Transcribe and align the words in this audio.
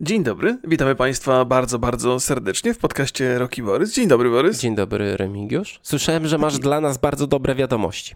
Dzień 0.00 0.22
dobry, 0.22 0.58
witamy 0.64 0.94
Państwa 0.94 1.44
bardzo, 1.44 1.78
bardzo 1.78 2.20
serdecznie 2.20 2.74
w 2.74 2.78
podcaście 2.78 3.38
Roki 3.38 3.62
Borys. 3.62 3.94
Dzień 3.94 4.08
dobry, 4.08 4.30
Borys. 4.30 4.60
Dzień 4.60 4.74
dobry, 4.74 5.16
Remigiusz. 5.16 5.80
Słyszałem, 5.82 6.26
że 6.26 6.38
masz 6.38 6.58
dla 6.58 6.80
nas 6.80 6.98
bardzo 6.98 7.26
dobre 7.26 7.54
wiadomości. 7.54 8.14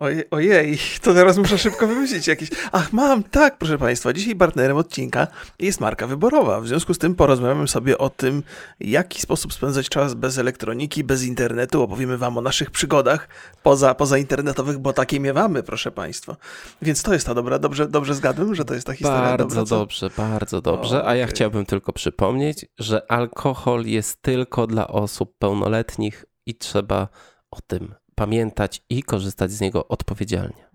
Ojej, 0.00 0.24
ojej, 0.30 0.78
to 1.02 1.14
teraz 1.14 1.38
muszę 1.38 1.58
szybko 1.58 1.86
wymyślić 1.86 2.26
jakieś. 2.26 2.50
Ach, 2.72 2.92
mam, 2.92 3.22
tak, 3.22 3.58
proszę 3.58 3.78
Państwa. 3.78 4.12
Dzisiaj 4.12 4.36
partnerem 4.36 4.76
odcinka 4.76 5.26
jest 5.58 5.80
marka 5.80 6.06
wyborowa. 6.06 6.60
W 6.60 6.68
związku 6.68 6.94
z 6.94 6.98
tym 6.98 7.14
porozmawiamy 7.14 7.68
sobie 7.68 7.98
o 7.98 8.10
tym, 8.10 8.42
w 8.80 8.86
jaki 8.86 9.20
sposób 9.20 9.52
spędzać 9.52 9.88
czas 9.88 10.14
bez 10.14 10.38
elektroniki, 10.38 11.04
bez 11.04 11.24
internetu. 11.24 11.82
Opowiemy 11.82 12.18
Wam 12.18 12.38
o 12.38 12.40
naszych 12.40 12.70
przygodach 12.70 13.28
poza, 13.62 13.94
poza 13.94 14.18
internetowych, 14.18 14.78
bo 14.78 14.92
takie 14.92 15.20
miewamy, 15.20 15.62
proszę 15.62 15.90
Państwa. 15.90 16.36
Więc 16.82 17.02
to 17.02 17.12
jest 17.12 17.26
ta 17.26 17.34
dobra, 17.34 17.58
dobrze, 17.58 17.88
dobrze 17.88 18.14
zgadłem, 18.14 18.54
że 18.54 18.64
to 18.64 18.74
jest 18.74 18.86
ta 18.86 18.92
historia. 18.92 19.36
Bardzo 19.36 19.64
dobra, 19.64 19.78
dobrze, 19.78 20.10
bardzo 20.16 20.60
dobrze. 20.60 21.04
A 21.04 21.14
ja 21.14 21.26
chciałbym 21.26 21.66
tylko 21.66 21.92
przypomnieć, 21.92 22.66
że 22.78 23.12
alkohol 23.12 23.84
jest 23.84 24.22
tylko 24.22 24.66
dla 24.66 24.88
osób 24.88 25.38
pełnoletnich 25.38 26.24
i 26.46 26.54
trzeba 26.54 27.08
o 27.50 27.60
tym 27.60 27.94
pamiętać 28.16 28.82
i 28.90 29.02
korzystać 29.02 29.52
z 29.52 29.60
niego 29.60 29.88
odpowiedzialnie. 29.88 30.65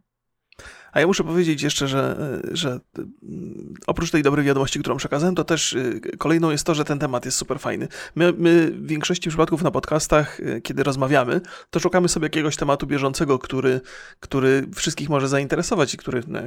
A 0.92 1.00
ja 1.00 1.08
muszę 1.08 1.24
powiedzieć 1.24 1.62
jeszcze, 1.62 1.88
że, 1.88 2.16
że 2.52 2.80
mm, 2.98 3.74
oprócz 3.88 4.12
tej 4.12 4.24
dobrej 4.24 4.46
wiadomości, 4.46 4.80
którą 4.80 4.98
przekazałem, 4.98 5.36
to 5.36 5.44
też 5.44 5.74
y, 5.74 6.02
kolejną 6.18 6.50
jest 6.50 6.64
to, 6.64 6.76
że 6.76 6.86
ten 6.86 7.00
temat 7.00 7.26
jest 7.26 7.38
super 7.38 7.60
fajny. 7.60 7.88
My, 8.16 8.34
my 8.38 8.72
w 8.72 8.88
większości 8.88 9.30
przypadków 9.30 9.64
na 9.64 9.72
podcastach, 9.72 10.40
kiedy 10.64 10.84
rozmawiamy, 10.84 11.42
to 11.70 11.80
szukamy 11.80 12.10
sobie 12.10 12.26
jakiegoś 12.26 12.56
tematu 12.56 12.88
bieżącego, 12.88 13.40
który, 13.40 13.82
który 14.20 14.68
wszystkich 14.76 15.10
może 15.10 15.28
zainteresować 15.28 15.94
i 15.94 15.98
który, 15.98 16.24
no, 16.28 16.40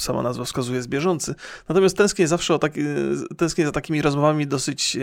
sama 0.00 0.22
nazwa 0.22 0.44
wskazuje, 0.44 0.76
jest 0.76 0.88
bieżący. 0.88 1.34
Natomiast 1.68 1.96
tęsknię 1.96 2.28
zawsze 2.28 2.54
o 2.54 2.58
taki, 2.58 2.80
tęsknię 3.36 3.66
za 3.66 3.72
takimi 3.72 4.02
rozmowami 4.02 4.46
dosyć 4.46 4.98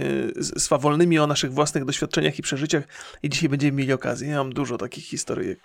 swawolnymi 0.57 1.19
o 1.19 1.27
naszych 1.27 1.53
własnych 1.53 1.85
doświadczeniach 1.85 2.39
i 2.39 2.41
przeżyciach 2.41 2.83
i 3.23 3.29
dzisiaj 3.29 3.49
będziemy 3.49 3.77
mieli 3.77 3.93
okazję. 3.93 4.29
Ja 4.29 4.37
mam 4.37 4.53
dużo 4.53 4.77
takich 4.77 5.05
historyjek. 5.05 5.59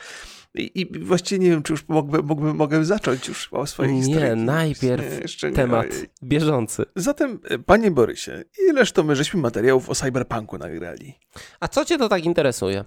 I, 0.54 0.80
I 0.80 1.04
właściwie 1.04 1.38
nie 1.38 1.50
wiem, 1.50 1.62
czy 1.62 1.72
już 1.72 1.88
mógłby, 1.88 2.22
mógłby, 2.22 2.54
mogę 2.54 2.84
zacząć 2.84 3.28
już 3.28 3.48
o 3.52 3.66
swojej 3.66 3.96
historii. 3.96 4.28
Nie, 4.28 4.36
najpierw 4.36 5.04
Nie, 5.42 5.48
nie. 5.48 5.54
temat 5.56 5.86
Ojej. 5.90 6.08
bieżący. 6.22 6.84
Zatem, 6.96 7.38
e, 7.44 7.58
panie 7.58 7.90
Borysie, 7.90 8.44
ileż 8.68 8.92
to 8.92 9.04
my 9.04 9.16
żeśmy 9.16 9.40
materiałów 9.40 9.90
o 9.90 9.94
cyberpunku 9.94 10.58
nagrali? 10.58 11.14
A 11.60 11.68
co 11.68 11.84
cię 11.84 11.98
to 11.98 12.08
tak 12.08 12.24
interesuje? 12.24 12.84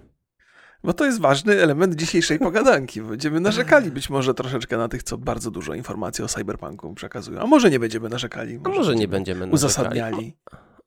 Bo 0.84 0.92
to 0.92 1.04
jest 1.04 1.20
ważny 1.20 1.62
element 1.62 1.94
dzisiejszej 1.94 2.38
pogadanki. 2.38 3.02
Będziemy 3.02 3.40
narzekali 3.40 3.90
być 3.90 4.10
może 4.10 4.34
troszeczkę 4.34 4.76
na 4.76 4.88
tych, 4.88 5.02
co 5.02 5.18
bardzo 5.18 5.50
dużo 5.50 5.74
informacji 5.74 6.24
o 6.24 6.28
cyberpunku 6.28 6.94
przekazują. 6.94 7.40
A 7.40 7.46
może 7.46 7.70
nie 7.70 7.78
będziemy 7.80 8.08
narzekali. 8.08 8.60
A 8.64 8.68
może 8.68 8.94
nie 8.94 9.08
będziemy 9.08 9.40
narzekali. 9.40 9.54
Uzasadniali. 9.54 10.36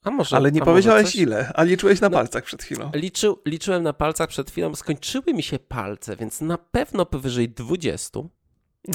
A 0.03 0.11
może, 0.11 0.35
Ale 0.35 0.51
nie 0.51 0.61
powiedziałeś 0.61 1.15
ile, 1.15 1.51
a 1.55 1.63
liczyłeś 1.63 2.01
na 2.01 2.09
No. 2.09 2.17
palcach 2.17 2.43
przed 2.43 2.63
chwilą. 2.63 2.91
Liczył, 2.93 3.39
liczyłem 3.45 3.83
na 3.83 3.93
palcach 3.93 4.29
przed 4.29 4.51
chwilą, 4.51 4.75
skończyły 4.75 5.33
mi 5.33 5.43
się 5.43 5.59
palce, 5.59 6.15
więc 6.15 6.41
na 6.41 6.57
pewno 6.57 7.05
powyżej 7.05 7.49
20. 7.49 8.19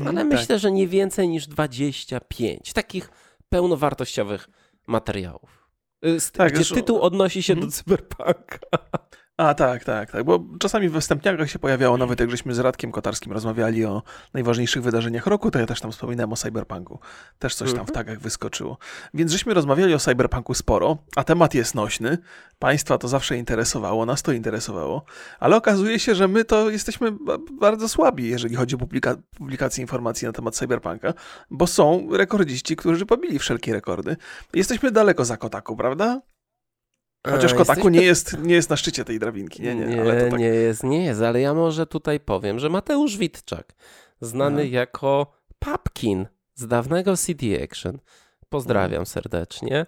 Ale 0.01 0.11
Mm, 0.11 0.27
myślę, 0.29 0.59
że 0.59 0.73
nie 0.73 0.89
więcej 0.89 1.29
niż 1.29 1.47
25 1.47 2.73
takich 2.73 3.11
pełnowartościowych 3.49 4.49
materiałów. 4.87 5.69
Y, 6.07 6.21
z- 6.21 6.33
Tak, 6.33 6.49
gdzie 6.49 6.57
zresztą- 6.57 6.75
tytuł 6.75 7.01
odnosi 7.01 7.43
się 7.43 7.53
Mhm. 7.53 7.71
do 7.71 7.77
cyberpunka. 7.77 8.59
A 9.37 9.55
tak, 9.55 9.85
tak, 9.85 10.11
tak, 10.11 10.25
bo 10.25 10.45
czasami 10.59 10.89
w 10.89 11.01
wstępniakach 11.01 11.51
się 11.51 11.59
pojawiało, 11.59 11.97
nawet 11.97 12.21
jak 12.21 12.31
żeśmy 12.31 12.55
z 12.55 12.59
Radkiem 12.59 12.93
Kotarskim 12.93 13.33
rozmawiali 13.33 13.85
o 13.85 14.03
najważniejszych 14.35 14.83
wydarzeniach 14.83 15.27
roku, 15.27 15.51
to 15.51 15.59
ja 15.59 15.67
też 15.67 15.81
tam 15.81 15.93
wspominałem 15.93 16.33
o 16.33 16.37
cyberpunku. 16.37 16.99
Też 17.39 17.55
coś 17.55 17.69
tam 17.69 17.87
w 17.87 17.89
Mhm. 17.91 17.95
tagach 17.95 18.19
wyskoczyło. 18.21 18.79
Więc 19.15 19.33
żeśmy 19.33 19.55
rozmawiali 19.55 19.95
o 19.95 19.99
cyberpunku 19.99 20.55
sporo, 20.55 20.99
a 21.17 21.25
temat 21.25 21.55
jest 21.55 21.75
nośny. 21.75 22.19
Państwa 22.59 22.99
to 22.99 23.09
zawsze 23.09 23.37
interesowało, 23.37 24.07
nas 24.07 24.23
to 24.23 24.33
interesowało, 24.33 25.05
ale 25.41 25.57
okazuje 25.57 25.99
się, 25.99 26.15
że 26.15 26.29
my 26.29 26.45
to 26.45 26.71
jesteśmy 26.71 27.13
ba- 27.13 27.39
bardzo 27.61 27.89
słabi, 27.89 28.29
jeżeli 28.29 28.55
chodzi 28.57 28.75
o 28.75 28.79
publika- 28.79 29.17
publikację 29.39 29.83
informacji 29.83 30.27
na 30.27 30.33
temat 30.33 30.55
cyberpunka, 30.55 31.15
bo 31.51 31.67
są 31.67 32.09
rekordziści, 32.13 32.77
którzy 32.77 33.07
pobili 33.07 33.39
wszelkie 33.39 33.73
rekordy. 33.73 34.17
Jesteśmy 34.53 34.91
daleko 34.91 35.25
za 35.25 35.37
Kotaku, 35.37 35.77
prawda? 35.77 36.21
Chociaż 37.27 37.53
A, 37.53 37.57
Kotaku 37.57 37.89
nie 37.89 38.03
jest, 38.03 38.39
nie 38.39 38.55
jest 38.55 38.71
na 38.71 38.77
szczycie 38.77 39.05
tej 39.05 39.19
drabinki. 39.19 39.63
Nie, 39.63 39.75
nie, 39.75 40.01
ale 40.01 40.25
to 40.25 40.31
tak. 40.31 40.41
nie 40.41 40.47
jest, 40.47 40.83
nie 40.85 41.05
jest, 41.05 41.23
ale 41.23 41.41
ja 41.41 41.55
może 41.55 41.87
tutaj 41.87 42.21
powiem, 42.21 42.59
że 42.59 42.69
Mateusz 42.69 43.17
Witczak, 43.17 43.75
znany 44.21 44.63
Aha. 44.63 44.71
jako 44.71 45.33
Papkin 45.59 46.27
z 46.55 46.67
dawnego 46.67 47.17
CD 47.17 47.47
Action, 47.65 47.99
pozdrawiam 48.49 48.85
Mhm. 49.01 49.07
serdecznie, 49.07 49.87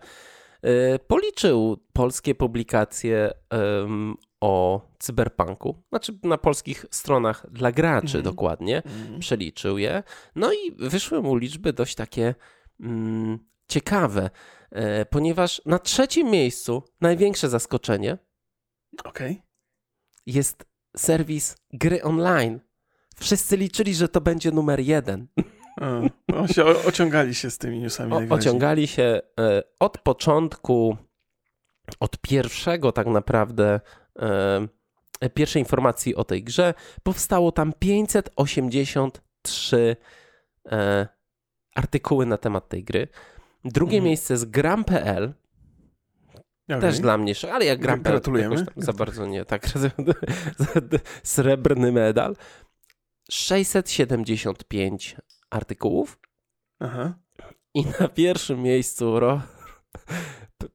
y, 0.64 0.98
policzył 1.06 1.76
polskie 1.92 2.34
publikacje 2.34 3.30
em, 3.50 4.14
o 4.41 4.80
cyberpunku, 4.98 5.82
znaczy 5.88 6.18
na 6.22 6.38
polskich 6.38 6.86
stronach 6.91 7.47
dla 7.50 7.72
graczy 7.72 8.06
Mhm. 8.18 8.24
dokładnie, 8.24 8.76
Mhm. 8.76 9.20
przeliczył 9.20 9.78
je, 9.78 10.03
no 10.36 10.53
i 10.53 10.72
wyszły 10.78 11.22
mu 11.22 11.36
liczby 11.36 11.72
dość 11.72 11.94
takie 11.94 12.34
mm, 12.80 13.38
ciekawe, 13.68 14.22
e, 14.24 14.30
ponieważ 15.10 15.62
na 15.66 15.78
trzecim 15.78 16.31
miejscu 16.31 16.82
największe 17.00 17.49
zaskoczenie 17.49 18.19
Okej. 19.04 19.43
jest 20.27 20.65
serwis 20.97 21.56
gry 21.72 22.03
online. 22.03 22.60
Wszyscy 23.16 23.56
liczyli, 23.56 23.94
że 23.94 24.09
to 24.09 24.21
będzie 24.21 24.50
numer 24.50 24.81
jeden. 24.81 25.27
No, 26.28 26.49
się 26.49 26.65
o- 26.65 26.84
ociągali 26.84 27.34
się 27.34 27.50
z 27.50 27.59
tymi 27.59 27.78
newsami. 27.81 28.12
O, 28.12 28.22
ociągali 28.34 28.87
się 28.87 29.21
e, 29.41 29.62
od 29.81 29.99
początku, 29.99 30.97
od 32.00 32.19
pierwszego 32.19 32.93
tak 32.93 33.06
naprawdę, 33.06 33.81
e, 34.19 34.69
pierwszej 35.34 35.62
informacji 35.62 36.15
o 36.15 36.25
tej 36.25 36.44
grze. 36.44 36.75
Powstało 37.03 37.53
tam 37.53 37.72
583 37.78 39.97
e, 40.72 41.06
artykuły 41.75 42.27
na 42.27 42.38
temat 42.38 42.69
tej 42.69 42.84
gry. 42.84 43.09
Drugie 43.72 43.97
Mhm. 43.97 44.04
miejsce 44.09 44.37
z 44.37 44.44
gram.pl, 44.44 45.34
Okej. 46.69 46.81
też 46.81 47.00
dla 47.00 47.19
mnie, 47.19 47.32
ale 47.53 47.65
jak 47.65 47.81
gram 47.81 48.03
Gratulujemy. 48.03 48.56
tam 48.56 48.66
za 48.77 48.93
bardzo 48.93 49.27
nie, 49.27 49.44
tak, 49.44 49.66
srebrny 51.22 51.93
medal. 51.93 52.37
675 53.31 55.16
artykułów 55.50 56.19
Aha. 56.81 57.15
i 57.75 57.84
na 58.00 58.09
pierwszym 58.09 58.62
miejscu 58.62 59.21
ro, 59.21 59.43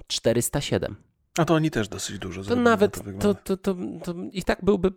407. 0.08 0.96
A 1.38 1.46
to 1.46 1.54
oni 1.54 1.72
też 1.72 1.88
dosyć 1.88 2.20
dużo 2.20 2.44
To 2.44 2.56
nawet, 2.56 3.00
to 3.20 3.34
to, 3.34 3.58
to, 3.58 3.76
to 4.04 4.16
i 4.32 4.44
tak 4.44 4.64
byłby 4.64 4.92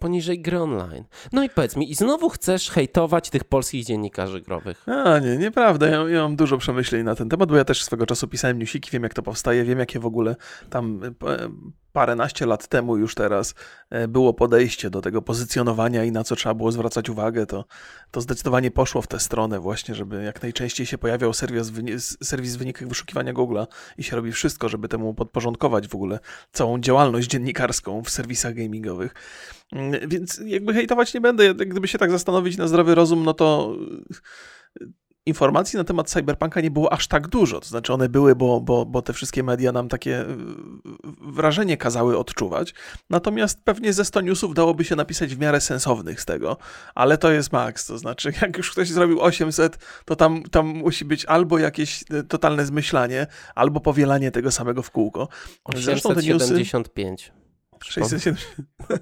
poniżej 0.00 0.40
gry 0.42 0.60
online. 0.62 1.04
No 1.32 1.42
i 1.44 1.50
powiedz 1.50 1.76
mi, 1.76 1.90
i 1.90 1.94
znowu 1.94 2.28
chcesz 2.28 2.70
hejtować 2.70 3.30
tych 3.30 3.44
polskich 3.44 3.84
dziennikarzy 3.84 4.40
growych? 4.40 4.86
A, 4.88 5.18
nie, 5.18 5.36
nieprawda. 5.36 5.86
Ja, 5.86 6.08
ja 6.08 6.22
mam 6.22 6.36
dużo 6.36 6.58
przemyśleń 6.58 7.02
na 7.02 7.14
ten 7.14 7.28
temat, 7.28 7.48
bo 7.48 7.56
ja 7.56 7.64
też 7.64 7.84
swego 7.84 8.06
czasu 8.06 8.28
pisałem 8.28 8.58
newsiki, 8.58 8.90
wiem 8.90 9.02
jak 9.02 9.14
to 9.14 9.22
powstaje, 9.22 9.64
wiem 9.64 9.78
jakie 9.78 10.00
w 10.00 10.06
ogóle 10.06 10.36
tam 10.70 11.04
e, 11.04 11.10
p- 11.10 11.48
paręnaście 11.92 12.46
lat 12.46 12.68
temu 12.68 12.96
już 12.96 13.14
teraz 13.14 13.54
e, 13.90 14.08
było 14.08 14.34
podejście 14.34 14.90
do 14.90 15.02
tego 15.02 15.22
pozycjonowania 15.22 16.04
i 16.04 16.12
na 16.12 16.24
co 16.24 16.36
trzeba 16.36 16.54
było 16.54 16.72
zwracać 16.72 17.08
uwagę, 17.10 17.46
to, 17.46 17.64
to 18.10 18.20
zdecydowanie 18.20 18.70
poszło 18.70 19.02
w 19.02 19.06
tę 19.06 19.20
stronę 19.20 19.60
właśnie, 19.60 19.94
żeby 19.94 20.22
jak 20.22 20.42
najczęściej 20.42 20.86
się 20.86 20.98
pojawiał 20.98 21.32
serwis, 21.32 21.72
serwis 22.24 22.56
w 22.56 22.58
wynikach 22.58 22.88
wyszukiwania 22.88 23.32
Google'a 23.32 23.66
i 23.98 24.02
się 24.02 24.16
robi 24.16 24.32
wszystko, 24.32 24.68
żeby 24.68 24.88
temu 24.88 25.14
podporządkować 25.14 25.88
w 25.88 25.94
ogóle 25.94 26.18
całą 26.52 26.80
działalność 26.80 27.28
dziennikarską 27.28 28.02
w 28.02 28.10
serwisach 28.10 28.54
gamingowych. 28.54 29.14
Mm, 29.72 30.08
Więc 30.08 30.40
jakby 30.46 30.74
hejtować 30.74 31.14
nie 31.14 31.20
będę. 31.20 31.54
Gdyby 31.54 31.88
się 31.88 31.98
tak 31.98 32.10
zastanowić 32.10 32.56
na 32.56 32.68
zdrowy 32.68 32.94
rozum, 32.94 33.24
no 33.24 33.34
to 33.34 33.76
informacji 35.26 35.76
na 35.76 35.84
temat 35.84 36.10
Cyberpunka 36.10 36.60
nie 36.60 36.70
było 36.70 36.92
aż 36.92 37.08
tak 37.08 37.28
dużo. 37.28 37.60
To 37.60 37.68
znaczy 37.68 37.92
one 37.92 38.08
były, 38.08 38.36
bo, 38.36 38.60
bo, 38.60 38.86
bo 38.86 39.02
te 39.02 39.12
wszystkie 39.12 39.42
media 39.42 39.72
nam 39.72 39.88
takie 39.88 40.20
y, 40.20 40.26
wrażenie 41.20 41.76
kazały 41.76 42.18
odczuwać. 42.18 42.74
Natomiast 43.10 43.64
pewnie 43.64 43.92
ze 43.92 44.04
100 44.04 44.20
newsów 44.20 44.54
dałoby 44.54 44.84
się 44.84 44.96
napisać 44.96 45.34
w 45.34 45.38
miarę 45.38 45.60
sensownych 45.60 46.20
z 46.20 46.24
tego. 46.24 46.56
Ale 46.94 47.18
to 47.18 47.32
jest 47.32 47.52
maks. 47.52 47.86
To 47.86 47.98
znaczy 47.98 48.32
jak 48.42 48.56
już 48.56 48.70
ktoś 48.70 48.88
zrobił 48.88 49.20
800, 49.20 49.78
to 50.04 50.16
tam, 50.16 50.42
tam 50.42 50.66
musi 50.66 51.04
być 51.04 51.24
albo 51.24 51.58
jakieś 51.58 52.04
y, 52.12 52.24
totalne 52.24 52.66
zmyślanie, 52.66 53.26
albo 53.54 53.80
powielanie 53.80 54.30
tego 54.30 54.50
samego 54.50 54.82
w 54.82 54.90
kółko. 54.90 55.28
875. 55.64 57.32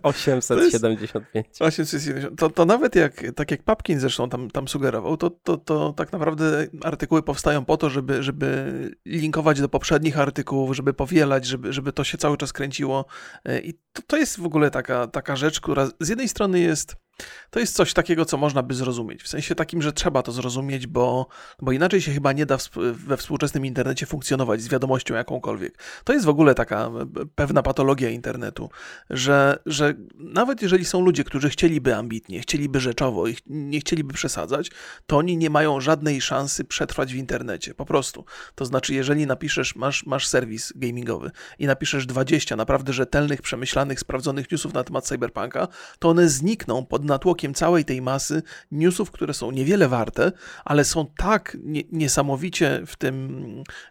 875. 0.02 1.46
875. 1.60 2.38
To, 2.38 2.50
to 2.50 2.64
nawet 2.64 2.94
jak, 2.94 3.22
tak 3.36 3.50
jak 3.50 3.62
Papkin 3.62 4.00
zresztą 4.00 4.28
tam, 4.28 4.50
tam 4.50 4.68
sugerował, 4.68 5.16
to, 5.16 5.30
to, 5.30 5.56
to 5.56 5.92
tak 5.92 6.12
naprawdę 6.12 6.66
artykuły 6.82 7.22
powstają 7.22 7.64
po 7.64 7.76
to, 7.76 7.90
żeby, 7.90 8.22
żeby 8.22 8.90
linkować 9.06 9.60
do 9.60 9.68
poprzednich 9.68 10.18
artykułów, 10.18 10.76
żeby 10.76 10.94
powielać, 10.94 11.46
żeby, 11.46 11.72
żeby 11.72 11.92
to 11.92 12.04
się 12.04 12.18
cały 12.18 12.36
czas 12.36 12.52
kręciło. 12.52 13.04
E, 13.44 13.60
I 13.60 13.74
to, 13.92 14.02
to 14.06 14.16
jest 14.16 14.40
w 14.40 14.46
ogóle 14.46 14.70
taka, 14.70 15.06
taka 15.06 15.36
rzecz, 15.36 15.60
która 15.60 15.88
z 16.00 16.08
jednej 16.08 16.28
strony 16.28 16.60
jest 16.60 17.03
to 17.50 17.60
jest 17.60 17.74
coś 17.74 17.92
takiego, 17.92 18.24
co 18.24 18.36
można 18.36 18.62
by 18.62 18.74
zrozumieć. 18.74 19.22
W 19.22 19.28
sensie 19.28 19.54
takim, 19.54 19.82
że 19.82 19.92
trzeba 19.92 20.22
to 20.22 20.32
zrozumieć, 20.32 20.86
bo, 20.86 21.26
bo 21.62 21.72
inaczej 21.72 22.00
się 22.02 22.12
chyba 22.12 22.32
nie 22.32 22.46
da 22.46 22.58
we 22.92 23.16
współczesnym 23.16 23.66
internecie 23.66 24.06
funkcjonować 24.06 24.62
z 24.62 24.68
wiadomością 24.68 25.14
jakąkolwiek. 25.14 25.78
To 26.04 26.12
jest 26.12 26.26
w 26.26 26.28
ogóle 26.28 26.54
taka 26.54 26.90
pewna 27.34 27.62
patologia 27.62 28.10
internetu, 28.10 28.70
że, 29.10 29.58
że 29.66 29.94
nawet 30.18 30.62
jeżeli 30.62 30.84
są 30.84 31.00
ludzie, 31.00 31.24
którzy 31.24 31.50
chcieliby 31.50 31.96
ambitnie, 31.96 32.40
chcieliby 32.40 32.80
rzeczowo 32.80 33.28
i 33.28 33.36
nie 33.46 33.80
chcieliby 33.80 34.14
przesadzać, 34.14 34.70
to 35.06 35.16
oni 35.16 35.36
nie 35.36 35.50
mają 35.50 35.80
żadnej 35.80 36.20
szansy 36.20 36.64
przetrwać 36.64 37.12
w 37.12 37.16
internecie. 37.16 37.74
Po 37.74 37.84
prostu. 37.84 38.24
To 38.54 38.64
znaczy, 38.64 38.94
jeżeli 38.94 39.26
napiszesz, 39.26 39.76
masz, 39.76 40.06
masz 40.06 40.26
serwis 40.26 40.72
gamingowy 40.76 41.30
i 41.58 41.66
napiszesz 41.66 42.06
20 42.06 42.56
naprawdę 42.56 42.92
rzetelnych, 42.92 43.42
przemyślanych, 43.42 44.00
sprawdzonych 44.00 44.50
newsów 44.50 44.74
na 44.74 44.84
temat 44.84 45.04
cyberpunka, 45.04 45.68
to 45.98 46.08
one 46.08 46.28
znikną 46.28 46.86
pod 46.86 47.03
natłokiem 47.04 47.54
całej 47.54 47.84
tej 47.84 48.02
masy 48.02 48.42
newsów, 48.70 49.10
które 49.10 49.34
są 49.34 49.50
niewiele 49.50 49.88
warte, 49.88 50.32
ale 50.64 50.84
są 50.84 51.06
tak 51.16 51.56
nie, 51.62 51.82
niesamowicie 51.92 52.82
w 52.86 52.96
tym, 52.96 53.44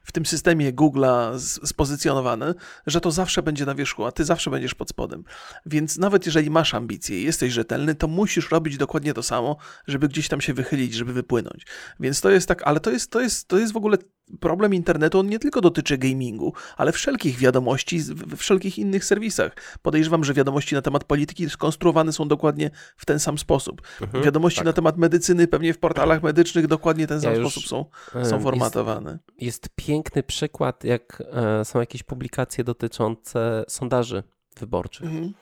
w 0.03 0.11
tym 0.11 0.25
systemie 0.25 0.73
Google'a 0.73 1.39
spozycjonowane, 1.65 2.53
że 2.87 3.01
to 3.01 3.11
zawsze 3.11 3.43
będzie 3.43 3.65
na 3.65 3.75
wierzchu, 3.75 4.05
a 4.05 4.11
ty 4.11 4.25
zawsze 4.25 4.51
będziesz 4.51 4.75
pod 4.75 4.89
spodem. 4.89 5.23
Więc 5.65 5.97
nawet 5.97 6.25
jeżeli 6.25 6.49
masz 6.49 6.73
ambicje 6.73 7.21
i 7.21 7.23
jesteś 7.23 7.53
rzetelny, 7.53 7.95
to 7.95 8.07
musisz 8.07 8.51
robić 8.51 8.77
dokładnie 8.77 9.13
to 9.13 9.23
samo, 9.23 9.57
żeby 9.87 10.07
gdzieś 10.07 10.27
tam 10.27 10.41
się 10.41 10.53
wychylić, 10.53 10.93
żeby 10.93 11.13
wypłynąć. 11.13 11.65
Więc 11.99 12.21
to 12.21 12.31
jest 12.31 12.47
tak, 12.47 12.63
ale 12.63 12.79
to 12.79 12.91
jest, 12.91 13.11
to 13.11 13.21
jest, 13.21 13.47
to 13.47 13.57
jest 13.57 13.73
w 13.73 13.77
ogóle 13.77 13.97
problem 14.39 14.73
internetu, 14.73 15.19
on 15.19 15.27
nie 15.27 15.39
tylko 15.39 15.61
dotyczy 15.61 15.97
gamingu, 15.97 16.53
ale 16.77 16.91
wszelkich 16.91 17.37
wiadomości 17.37 17.99
we 17.99 18.37
wszelkich 18.37 18.79
innych 18.79 19.05
serwisach. 19.05 19.55
Podejrzewam, 19.81 20.23
że 20.23 20.33
wiadomości 20.33 20.75
na 20.75 20.81
temat 20.81 21.03
polityki 21.03 21.49
skonstruowane 21.49 22.13
są 22.13 22.27
dokładnie 22.27 22.71
w 22.97 23.05
ten 23.05 23.19
sam 23.19 23.37
sposób. 23.37 23.81
Mhm, 24.01 24.23
wiadomości 24.23 24.57
tak. 24.57 24.65
na 24.65 24.73
temat 24.73 24.97
medycyny 24.97 25.47
pewnie 25.47 25.73
w 25.73 25.79
portalach 25.79 26.23
medycznych 26.23 26.67
dokładnie 26.67 27.07
ten 27.07 27.21
sam 27.21 27.33
ja 27.33 27.39
sposób 27.39 27.63
są, 27.63 27.85
są 28.23 28.39
formatowane. 28.39 29.11
Jest, 29.11 29.41
jest, 29.41 29.69
piękny 29.75 30.23
przykład, 30.23 30.83
jak 30.83 31.23
e, 31.31 31.65
są 31.65 31.79
jakieś 31.79 32.03
publikacje 32.03 32.63
dotyczące 32.63 33.65
sondaży 33.67 34.23
wyborczych. 34.59 35.05
Mhm. 35.05 35.33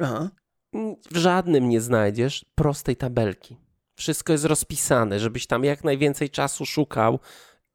Aha. 0.00 0.30
W 1.10 1.16
żadnym 1.16 1.68
nie 1.68 1.80
znajdziesz 1.80 2.44
prostej 2.54 2.96
tabelki. 2.96 3.56
Wszystko 3.94 4.32
jest 4.32 4.44
rozpisane, 4.44 5.20
żebyś 5.20 5.46
tam 5.46 5.64
jak 5.64 5.84
najwięcej 5.84 6.30
czasu 6.30 6.66
szukał, 6.66 7.18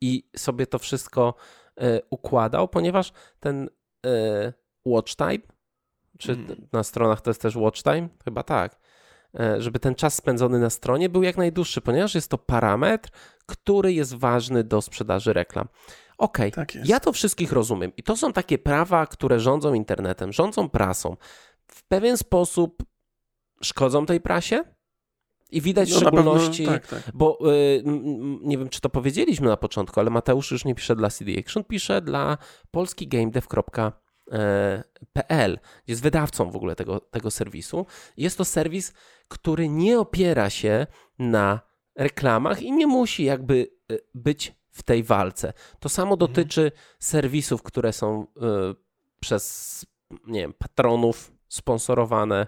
i 0.03 0.29
sobie 0.35 0.67
to 0.67 0.79
wszystko 0.79 1.33
e, 1.77 2.01
układał, 2.09 2.67
ponieważ 2.67 3.11
ten 3.39 3.69
e, 4.05 4.53
watch 4.85 5.15
time, 5.15 5.39
czy 6.17 6.31
mm. 6.31 6.67
na 6.71 6.83
stronach 6.83 7.21
to 7.21 7.29
jest 7.29 7.41
też 7.41 7.55
watch 7.55 7.83
time? 7.83 8.09
Chyba 8.23 8.43
tak. 8.43 8.79
E, 9.39 9.61
żeby 9.61 9.79
ten 9.79 9.95
czas 9.95 10.15
spędzony 10.15 10.59
na 10.59 10.69
stronie 10.69 11.09
był 11.09 11.23
jak 11.23 11.37
najdłuższy, 11.37 11.81
ponieważ 11.81 12.15
jest 12.15 12.31
to 12.31 12.37
parametr, 12.37 13.09
który 13.45 13.93
jest 13.93 14.15
ważny 14.15 14.63
do 14.63 14.81
sprzedaży 14.81 15.33
reklam. 15.33 15.67
Okej, 16.17 16.51
okay, 16.51 16.65
tak 16.65 16.87
ja 16.87 16.99
to 16.99 17.11
wszystkich 17.11 17.51
rozumiem. 17.51 17.91
I 17.97 18.03
to 18.03 18.17
są 18.17 18.33
takie 18.33 18.57
prawa, 18.57 19.05
które 19.05 19.39
rządzą 19.39 19.73
internetem, 19.73 20.33
rządzą 20.33 20.69
prasą. 20.69 21.17
W 21.67 21.87
pewien 21.87 22.17
sposób 22.17 22.83
szkodzą 23.61 24.05
tej 24.05 24.21
prasie, 24.21 24.63
i 25.51 25.61
widać 25.61 25.89
no, 25.89 25.95
w 25.95 25.99
szczególności, 25.99 26.65
pewno, 26.65 26.79
tak, 26.79 26.87
tak. 26.87 27.03
bo 27.13 27.39
y, 27.53 27.83
nie 28.41 28.57
wiem, 28.57 28.69
czy 28.69 28.81
to 28.81 28.89
powiedzieliśmy 28.89 29.47
na 29.47 29.57
początku, 29.57 29.99
ale 29.99 30.09
Mateusz 30.09 30.51
już 30.51 30.65
nie 30.65 30.75
pisze 30.75 30.95
dla 30.95 31.09
CD 31.09 31.31
Action, 31.39 31.63
pisze 31.63 32.01
dla 32.01 32.37
polskigamedev.pl, 32.71 35.59
jest 35.87 36.01
wydawcą 36.01 36.51
w 36.51 36.55
ogóle 36.55 36.75
tego, 36.75 36.99
tego 36.99 37.31
serwisu. 37.31 37.85
Jest 38.17 38.37
to 38.37 38.45
serwis, 38.45 38.93
który 39.27 39.69
nie 39.69 39.99
opiera 39.99 40.49
się 40.49 40.87
na 41.19 41.59
reklamach 41.95 42.61
i 42.61 42.71
nie 42.71 42.87
musi 42.87 43.23
jakby 43.23 43.67
y, 43.91 43.99
być 44.13 44.55
w 44.69 44.83
tej 44.83 45.03
walce. 45.03 45.53
To 45.79 45.89
samo 45.89 46.13
mhm. 46.13 46.19
dotyczy 46.19 46.71
serwisów, 46.99 47.63
które 47.63 47.93
są 47.93 48.23
y, 48.23 48.27
przez, 49.19 49.85
nie 50.27 50.39
wiem, 50.39 50.53
patronów 50.53 51.31
sponsorowane. 51.47 52.47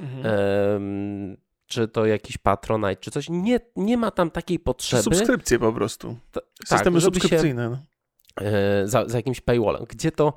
Mhm 0.00 1.43
czy 1.66 1.88
to 1.88 2.06
jakiś 2.06 2.38
Patronite, 2.38 2.96
czy 2.96 3.10
coś. 3.10 3.28
Nie, 3.30 3.60
nie 3.76 3.96
ma 3.96 4.10
tam 4.10 4.30
takiej 4.30 4.58
potrzeby. 4.58 5.02
Subskrypcje 5.02 5.58
po 5.58 5.72
prostu. 5.72 6.16
To, 6.32 6.40
Systemy 6.66 6.96
tak, 6.96 7.04
subskrypcyjne. 7.04 7.62
Się, 7.62 7.70
no. 7.70 8.46
e, 8.46 8.88
za, 8.88 9.08
za 9.08 9.18
jakimś 9.18 9.40
paywallem, 9.40 9.84
gdzie 9.88 10.12
to 10.12 10.34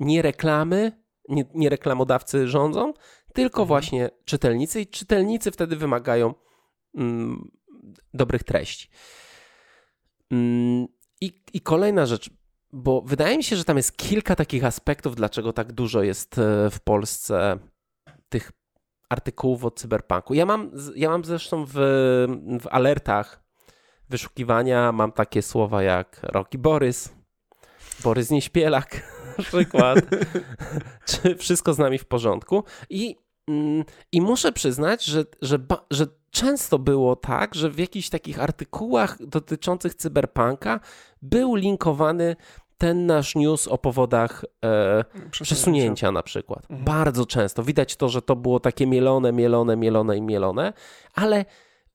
nie 0.00 0.22
reklamy, 0.22 0.92
nie, 1.28 1.44
nie 1.54 1.68
reklamodawcy 1.68 2.48
rządzą, 2.48 2.92
tylko 3.32 3.62
mhm. 3.62 3.68
właśnie 3.68 4.10
czytelnicy 4.24 4.80
i 4.80 4.86
czytelnicy 4.86 5.50
wtedy 5.50 5.76
wymagają 5.76 6.34
mm, 6.94 7.50
dobrych 8.14 8.42
treści. 8.42 8.88
Mm, 10.30 10.86
i, 11.20 11.42
I 11.52 11.60
kolejna 11.60 12.06
rzecz, 12.06 12.30
bo 12.72 13.02
wydaje 13.02 13.36
mi 13.36 13.44
się, 13.44 13.56
że 13.56 13.64
tam 13.64 13.76
jest 13.76 13.96
kilka 13.96 14.36
takich 14.36 14.64
aspektów, 14.64 15.16
dlaczego 15.16 15.52
tak 15.52 15.72
dużo 15.72 16.02
jest 16.02 16.38
e, 16.38 16.70
w 16.70 16.80
Polsce 16.80 17.58
tych 18.28 18.52
artykułów 19.14 19.64
o 19.64 19.70
cyberpunku. 19.70 20.34
Ja 20.34 20.46
mam, 20.46 20.70
ja 20.96 21.10
mam 21.10 21.24
zresztą 21.24 21.64
w, 21.64 21.72
w 22.60 22.66
alertach 22.70 23.44
wyszukiwania 24.08 24.92
mam 24.92 25.12
takie 25.12 25.42
słowa 25.42 25.82
jak 25.82 26.20
Rocky 26.22 26.58
Borys, 26.58 27.14
Borys 28.04 28.30
Nieśpielak 28.30 29.02
na 29.38 29.44
przykład, 29.44 29.98
czy 31.08 31.36
wszystko 31.36 31.74
z 31.74 31.78
nami 31.78 31.98
w 31.98 32.04
porządku. 32.04 32.64
I, 32.90 33.16
mm, 33.48 33.84
i 34.12 34.20
muszę 34.20 34.52
przyznać, 34.52 35.04
że, 35.04 35.24
że, 35.42 35.58
że 35.90 36.06
często 36.30 36.78
było 36.78 37.16
tak, 37.16 37.54
że 37.54 37.70
w 37.70 37.78
jakichś 37.78 38.08
takich 38.08 38.40
artykułach 38.40 39.26
dotyczących 39.26 39.94
cyberpunka 39.94 40.80
był 41.22 41.54
linkowany 41.54 42.36
ten 42.78 43.06
nasz 43.06 43.34
news 43.34 43.68
o 43.68 43.78
powodach 43.78 44.44
e, 44.64 45.04
przesunięcia 45.30 46.12
na 46.12 46.22
przykład. 46.22 46.62
Mhm. 46.70 46.84
Bardzo 46.84 47.26
często 47.26 47.62
widać 47.62 47.96
to, 47.96 48.08
że 48.08 48.22
to 48.22 48.36
było 48.36 48.60
takie 48.60 48.86
mielone, 48.86 49.32
mielone, 49.32 49.76
mielone 49.76 50.16
i 50.16 50.22
mielone, 50.22 50.72
ale, 51.14 51.44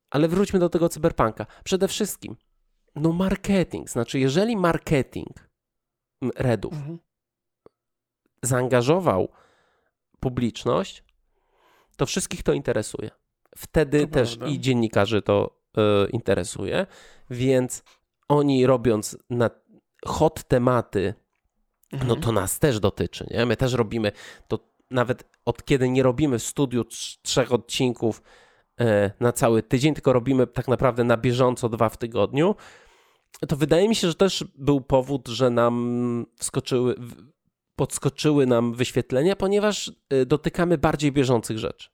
ale 0.09 0.27
wróćmy 0.27 0.59
do 0.59 0.69
tego 0.69 0.89
cyberpunka. 0.89 1.45
Przede 1.63 1.87
wszystkim, 1.87 2.35
no 2.95 3.11
marketing, 3.11 3.89
znaczy 3.89 4.19
jeżeli 4.19 4.57
marketing 4.57 5.49
Redów 6.35 6.73
mhm. 6.73 6.99
zaangażował 8.43 9.29
publiczność, 10.19 11.03
to 11.97 12.05
wszystkich 12.05 12.43
to 12.43 12.53
interesuje. 12.53 13.11
Wtedy 13.57 14.07
to 14.07 14.13
też 14.13 14.37
prawda. 14.37 14.55
i 14.55 14.59
dziennikarzy 14.59 15.21
to 15.21 15.59
y, 15.77 16.09
interesuje, 16.09 16.87
więc 17.29 17.83
oni 18.27 18.65
robiąc 18.65 19.17
na 19.29 19.49
hot 20.05 20.43
tematy, 20.43 21.13
no 21.91 21.99
mhm. 21.99 22.21
to 22.21 22.31
nas 22.31 22.59
też 22.59 22.79
dotyczy. 22.79 23.27
Nie? 23.31 23.45
My 23.45 23.57
też 23.57 23.73
robimy 23.73 24.11
to 24.47 24.69
nawet 24.91 25.23
od 25.45 25.65
kiedy 25.65 25.89
nie 25.89 26.03
robimy 26.03 26.39
w 26.39 26.43
studiu 26.43 26.85
trzech 27.21 27.53
odcinków 27.53 28.21
e, 28.79 29.11
na 29.19 29.31
cały 29.31 29.63
tydzień, 29.63 29.93
tylko 29.93 30.13
robimy 30.13 30.47
tak 30.47 30.67
naprawdę 30.67 31.03
na 31.03 31.17
bieżąco 31.17 31.69
dwa 31.69 31.89
w 31.89 31.97
tygodniu, 31.97 32.55
to 33.47 33.55
wydaje 33.55 33.89
mi 33.89 33.95
się, 33.95 34.07
że 34.07 34.15
też 34.15 34.45
był 34.55 34.81
powód, 34.81 35.27
że 35.27 35.49
nam 35.49 36.25
wskoczyły, 36.35 36.95
podskoczyły 37.75 38.45
nam 38.45 38.73
wyświetlenia, 38.73 39.35
ponieważ 39.35 39.91
e, 40.09 40.25
dotykamy 40.25 40.77
bardziej 40.77 41.11
bieżących 41.11 41.57
rzeczy. 41.57 41.89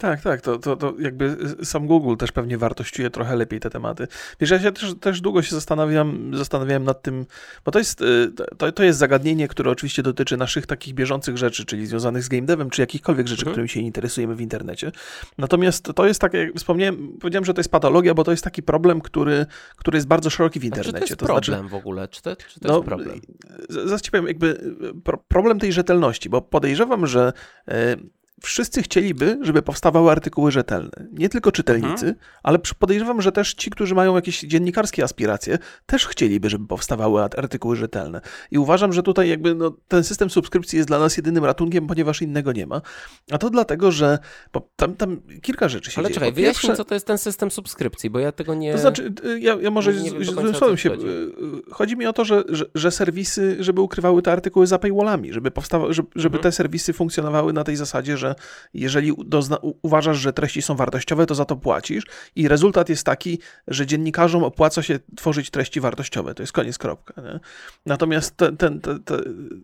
Tak, 0.00 0.20
tak, 0.20 0.40
to, 0.40 0.58
to, 0.58 0.76
to 0.76 0.94
jakby 0.98 1.36
sam 1.62 1.86
Google 1.86 2.16
też 2.16 2.32
pewnie 2.32 2.58
wartościuje 2.58 3.10
trochę 3.10 3.36
lepiej 3.36 3.60
te 3.60 3.70
tematy. 3.70 4.06
Wiesz, 4.40 4.50
ja 4.50 4.60
się 4.60 4.72
też, 4.72 4.94
też 5.00 5.20
długo 5.20 5.42
się 5.42 5.54
zastanawiam, 5.54 6.36
zastanawiałem 6.36 6.84
nad 6.84 7.02
tym, 7.02 7.26
bo 7.64 7.72
to 7.72 7.78
jest, 7.78 8.00
y, 8.00 8.32
to, 8.58 8.72
to 8.72 8.82
jest 8.82 8.98
zagadnienie, 8.98 9.48
które 9.48 9.70
oczywiście 9.70 10.02
dotyczy 10.02 10.36
naszych 10.36 10.66
takich 10.66 10.94
bieżących 10.94 11.38
rzeczy, 11.38 11.64
czyli 11.64 11.86
związanych 11.86 12.22
z 12.22 12.28
game 12.28 12.42
devem, 12.42 12.70
czy 12.70 12.82
jakichkolwiek 12.82 13.26
rzeczy, 13.26 13.40
mhm. 13.40 13.52
którymi 13.52 13.68
się 13.68 13.80
interesujemy 13.80 14.34
w 14.34 14.40
internecie. 14.40 14.92
Natomiast 15.38 15.90
to 15.94 16.06
jest 16.06 16.20
tak, 16.20 16.34
jak 16.34 16.54
wspomniałem, 16.56 17.08
powiedziałem, 17.20 17.44
że 17.44 17.54
to 17.54 17.60
jest 17.60 17.70
patologia, 17.70 18.14
bo 18.14 18.24
to 18.24 18.30
jest 18.30 18.44
taki 18.44 18.62
problem, 18.62 19.00
który, 19.00 19.46
który 19.76 19.96
jest 19.96 20.08
bardzo 20.08 20.30
szeroki 20.30 20.60
w 20.60 20.64
internecie. 20.64 20.92
Czy 20.92 20.98
to 20.98 21.04
jest 21.04 21.20
to 21.20 21.26
problem 21.26 21.58
znaczy, 21.58 21.70
w 21.70 21.74
ogóle? 21.74 22.08
Czy 22.08 22.22
to, 22.22 22.36
czy 22.36 22.60
to 22.60 22.68
no, 22.68 22.74
jest 22.74 22.86
problem? 22.86 23.20
Zaraz 23.68 24.02
ci 24.02 24.10
powiem, 24.10 24.26
jakby 24.26 24.74
problem 25.28 25.58
tej 25.58 25.72
rzetelności, 25.72 26.28
bo 26.28 26.42
podejrzewam, 26.42 27.06
że 27.06 27.32
wszyscy 28.40 28.82
chcieliby, 28.82 29.38
żeby 29.42 29.62
powstawały 29.62 30.10
artykuły 30.10 30.52
rzetelne. 30.52 30.90
Nie 31.12 31.28
tylko 31.28 31.52
czytelnicy, 31.52 32.06
mhm. 32.06 32.14
ale 32.42 32.58
podejrzewam, 32.78 33.22
że 33.22 33.32
też 33.32 33.54
ci, 33.54 33.70
którzy 33.70 33.94
mają 33.94 34.16
jakieś 34.16 34.40
dziennikarskie 34.40 35.04
aspiracje, 35.04 35.58
też 35.86 36.06
chcieliby, 36.06 36.50
żeby 36.50 36.66
powstawały 36.66 37.22
artykuły 37.22 37.76
rzetelne. 37.76 38.20
I 38.50 38.58
uważam, 38.58 38.92
że 38.92 39.02
tutaj 39.02 39.28
jakby 39.28 39.54
no, 39.54 39.76
ten 39.88 40.04
system 40.04 40.30
subskrypcji 40.30 40.76
jest 40.76 40.88
dla 40.88 40.98
nas 40.98 41.16
jedynym 41.16 41.44
ratunkiem, 41.44 41.86
ponieważ 41.86 42.22
innego 42.22 42.52
nie 42.52 42.66
ma. 42.66 42.82
A 43.30 43.38
to 43.38 43.50
dlatego, 43.50 43.92
że 43.92 44.18
tam, 44.76 44.96
tam 44.96 45.20
kilka 45.42 45.68
rzeczy 45.68 45.90
się 45.90 45.98
ale 45.98 46.08
dzieje. 46.08 46.20
Ale 46.20 46.26
czekaj, 46.26 46.32
wyjaśnij, 46.32 46.60
pierwsze... 46.62 46.76
co 46.76 46.84
to 46.84 46.94
jest 46.94 47.06
ten 47.06 47.18
system 47.18 47.50
subskrypcji, 47.50 48.10
bo 48.10 48.18
ja 48.18 48.32
tego 48.32 48.54
nie... 48.54 48.72
To 48.72 48.78
znaczy, 48.78 49.12
y, 49.24 49.40
ja, 49.40 49.56
ja 49.60 49.70
może 49.70 49.92
złym 50.20 50.54
słowem 50.54 50.76
się... 50.76 50.90
Chodzi. 50.90 51.06
Y, 51.06 51.30
chodzi 51.70 51.96
mi 51.96 52.06
o 52.06 52.12
to, 52.12 52.24
że, 52.24 52.44
że, 52.48 52.64
że, 52.74 52.90
serwisy, 52.90 53.56
żeby 53.60 53.80
ukrywały 53.80 54.22
te 54.22 54.32
artykuły 54.32 54.66
za 54.66 54.78
paywallami, 54.78 55.32
żeby, 55.32 55.50
powstawa... 55.50 55.92
żeby, 55.92 56.08
żeby 56.14 56.36
mhm. 56.36 56.42
te 56.42 56.52
serwisy 56.52 56.92
funkcjonowały 56.92 57.52
na 57.52 57.64
tej 57.64 57.76
zasadzie, 57.76 58.16
że 58.16 58.29
jeżeli 58.74 59.12
uważasz, 59.82 60.18
że 60.18 60.32
treści 60.32 60.62
są 60.62 60.76
wartościowe, 60.76 61.26
to 61.26 61.34
za 61.34 61.44
to 61.44 61.56
płacisz 61.56 62.04
i 62.36 62.48
rezultat 62.48 62.88
jest 62.88 63.06
taki, 63.06 63.38
że 63.68 63.86
dziennikarzom 63.86 64.44
opłaca 64.44 64.82
się 64.82 64.98
tworzyć 65.16 65.50
treści 65.50 65.80
wartościowe. 65.80 66.34
To 66.34 66.42
jest 66.42 66.52
koniec, 66.52 66.78
kropka. 66.78 67.22
Nie? 67.22 67.40
Natomiast 67.86 68.36
ten, 68.36 68.56
ten, 68.56 68.80
ten, 68.80 69.00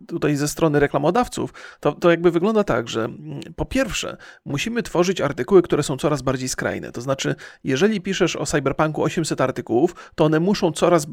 tutaj 0.09 0.37
ze 0.37 0.49
strony 0.49 0.81
reklamodawców 0.81 1.53
to, 1.81 1.93
to 1.93 2.11
jakby 2.11 2.31
wygląda 2.31 2.65
tak, 2.65 2.89
że 2.89 3.05
mm, 3.05 3.41
po 3.57 3.65
pierwsze 3.65 4.17
musimy 4.45 4.83
tworzyć 4.83 5.21
artykuły, 5.21 5.63
które 5.63 5.83
są 5.83 5.97
coraz 5.97 6.23
bardziej 6.23 6.49
skrajne. 6.49 6.93
To 6.93 7.01
znaczy, 7.01 7.35
jeżeli 7.65 8.01
piszesz 8.01 8.37
o 8.37 8.47
Cyberpunku 8.47 9.03
800 9.03 9.41
artykułów, 9.41 9.95
to 10.15 10.25
one 10.25 10.41
muszą 10.41 10.73
coraz 10.73 11.07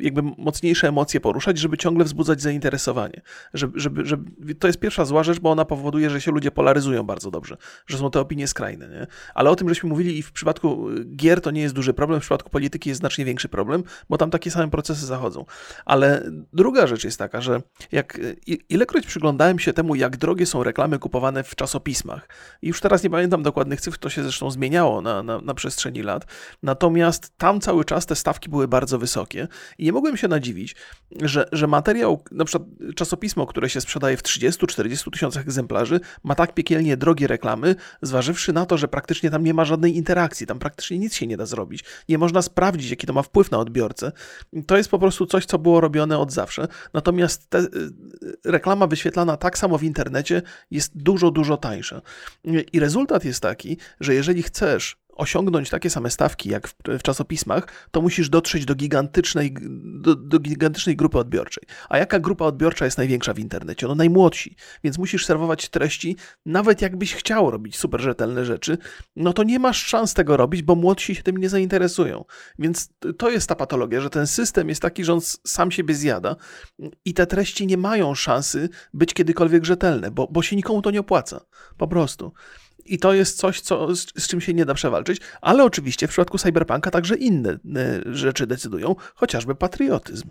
jakby 0.00 0.22
mocniejsze 0.22 0.88
emocje 0.88 1.20
poruszać, 1.20 1.58
żeby 1.58 1.76
ciągle 1.76 2.04
wzbudzać 2.04 2.42
zainteresowanie. 2.42 3.22
Żeby, 3.54 3.80
żeby, 3.80 4.06
żeby, 4.06 4.54
to 4.54 4.66
jest 4.66 4.78
pierwsza 4.78 5.04
zła 5.04 5.22
rzecz, 5.22 5.40
bo 5.40 5.50
ona 5.50 5.64
powoduje, 5.64 6.10
że 6.10 6.20
się 6.20 6.30
ludzie 6.30 6.50
polaryzują 6.50 6.81
bardzo 7.04 7.30
dobrze, 7.30 7.56
że 7.86 7.98
są 7.98 8.10
te 8.10 8.20
opinie 8.20 8.48
skrajne. 8.48 8.88
Nie? 8.88 9.06
Ale 9.34 9.50
o 9.50 9.56
tym 9.56 9.68
żeśmy 9.68 9.88
mówili 9.88 10.18
i 10.18 10.22
w 10.22 10.32
przypadku 10.32 10.90
y, 10.90 11.04
gier 11.04 11.40
to 11.40 11.50
nie 11.50 11.62
jest 11.62 11.74
duży 11.74 11.94
problem, 11.94 12.20
w 12.20 12.22
przypadku 12.22 12.50
polityki 12.50 12.88
jest 12.88 13.00
znacznie 13.00 13.24
większy 13.24 13.48
problem, 13.48 13.82
bo 14.08 14.18
tam 14.18 14.30
takie 14.30 14.50
same 14.50 14.70
procesy 14.70 15.06
zachodzą. 15.06 15.44
Ale 15.84 16.30
druga 16.52 16.86
rzecz 16.86 17.04
jest 17.04 17.18
taka, 17.18 17.40
że 17.40 17.62
jak 17.92 18.18
y, 18.18 18.36
ilekroć 18.68 19.06
przyglądałem 19.06 19.58
się 19.58 19.72
temu, 19.72 19.94
jak 19.94 20.16
drogie 20.16 20.46
są 20.46 20.62
reklamy 20.62 20.98
kupowane 20.98 21.44
w 21.44 21.54
czasopismach, 21.54 22.28
i 22.62 22.68
już 22.68 22.80
teraz 22.80 23.02
nie 23.02 23.10
pamiętam 23.10 23.42
dokładnych 23.42 23.80
cyfr, 23.80 23.98
to 23.98 24.10
się 24.10 24.22
zresztą 24.22 24.50
zmieniało 24.50 25.00
na, 25.00 25.22
na, 25.22 25.40
na 25.40 25.54
przestrzeni 25.54 26.02
lat, 26.02 26.26
natomiast 26.62 27.32
tam 27.36 27.60
cały 27.60 27.84
czas 27.84 28.06
te 28.06 28.16
stawki 28.16 28.48
były 28.50 28.68
bardzo 28.68 28.98
wysokie 28.98 29.48
i 29.78 29.84
nie 29.84 29.92
mogłem 29.92 30.16
się 30.16 30.28
nadziwić, 30.28 30.76
że, 31.22 31.48
że 31.52 31.66
materiał, 31.66 32.22
na 32.30 32.44
przykład 32.44 32.68
czasopismo, 32.96 33.46
które 33.46 33.68
się 33.68 33.80
sprzedaje 33.80 34.16
w 34.16 34.22
30-40 34.22 35.10
tysiącach 35.10 35.42
egzemplarzy, 35.42 36.00
ma 36.24 36.34
tak 36.34 36.54
piekielnie 36.54 36.71
drogie 36.96 37.26
reklamy, 37.26 37.74
zważywszy 38.02 38.52
na 38.52 38.66
to, 38.66 38.78
że 38.78 38.88
praktycznie 38.88 39.30
tam 39.30 39.44
nie 39.44 39.54
ma 39.54 39.64
żadnej 39.64 39.96
interakcji, 39.96 40.46
tam 40.46 40.58
praktycznie 40.58 40.98
nic 40.98 41.14
się 41.14 41.26
nie 41.26 41.36
da 41.36 41.46
zrobić. 41.46 41.84
Nie 42.08 42.18
można 42.18 42.42
sprawdzić, 42.42 42.90
jaki 42.90 43.06
to 43.06 43.12
ma 43.12 43.22
wpływ 43.22 43.50
na 43.50 43.58
odbiorcę. 43.58 44.12
To 44.66 44.76
jest 44.76 44.88
po 44.88 44.98
prostu 44.98 45.26
coś, 45.26 45.46
co 45.46 45.58
było 45.58 45.80
robione 45.80 46.18
od 46.18 46.32
zawsze. 46.32 46.68
Natomiast 46.92 47.50
te, 47.50 47.58
y, 47.58 47.68
reklama 48.44 48.86
wyświetlana 48.86 49.36
tak 49.36 49.58
samo 49.58 49.78
w 49.78 49.82
internecie 49.82 50.42
jest 50.70 50.96
dużo, 50.96 51.30
dużo 51.30 51.56
tańsza. 51.56 52.02
I 52.72 52.80
rezultat 52.80 53.24
jest 53.24 53.40
taki, 53.40 53.76
że 54.00 54.14
jeżeli 54.14 54.42
chcesz 54.42 55.01
osiągnąć 55.12 55.70
takie 55.70 55.90
same 55.90 56.10
stawki 56.10 56.48
jak 56.48 56.68
w, 56.68 56.74
w 56.86 57.02
czasopismach, 57.02 57.88
to 57.90 58.02
musisz 58.02 58.28
dotrzeć 58.28 58.64
do 58.64 58.74
gigantycznej, 58.74 59.54
do, 60.00 60.14
do, 60.16 60.38
gigantycznej 60.38 60.96
grupy 60.96 61.18
odbiorczej. 61.18 61.64
A 61.88 61.98
jaka 61.98 62.18
grupa 62.18 62.44
odbiorcza 62.44 62.84
jest 62.84 62.98
największa 62.98 63.34
w 63.34 63.38
internecie? 63.38 63.86
No 63.86 63.94
najmłodsi. 63.94 64.56
Więc 64.84 64.98
musisz 64.98 65.26
serwować 65.26 65.68
treści, 65.68 66.16
nawet 66.46 66.82
jakbyś 66.82 67.14
chciał 67.14 67.50
robić 67.50 67.78
super 67.78 68.00
rzetelne 68.00 68.44
rzeczy, 68.44 68.78
no 69.16 69.32
to 69.32 69.42
nie 69.42 69.58
masz 69.58 69.86
szans 69.86 70.14
tego 70.14 70.36
robić, 70.36 70.62
bo 70.62 70.74
młodsi 70.74 71.14
się 71.14 71.22
tym 71.22 71.36
nie 71.36 71.48
zainteresują. 71.48 72.24
Więc 72.58 72.88
to 73.18 73.30
jest 73.30 73.48
ta 73.48 73.54
patologia, 73.54 74.00
że 74.00 74.10
ten 74.10 74.26
system 74.26 74.68
jest 74.68 74.82
taki, 74.82 75.04
że 75.04 75.12
on 75.12 75.20
sam 75.46 75.70
siebie 75.70 75.94
zjada 75.94 76.36
i 77.04 77.14
te 77.14 77.26
treści 77.26 77.66
nie 77.66 77.76
mają 77.76 78.14
szansy 78.14 78.68
być 78.94 79.14
kiedykolwiek 79.14 79.64
rzetelne, 79.64 80.10
bo, 80.10 80.28
bo 80.30 80.42
się 80.42 80.56
nikomu 80.56 80.82
to 80.82 80.90
nie 80.90 81.00
opłaca. 81.00 81.40
Po 81.76 81.88
prostu. 81.88 82.32
I 82.84 82.98
to 82.98 83.14
jest 83.14 83.38
coś, 83.38 83.60
co, 83.60 83.94
z, 83.94 84.06
z, 84.16 84.28
czym 84.28 84.40
się 84.40 84.54
nie 84.54 84.64
da 84.64 84.74
przewalczyć, 84.74 85.20
ale 85.40 85.64
oczywiście 85.64 86.06
w 86.06 86.10
przypadku 86.10 86.38
cyberpunka 86.38 86.90
także 86.90 87.16
inne 87.16 87.50
e, 87.50 87.58
rzeczy 88.06 88.46
decydują, 88.46 88.94
chociażby 89.14 89.54
patriotyzm. 89.54 90.30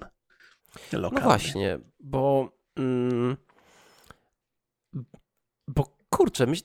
Lokalny. 0.91 1.21
No 1.21 1.21
właśnie, 1.21 1.79
bo. 1.99 2.51
Mm, 2.75 3.37
bo 5.67 5.97
kurczę, 6.09 6.47
myśl, 6.47 6.63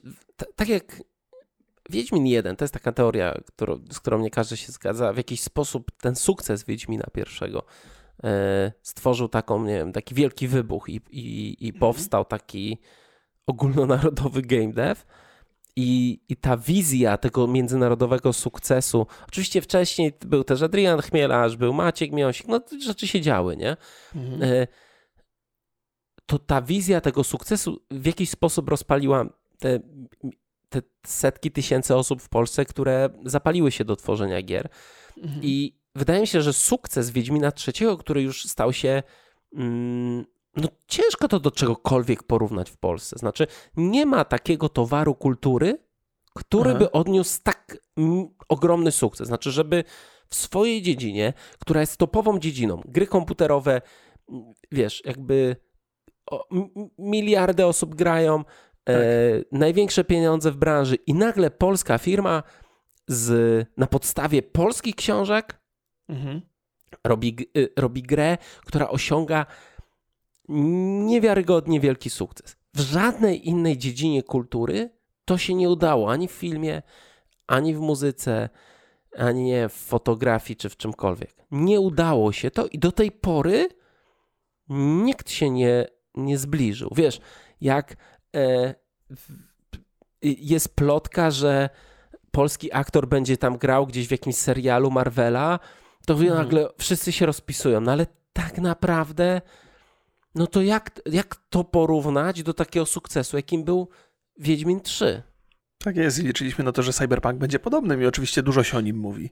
tak 0.55 0.69
jak 0.69 1.01
Wiedźmin 1.89 2.25
1, 2.25 2.55
to 2.55 2.63
jest 2.63 2.73
taka 2.73 2.91
teoria, 2.91 3.41
którą, 3.45 3.79
z 3.91 3.99
którą 3.99 4.19
nie 4.19 4.29
każdy 4.29 4.57
się 4.57 4.71
zgadza. 4.71 5.13
W 5.13 5.17
jakiś 5.17 5.41
sposób 5.41 5.91
ten 6.01 6.15
sukces 6.15 6.63
Wiedźmina 6.63 7.07
pierwszego 7.13 7.63
e, 8.23 8.71
stworzył 8.81 9.27
taką, 9.27 9.63
nie 9.63 9.77
wiem, 9.77 9.93
taki 9.93 10.15
wielki 10.15 10.47
wybuch 10.47 10.89
i, 10.89 11.01
i, 11.09 11.65
i 11.65 11.67
mhm. 11.67 11.79
powstał 11.79 12.25
taki 12.25 12.77
ogólnonarodowy 13.47 14.41
game 14.41 14.73
dev 14.73 15.01
i, 15.79 16.19
I 16.29 16.35
ta 16.35 16.57
wizja 16.57 17.17
tego 17.17 17.47
międzynarodowego 17.47 18.33
sukcesu, 18.33 19.07
oczywiście 19.27 19.61
wcześniej 19.61 20.13
był 20.25 20.43
też 20.43 20.61
Adrian 20.61 21.01
Chmielarz, 21.01 21.57
był 21.57 21.73
Maciek 21.73 22.11
Miosik, 22.11 22.47
no 22.47 22.61
rzeczy 22.85 23.07
się 23.07 23.21
działy, 23.21 23.57
nie? 23.57 23.77
Mhm. 24.15 24.43
E, 24.43 24.67
to 26.25 26.39
ta 26.39 26.61
wizja 26.61 27.01
tego 27.01 27.23
sukcesu 27.23 27.81
w 27.91 28.05
jakiś 28.05 28.29
sposób 28.29 28.69
rozpaliła 28.69 29.25
te, 29.59 29.79
te 30.69 30.81
setki 31.05 31.51
tysięcy 31.51 31.95
osób 31.95 32.21
w 32.21 32.29
Polsce, 32.29 32.65
które 32.65 33.09
zapaliły 33.25 33.71
się 33.71 33.85
do 33.85 33.95
tworzenia 33.95 34.41
gier. 34.41 34.69
Mhm. 35.17 35.43
I 35.43 35.79
wydaje 35.95 36.21
mi 36.21 36.27
się, 36.27 36.41
że 36.41 36.53
sukces 36.53 37.09
Wiedźmina 37.09 37.51
III, 37.67 37.97
który 37.99 38.21
już 38.21 38.43
stał 38.45 38.73
się 38.73 39.03
mm, 39.53 40.25
no 40.57 40.67
ciężko 40.87 41.27
to 41.27 41.39
do 41.39 41.51
czegokolwiek 41.51 42.23
porównać 42.23 42.69
w 42.69 42.77
Polsce. 42.77 43.15
Znaczy, 43.19 43.47
nie 43.77 44.05
ma 44.05 44.25
takiego 44.25 44.69
towaru 44.69 45.15
kultury, 45.15 45.77
który 46.33 46.69
Aha. 46.69 46.79
by 46.79 46.91
odniósł 46.91 47.39
tak 47.43 47.77
ogromny 48.49 48.91
sukces. 48.91 49.27
Znaczy, 49.27 49.51
żeby 49.51 49.83
w 50.29 50.35
swojej 50.35 50.81
dziedzinie, 50.81 51.33
która 51.59 51.81
jest 51.81 51.97
topową 51.97 52.39
dziedziną, 52.39 52.81
gry 52.85 53.07
komputerowe, 53.07 53.81
wiesz, 54.71 55.01
jakby 55.05 55.55
o, 56.31 56.47
miliardy 56.97 57.65
osób 57.65 57.95
grają, 57.95 58.43
tak. 58.83 58.95
e, 58.95 58.99
największe 59.51 60.03
pieniądze 60.03 60.51
w 60.51 60.57
branży 60.57 60.95
i 60.95 61.13
nagle 61.13 61.51
polska 61.51 61.97
firma 61.97 62.43
z, 63.07 63.67
na 63.77 63.87
podstawie 63.87 64.41
polskich 64.41 64.95
książek 64.95 65.61
mhm. 66.09 66.41
robi, 67.03 67.35
y, 67.57 67.73
robi 67.77 68.03
grę, 68.03 68.37
która 68.65 68.89
osiąga 68.89 69.45
niewiarygodnie 70.47 71.79
wielki 71.79 72.09
sukces. 72.09 72.57
W 72.73 72.79
żadnej 72.79 73.47
innej 73.47 73.77
dziedzinie 73.77 74.23
kultury 74.23 74.89
to 75.25 75.37
się 75.37 75.53
nie 75.53 75.69
udało 75.69 76.11
ani 76.11 76.27
w 76.27 76.31
filmie, 76.31 76.81
ani 77.47 77.75
w 77.75 77.79
muzyce, 77.79 78.49
ani 79.17 79.43
nie 79.43 79.69
w 79.69 79.73
fotografii 79.73 80.57
czy 80.57 80.69
w 80.69 80.77
czymkolwiek. 80.77 81.35
Nie 81.51 81.79
udało 81.79 82.31
się 82.31 82.51
to 82.51 82.67
i 82.67 82.79
do 82.79 82.91
tej 82.91 83.11
pory 83.11 83.69
nikt 84.69 85.31
się 85.31 85.49
nie, 85.49 85.87
nie 86.15 86.37
zbliżył. 86.37 86.91
Wiesz, 86.95 87.19
jak 87.61 87.95
e, 88.35 88.75
jest 90.21 90.75
plotka, 90.75 91.31
że 91.31 91.69
polski 92.31 92.73
aktor 92.73 93.07
będzie 93.07 93.37
tam 93.37 93.57
grał 93.57 93.87
gdzieś 93.87 94.07
w 94.07 94.11
jakimś 94.11 94.35
serialu 94.35 94.91
Marvela, 94.91 95.59
to 96.05 96.13
mhm. 96.13 96.33
nagle 96.33 96.69
wszyscy 96.77 97.11
się 97.11 97.25
rozpisują. 97.25 97.81
No 97.81 97.91
ale 97.91 98.07
tak 98.33 98.57
naprawdę 98.57 99.41
no 100.37 100.47
to 100.47 100.61
jak, 100.61 101.01
jak 101.05 101.35
to 101.49 101.63
porównać 101.63 102.43
do 102.43 102.53
takiego 102.53 102.85
sukcesu, 102.85 103.37
jakim 103.37 103.63
był 103.63 103.89
Wiedźmin 104.39 104.81
3? 104.81 105.23
Tak 105.83 105.95
jest 105.95 106.19
i 106.19 106.21
liczyliśmy 106.21 106.63
na 106.63 106.71
to, 106.71 106.83
że 106.83 106.93
Cyberpunk 106.93 107.37
będzie 107.37 107.59
podobnym 107.59 108.01
i 108.01 108.05
oczywiście 108.05 108.43
dużo 108.43 108.63
się 108.63 108.77
o 108.77 108.81
nim 108.81 108.97
mówi. 108.97 109.29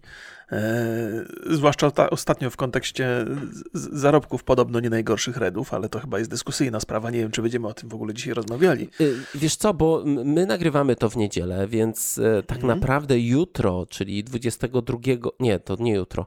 E, 0.52 1.26
zwłaszcza 1.50 1.92
ta, 1.92 2.10
ostatnio 2.10 2.50
w 2.50 2.58
kontekście 2.58 3.26
zarobków 3.74 4.44
podobno 4.44 4.80
nie 4.80 4.90
najgorszych 4.90 5.38
redów, 5.38 5.74
ale 5.74 5.90
to 5.90 6.00
chyba 6.00 6.20
jest 6.20 6.32
dyskusyjna 6.32 6.80
sprawa. 6.80 7.12
Nie 7.12 7.20
wiem, 7.20 7.32
czy 7.32 7.42
będziemy 7.42 7.68
o 7.68 7.74
tym 7.74 7.90
w 7.90 7.94
ogóle 7.94 8.14
dzisiaj 8.14 8.34
rozmawiali. 8.34 8.90
Y, 9.02 9.16
wiesz 9.36 9.56
co, 9.56 9.74
bo 9.74 10.04
my 10.06 10.46
nagrywamy 10.46 10.96
to 10.96 11.10
w 11.10 11.18
niedzielę, 11.18 11.68
więc 11.68 12.18
e, 12.18 12.44
tak 12.44 12.58
mhm. 12.58 12.80
naprawdę 12.80 13.20
jutro, 13.20 13.86
czyli 13.90 14.24
22, 14.24 14.98
nie, 15.40 15.60
to 15.60 15.76
nie 15.80 15.94
jutro, 15.94 16.26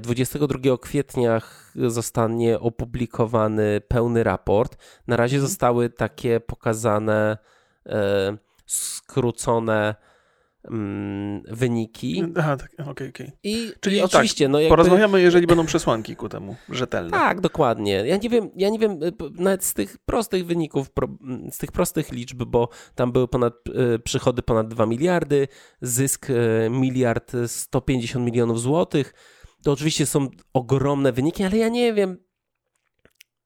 22 0.00 0.58
e, 0.74 0.78
kwietnia 0.78 1.42
zostanie 1.74 2.60
opublikowany 2.60 3.80
pełny 3.88 4.24
raport. 4.24 4.76
Na 5.06 5.16
razie 5.16 5.36
mhm. 5.36 5.48
zostały 5.48 5.90
takie 5.90 6.40
pokazane 6.40 7.38
skrócone 8.68 9.94
mm, 10.70 11.42
wyniki. 11.42 12.24
Aha, 12.36 12.56
tak, 12.56 12.72
okej, 12.72 12.90
okay, 12.90 13.08
okej. 13.08 13.26
Okay. 13.26 13.32
I, 13.42 13.72
Czyli 13.80 13.96
i 13.96 14.00
oczywiście, 14.00 14.44
tak, 14.44 14.52
no 14.52 14.60
jakby... 14.60 14.70
porozmawiamy, 14.70 15.20
jeżeli 15.20 15.46
będą 15.46 15.66
przesłanki 15.66 16.16
ku 16.16 16.28
temu, 16.28 16.56
rzetelne. 16.68 17.10
Tak, 17.10 17.40
dokładnie. 17.40 17.92
Ja 17.92 18.16
nie 18.16 18.28
wiem, 18.28 18.50
ja 18.56 18.70
nie 18.70 18.78
wiem, 18.78 19.02
y, 19.02 19.12
nawet 19.34 19.64
z 19.64 19.74
tych 19.74 19.98
prostych 19.98 20.46
wyników, 20.46 20.90
z 21.50 21.58
tych 21.58 21.72
prostych 21.72 22.12
liczb, 22.12 22.44
bo 22.44 22.68
tam 22.94 23.12
były 23.12 23.28
ponad, 23.28 23.54
y, 23.94 23.98
przychody 23.98 24.42
ponad 24.42 24.68
2 24.68 24.86
miliardy, 24.86 25.48
zysk 25.80 26.30
y, 26.30 26.34
miliard 26.70 27.32
150 27.46 28.24
milionów 28.26 28.60
złotych, 28.60 29.14
to 29.62 29.72
oczywiście 29.72 30.06
są 30.06 30.28
ogromne 30.52 31.12
wyniki, 31.12 31.44
ale 31.44 31.56
ja 31.56 31.68
nie 31.68 31.92
wiem, 31.94 32.16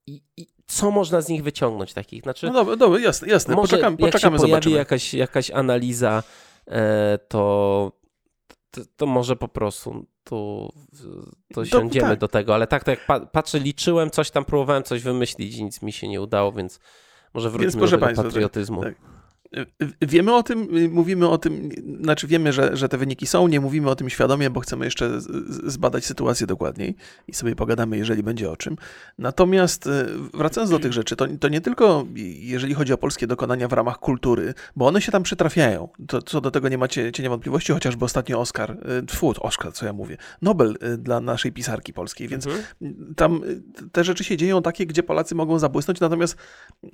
i, 0.07 0.23
i, 0.37 0.47
co 0.73 0.91
można 0.91 1.21
z 1.21 1.29
nich 1.29 1.43
wyciągnąć 1.43 1.93
takich? 1.93 2.23
Znaczy, 2.23 2.47
no 2.47 2.53
dobra, 2.53 2.77
dobra 2.77 3.01
jasne, 3.01 3.29
jasne. 3.29 3.55
Może 3.55 3.71
poczekamy, 3.71 3.97
poczekamy, 3.97 4.37
jak 4.37 4.41
się 4.41 4.49
pojawi 4.49 4.73
jakaś, 4.73 5.15
jakaś 5.15 5.51
analiza, 5.51 6.23
e, 6.67 7.19
to, 7.29 7.93
to, 8.71 8.81
to, 8.97 9.07
może 9.07 9.37
po 9.37 9.49
prostu 9.49 10.07
tu 10.25 10.73
to 11.55 11.65
siądziemy 11.65 12.09
tak. 12.09 12.19
do 12.19 12.29
tego, 12.29 12.55
ale 12.55 12.67
tak, 12.67 12.85
tak 12.85 12.99
jak 13.09 13.31
patrzę, 13.31 13.59
liczyłem 13.59 14.11
coś 14.11 14.31
tam, 14.31 14.45
próbowałem 14.45 14.83
coś 14.83 15.03
wymyślić 15.03 15.57
i 15.57 15.65
nic 15.65 15.83
mi 15.83 15.93
się 15.93 16.09
nie 16.09 16.21
udało, 16.21 16.53
więc 16.53 16.81
może 17.35 17.51
wróćmy 17.51 17.81
więc, 17.81 17.91
do 17.91 18.23
patriotyzmu. 18.23 18.83
Tak. 18.83 19.12
Wiemy 20.01 20.35
o 20.35 20.43
tym, 20.43 20.69
mówimy 20.91 21.29
o 21.29 21.39
tym, 21.39 21.69
znaczy 22.03 22.27
wiemy, 22.27 22.53
że, 22.53 22.77
że 22.77 22.89
te 22.89 22.99
wyniki 22.99 23.27
są, 23.27 23.49
nie 23.49 23.61
mówimy 23.61 23.91
o 23.91 23.97
tym 23.97 24.11
świadomie, 24.11 24.51
bo 24.51 24.61
chcemy 24.61 24.85
jeszcze 24.85 25.21
zbadać 25.67 26.05
sytuację 26.05 26.47
dokładniej 26.47 26.97
i 27.29 27.35
sobie 27.35 27.57
pogadamy, 27.57 27.97
jeżeli 27.97 28.23
będzie 28.23 28.51
o 28.51 28.57
czym. 28.57 28.77
Natomiast 29.19 29.87
e, 29.87 30.07
wracając 30.35 30.71
do 30.71 30.79
tych 30.79 30.93
rzeczy, 30.93 31.17
to, 31.17 31.27
to 31.41 31.49
nie 31.49 31.61
tylko 31.61 32.07
jeżeli 32.39 32.75
chodzi 32.75 32.93
o 32.93 32.99
polskie 32.99 33.27
dokonania 33.27 33.69
w 33.69 33.73
ramach 33.73 33.99
kultury, 33.99 34.55
bo 34.77 34.87
one 34.87 35.03
się 35.03 35.13
tam 35.13 35.23
przytrafiają, 35.23 35.89
to 36.09 36.23
co 36.23 36.41
do 36.41 36.51
tego 36.51 36.69
nie 36.69 36.79
macie 36.79 37.13
cienia 37.13 37.31
wątpliwości, 37.31 37.73
chociażby 37.73 38.05
ostatnio 38.05 38.41
Oscar, 38.41 38.77
tfu, 39.07 39.35
Oscar, 39.41 39.73
co 39.73 39.87
ja 39.87 39.93
mówię, 39.93 40.17
Nobel 40.43 40.77
e, 40.81 40.97
dla 40.97 41.21
naszej 41.21 41.53
pisarki 41.53 41.93
polskiej, 41.93 42.29
więc 42.29 42.47
mhm. 42.47 42.65
tam 43.17 43.37
e, 43.37 43.39
te 43.93 44.05
rzeczy 44.05 44.25
się 44.25 44.37
dzieją 44.37 44.63
takie, 44.63 44.87
gdzie 44.87 45.03
Polacy 45.03 45.35
mogą 45.35 45.59
zabłysnąć, 45.59 46.01
natomiast 46.01 46.37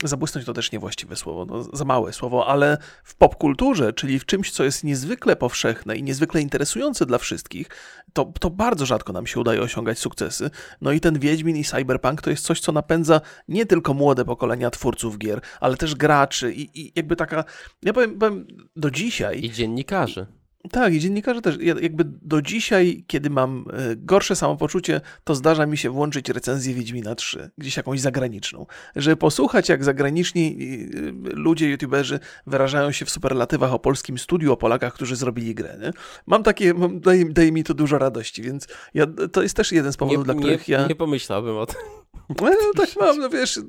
zabłysnąć 0.05 0.47
to 0.47 0.53
też 0.53 0.73
niewłaściwe 0.73 1.17
słowo, 1.17 1.47
no, 1.47 1.63
za 1.63 1.85
małe 1.85 2.13
słowo, 2.13 2.48
ale 2.49 2.79
w 3.05 3.15
popkulturze, 3.15 3.93
czyli 3.93 4.19
w 4.19 4.27
czymś, 4.27 4.51
co 4.51 4.65
jest 4.65 4.85
niezwykle 4.85 5.37
powszechne 5.37 5.97
i 5.97 6.03
niezwykle 6.03 6.41
interesujące 6.41 7.07
dla 7.07 7.19
wszystkich, 7.19 7.69
to, 8.13 8.33
to 8.41 8.51
bardzo 8.51 8.87
rzadko 8.87 9.13
nam 9.13 9.27
się 9.27 9.41
udaje 9.41 9.61
osiągać 9.63 9.99
sukcesy. 9.99 10.51
No 10.81 10.93
i 10.93 11.01
ten 11.01 11.19
Wiedźmin 11.19 11.57
i 11.57 11.65
Cyberpunk 11.65 12.23
to 12.23 12.31
jest 12.31 12.45
coś, 12.45 12.61
co 12.61 12.73
napędza 12.73 13.21
nie 13.49 13.67
tylko 13.67 13.95
młode 13.95 14.25
pokolenia 14.25 14.71
twórców 14.71 15.19
gier, 15.19 15.41
ale 15.61 15.77
też 15.77 15.95
graczy 15.95 16.53
i, 16.53 16.81
i 16.81 16.93
jakby 16.97 17.17
taka, 17.17 17.45
ja 17.83 17.93
powiem, 17.93 18.19
powiem 18.19 18.47
do 18.77 18.91
dzisiaj... 18.91 19.45
I 19.45 19.51
dziennikarzy. 19.51 20.27
Tak, 20.71 20.95
i 20.95 21.01
dziennikarze 21.01 21.43
też. 21.43 21.59
jakby 21.61 22.05
do 22.05 22.43
dzisiaj, 22.43 23.05
kiedy 23.07 23.31
mam 23.31 23.65
e, 23.73 23.97
gorsze 23.97 24.37
samopoczucie, 24.37 25.01
to 25.25 25.35
zdarza 25.35 25.67
mi 25.67 25.77
się 25.77 25.91
włączyć 25.91 26.29
recenzję 26.29 26.75
Wiedźmina 26.75 27.15
3, 27.15 27.51
gdzieś 27.59 27.77
jakąś 27.77 28.01
zagraniczną. 28.01 28.67
Żeby 28.97 29.17
posłuchać, 29.17 29.69
jak 29.69 29.85
zagraniczni 29.85 30.57
e, 30.57 31.31
ludzie, 31.31 31.71
youtuberzy 31.71 32.21
wyrażają 32.47 32.93
się 32.93 33.05
w 33.05 33.11
superlatywach 33.11 33.73
o 33.75 33.79
polskim 33.79 34.19
studiu, 34.19 34.53
o 34.53 34.57
Polakach, 34.57 34.95
którzy 34.95 35.17
zrobili 35.17 35.55
grę. 35.55 35.79
Nie? 35.81 35.91
Mam 36.27 36.43
takie, 36.43 36.75
mam, 36.75 37.01
daje, 37.01 37.25
daje, 37.25 37.53
mi 37.53 37.65
to 37.65 37.75
dużo 37.75 37.99
radości, 37.99 38.43
więc 38.43 38.67
ja, 38.95 39.07
to 39.33 39.43
jest 39.43 39.57
też 39.57 39.73
jeden 39.73 39.93
z 39.93 39.97
powodów, 39.97 40.19
nie, 40.19 40.25
dla 40.25 40.35
których 40.35 40.69
nie, 40.69 40.73
ja... 40.75 40.87
Nie 40.87 40.95
pomyślałbym 40.97 41.57
o 41.57 41.67
tym. 41.67 41.77
No, 42.29 42.51
tak 42.77 42.89
mam, 43.01 43.19
no 43.19 43.31
wiesz, 43.31 43.61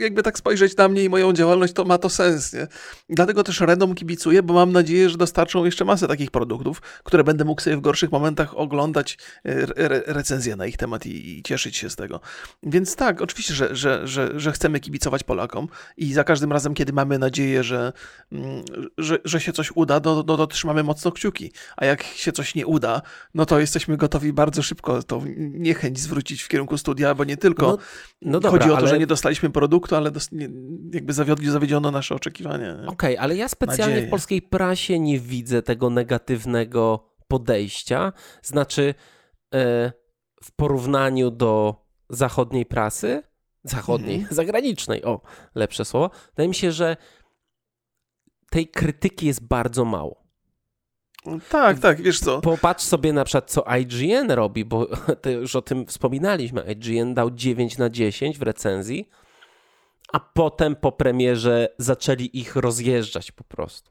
jakby 0.00 0.22
tak 0.22 0.38
spojrzeć 0.38 0.76
na 0.76 0.88
mnie 0.88 1.04
i 1.04 1.08
moją 1.08 1.32
działalność, 1.32 1.72
to 1.72 1.84
ma 1.84 1.98
to 1.98 2.08
sens, 2.08 2.52
nie? 2.52 2.66
Dlatego 3.08 3.44
też 3.44 3.60
Redom 3.60 3.94
kibicuję, 3.94 4.42
bo 4.42 4.54
mam 4.54 4.72
nadzieję, 4.72 5.10
że 5.10 5.18
dostarczą 5.18 5.64
jeszcze 5.64 5.84
masę 5.84 6.08
takich 6.08 6.30
produktów, 6.30 6.82
które 7.04 7.24
będę 7.24 7.44
mógł 7.44 7.60
sobie 7.60 7.76
w 7.76 7.80
gorszych 7.80 8.12
momentach 8.12 8.58
oglądać 8.58 9.18
e, 9.44 9.66
re 9.76 10.02
recenzje 10.06 10.56
na 10.56 10.66
ich 10.66 10.76
temat 10.76 11.06
i, 11.06 11.38
i, 11.38 11.42
cieszyć 11.42 11.76
się 11.76 11.90
z 11.90 11.96
tego. 11.96 12.20
Więc 12.62 12.96
tak, 12.96 13.22
oczywiście, 13.22 13.54
że, 13.54 13.76
że, 13.76 14.06
że, 14.08 14.40
że 14.40 14.52
chcemy 14.52 14.80
kibicować 14.80 15.24
Polakom 15.24 15.68
i 15.96 16.12
za 16.12 16.24
każdym 16.24 16.52
razem, 16.52 16.74
kiedy 16.74 16.92
mamy 16.92 17.18
nadzieję, 17.18 17.64
że, 17.64 17.92
mm, 18.32 18.64
że, 18.98 19.18
że 19.24 19.40
się 19.40 19.52
coś 19.52 19.72
uda, 19.74 20.00
no, 20.04 20.24
no 20.26 20.36
to 20.36 20.46
trzymamy 20.46 20.82
mocno 20.82 21.12
kciuki. 21.12 21.52
A 21.76 21.84
jak 21.84 22.02
się 22.02 22.32
coś 22.32 22.54
nie 22.54 22.66
uda, 22.66 23.02
no 23.34 23.46
to 23.46 23.60
jesteśmy 23.60 23.96
gotowi 23.96 24.32
bardzo 24.32 24.62
szybko 24.62 25.02
tą 25.02 25.24
niechęć 25.36 25.98
zwrócić 25.98 26.42
w 26.42 26.48
kierunku 26.48 26.78
studia, 26.78 27.14
bo 27.14 27.24
nie 27.24 27.36
tylko 27.36 27.81
no, 28.22 28.40
dobra, 28.40 28.50
chodzi 28.50 28.70
o 28.70 28.72
to, 28.72 28.78
ale... 28.78 28.88
że 28.88 28.98
nie 28.98 29.06
dostaliśmy 29.06 29.50
produktu, 29.50 29.96
ale 29.96 30.10
dos... 30.10 30.28
jakby 30.92 31.12
zawiedziono 31.50 31.90
nasze 31.90 32.14
oczekiwania. 32.14 32.72
Okej, 32.74 32.86
okay, 32.86 33.20
ale 33.20 33.36
ja 33.36 33.48
specjalnie 33.48 33.94
Nadzieję. 33.94 34.06
w 34.06 34.10
polskiej 34.10 34.42
prasie 34.42 34.98
nie 34.98 35.18
widzę 35.18 35.62
tego 35.62 35.90
negatywnego 35.90 37.08
podejścia. 37.28 38.12
Znaczy, 38.42 38.94
e, 39.54 39.92
w 40.42 40.52
porównaniu 40.56 41.30
do 41.30 41.82
zachodniej 42.10 42.66
prasy, 42.66 43.22
zachodniej, 43.64 44.16
mhm. 44.16 44.34
zagranicznej, 44.40 45.04
o, 45.04 45.20
lepsze 45.54 45.84
słowo, 45.84 46.10
wydaje 46.28 46.48
mi 46.48 46.54
się, 46.54 46.72
że 46.72 46.96
tej 48.50 48.68
krytyki 48.68 49.26
jest 49.26 49.46
bardzo 49.46 49.84
mało. 49.84 50.21
Tak, 51.48 51.78
tak, 51.78 52.02
wiesz 52.02 52.20
co. 52.20 52.40
Popatrz 52.40 52.84
sobie 52.84 53.12
na 53.12 53.24
przykład, 53.24 53.50
co 53.50 53.64
IGN 53.80 54.30
robi, 54.30 54.64
bo 54.64 54.86
już 55.40 55.56
o 55.56 55.62
tym 55.62 55.86
wspominaliśmy. 55.86 56.62
IGN 56.72 57.14
dał 57.14 57.30
9 57.30 57.78
na 57.78 57.90
10 57.90 58.38
w 58.38 58.42
recenzji, 58.42 59.08
a 60.12 60.20
potem 60.20 60.76
po 60.76 60.92
premierze 60.92 61.68
zaczęli 61.78 62.30
ich 62.32 62.56
rozjeżdżać 62.56 63.32
po 63.32 63.44
prostu. 63.44 63.90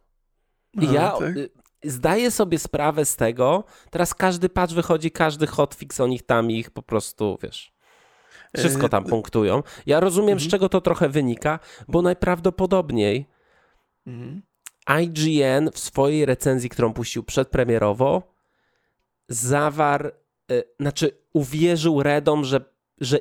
I 0.74 0.86
no, 0.86 0.94
ja 0.94 1.12
tak. 1.12 1.38
Y, 1.38 1.50
zdaję 1.84 2.32
sobie 2.32 2.60
sprawę 2.60 3.06
z 3.06 3.16
tego, 3.16 3.64
teraz 3.90 4.14
każdy 4.14 4.50
patch 4.50 4.74
wychodzi, 4.74 5.12
każdy 5.12 5.48
hotfix 5.48 6.00
o 6.00 6.08
nich 6.08 6.24
tam 6.24 6.52
ich 6.52 6.72
po 6.72 6.82
prostu, 6.82 7.38
wiesz, 7.44 7.74
wszystko 8.58 8.90
tam 8.90 9.04
e, 9.06 9.10
punktują. 9.10 9.64
Ja 9.86 10.00
rozumiem, 10.00 10.40
z 10.40 10.44
mhm. 10.44 10.52
czego 10.52 10.70
to 10.70 10.82
trochę 10.82 11.10
wynika, 11.10 11.60
bo 11.88 12.02
najprawdopodobniej 12.02 13.30
mhm. 14.08 14.42
IGN 15.02 15.70
w 15.74 15.80
swojej 15.80 16.26
recenzji, 16.26 16.70
którą 16.70 16.94
puścił 16.94 17.24
przedpremierowo, 17.24 18.34
zawarł, 19.30 20.10
y, 20.52 20.64
znaczy 20.80 21.12
uwierzył 21.34 22.04
Redom, 22.04 22.46
że, 22.46 22.62
że, 23.02 23.20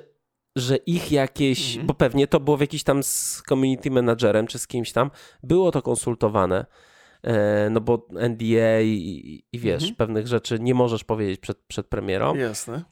że 0.57 0.77
ich 0.77 1.12
jakieś, 1.12 1.70
mhm. 1.70 1.87
bo 1.87 1.94
pewnie 1.94 2.27
to 2.27 2.40
było 2.40 2.57
w 2.57 2.61
jakiś 2.61 2.83
tam 2.85 3.03
z 3.03 3.42
community 3.49 3.90
managerem 3.90 4.46
czy 4.46 4.59
z 4.59 4.66
kimś 4.66 4.92
tam, 4.92 5.11
było 5.42 5.70
to 5.70 5.83
konsultowane. 5.83 6.66
E, 7.23 7.70
no 7.70 7.81
bo 7.81 8.07
NDA 8.11 8.81
i, 8.81 9.44
i 9.53 9.59
wiesz, 9.59 9.83
mhm. 9.83 9.96
pewnych 9.96 10.27
rzeczy 10.27 10.59
nie 10.61 10.75
możesz 10.75 11.05
powiedzieć 11.05 11.40
przed, 11.40 11.59
przed 11.59 11.87
premierą. 11.87 12.35
Jasne 12.35 12.85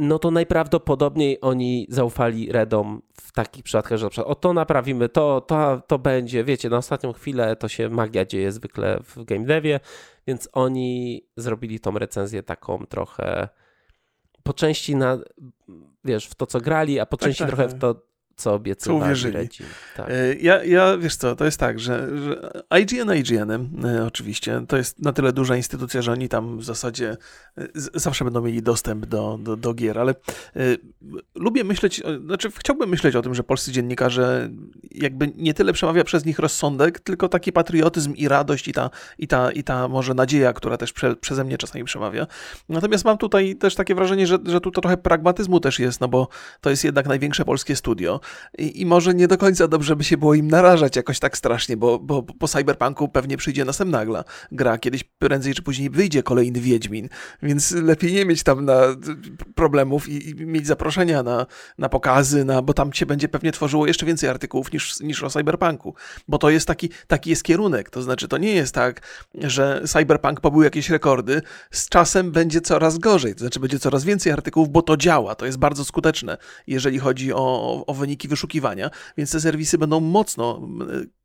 no 0.00 0.18
to 0.18 0.30
najprawdopodobniej 0.30 1.38
oni 1.40 1.86
zaufali 1.88 2.52
Redom 2.52 3.02
w 3.14 3.32
takich 3.32 3.64
przypadkach, 3.64 3.98
że 3.98 4.06
na 4.06 4.10
przykład 4.10 4.30
o 4.30 4.34
to 4.34 4.52
naprawimy, 4.52 5.08
to, 5.08 5.40
to, 5.40 5.82
to 5.86 5.98
będzie, 5.98 6.44
wiecie, 6.44 6.68
na 6.68 6.76
ostatnią 6.76 7.12
chwilę 7.12 7.56
to 7.56 7.68
się 7.68 7.88
magia 7.88 8.24
dzieje 8.24 8.52
zwykle 8.52 9.00
w 9.02 9.24
game 9.24 9.44
devie, 9.44 9.80
więc 10.26 10.48
oni 10.52 11.22
zrobili 11.36 11.80
tą 11.80 11.98
recenzję 11.98 12.42
taką 12.42 12.86
trochę 12.86 13.48
po 14.42 14.52
części 14.52 14.96
na, 14.96 15.18
wiesz, 16.04 16.26
w 16.26 16.34
to, 16.34 16.46
co 16.46 16.60
grali, 16.60 17.00
a 17.00 17.06
po 17.06 17.16
tak, 17.16 17.26
części 17.26 17.38
tak, 17.38 17.48
trochę 17.48 17.66
tak. 17.68 17.76
w 17.76 17.80
to, 17.80 17.94
co 18.40 18.54
obiecywali. 18.54 19.00
Co 19.00 19.04
uwierzyli. 19.04 19.48
Tak. 19.96 20.10
E, 20.10 20.34
ja, 20.34 20.64
ja, 20.64 20.96
wiesz 20.98 21.16
co, 21.16 21.36
to 21.36 21.44
jest 21.44 21.60
tak, 21.60 21.80
że, 21.80 22.08
że 22.20 22.50
IGN 22.80 23.14
IGN-em 23.14 23.68
oczywiście, 24.06 24.62
to 24.68 24.76
jest 24.76 25.02
na 25.02 25.12
tyle 25.12 25.32
duża 25.32 25.56
instytucja, 25.56 26.02
że 26.02 26.12
oni 26.12 26.28
tam 26.28 26.58
w 26.58 26.64
zasadzie 26.64 27.16
e, 27.58 27.66
zawsze 27.74 28.24
będą 28.24 28.42
mieli 28.42 28.62
dostęp 28.62 29.06
do, 29.06 29.38
do, 29.42 29.56
do 29.56 29.74
gier, 29.74 29.98
ale 29.98 30.14
y, 30.56 30.78
lubię 31.34 31.64
myśleć, 31.64 32.02
znaczy 32.26 32.50
chciałbym 32.58 32.90
myśleć 32.90 33.16
o 33.16 33.22
tym, 33.22 33.34
że 33.34 33.42
polscy 33.42 33.72
dziennikarze 33.72 34.50
jakby 34.90 35.32
nie 35.36 35.54
tyle 35.54 35.72
przemawia 35.72 36.04
przez 36.04 36.24
nich 36.24 36.38
rozsądek, 36.38 37.00
tylko 37.00 37.28
taki 37.28 37.52
patriotyzm 37.52 38.14
i 38.14 38.28
radość 38.28 38.68
i 38.68 38.72
ta, 38.72 38.90
i 39.18 39.28
ta, 39.28 39.52
i 39.52 39.64
ta 39.64 39.88
może 39.88 40.14
nadzieja, 40.14 40.52
która 40.52 40.76
też 40.76 40.92
prze, 40.92 41.16
przeze 41.16 41.44
mnie 41.44 41.58
czasami 41.58 41.84
przemawia. 41.84 42.26
Natomiast 42.68 43.04
mam 43.04 43.18
tutaj 43.18 43.56
też 43.56 43.74
takie 43.74 43.94
wrażenie, 43.94 44.26
że, 44.26 44.38
że 44.44 44.60
tu 44.60 44.70
trochę 44.70 44.96
pragmatyzmu 44.96 45.60
też 45.60 45.78
jest, 45.78 46.00
no 46.00 46.08
bo 46.08 46.28
to 46.60 46.70
jest 46.70 46.84
jednak 46.84 47.06
największe 47.06 47.44
polskie 47.44 47.76
studio 47.76 48.20
I, 48.58 48.80
I, 48.80 48.86
może 48.86 49.14
nie 49.14 49.28
do 49.28 49.38
końca 49.38 49.68
dobrze 49.68 49.96
by 49.96 50.04
się 50.04 50.16
było 50.16 50.34
im 50.34 50.48
narażać 50.48 50.96
jakoś 50.96 51.18
tak 51.18 51.36
strasznie, 51.36 51.76
bo, 51.76 51.98
bo 51.98 52.22
po 52.22 52.48
Cyberpunku 52.48 53.08
pewnie 53.08 53.36
przyjdzie 53.36 53.64
następna 53.64 54.06
gra. 54.06 54.24
gra. 54.52 54.78
Kiedyś 54.78 55.04
prędzej 55.04 55.54
czy 55.54 55.62
później 55.62 55.90
wyjdzie 55.90 56.22
kolejny 56.22 56.60
Wiedźmin, 56.60 57.08
więc 57.42 57.70
lepiej 57.70 58.12
nie 58.12 58.24
mieć 58.24 58.42
tam 58.42 58.64
na 58.64 58.80
problemów 59.54 60.08
i, 60.08 60.28
i 60.28 60.34
mieć 60.34 60.66
zaproszenia 60.66 61.22
na, 61.22 61.46
na 61.78 61.88
pokazy, 61.88 62.44
na, 62.44 62.62
bo 62.62 62.74
tam 62.74 62.92
się 62.92 63.06
będzie 63.06 63.28
pewnie 63.28 63.52
tworzyło 63.52 63.86
jeszcze 63.86 64.06
więcej 64.06 64.30
artykułów 64.30 64.72
niż, 64.72 65.00
niż 65.00 65.22
o 65.22 65.30
Cyberpunku, 65.30 65.94
bo 66.28 66.38
to 66.38 66.50
jest 66.50 66.66
taki, 66.66 66.90
taki 67.06 67.30
jest 67.30 67.42
kierunek, 67.42 67.90
to 67.90 68.02
znaczy 68.02 68.28
to 68.28 68.38
nie 68.38 68.52
jest 68.52 68.74
tak, 68.74 69.00
że 69.34 69.82
Cyberpunk 69.86 70.40
pobył 70.40 70.62
jakieś 70.62 70.90
rekordy, 70.90 71.42
z 71.70 71.88
czasem 71.88 72.32
będzie 72.32 72.60
coraz 72.60 72.98
gorzej, 72.98 73.34
to 73.34 73.40
znaczy 73.40 73.60
będzie 73.60 73.78
coraz 73.78 74.04
więcej 74.04 74.32
artykułów, 74.32 74.68
bo 74.68 74.82
to 74.82 74.96
działa, 74.96 75.34
to 75.34 75.46
jest 75.46 75.58
bardzo 75.58 75.84
skuteczne, 75.84 76.36
jeżeli 76.66 76.98
chodzi 76.98 77.32
o, 77.32 77.84
o 77.86 77.94
wyniki 77.94 78.19
wyszukiwania, 78.28 78.90
więc 79.16 79.32
te 79.32 79.40
serwisy 79.40 79.78
będą 79.78 80.00
mocno 80.00 80.68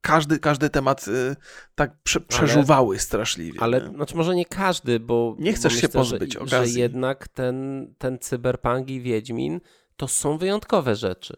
każdy, 0.02 0.40
każdy 0.40 0.70
temat 0.70 1.08
y, 1.08 1.36
tak 1.76 1.92
prze, 2.04 2.22
przeżuwały 2.22 2.96
ale, 2.96 3.00
straszliwie. 3.00 3.62
Ale 3.62 3.82
nie? 3.82 3.96
znaczy 3.96 4.16
może 4.16 4.36
nie 4.36 4.46
każdy, 4.46 5.00
bo 5.00 5.36
nie 5.40 5.54
chcesz 5.54 5.74
bo 5.74 5.80
się 5.80 5.90
pozbyć 5.90 6.34
że, 6.34 6.40
okazji. 6.40 6.74
Że 6.74 6.80
jednak 6.80 7.28
ten, 7.28 7.88
ten 7.98 8.20
cyberpunk 8.20 8.90
i 8.90 9.02
Wiedźmin 9.02 9.62
to 9.98 10.08
są 10.08 10.38
wyjątkowe 10.38 10.96
rzeczy. 10.96 11.38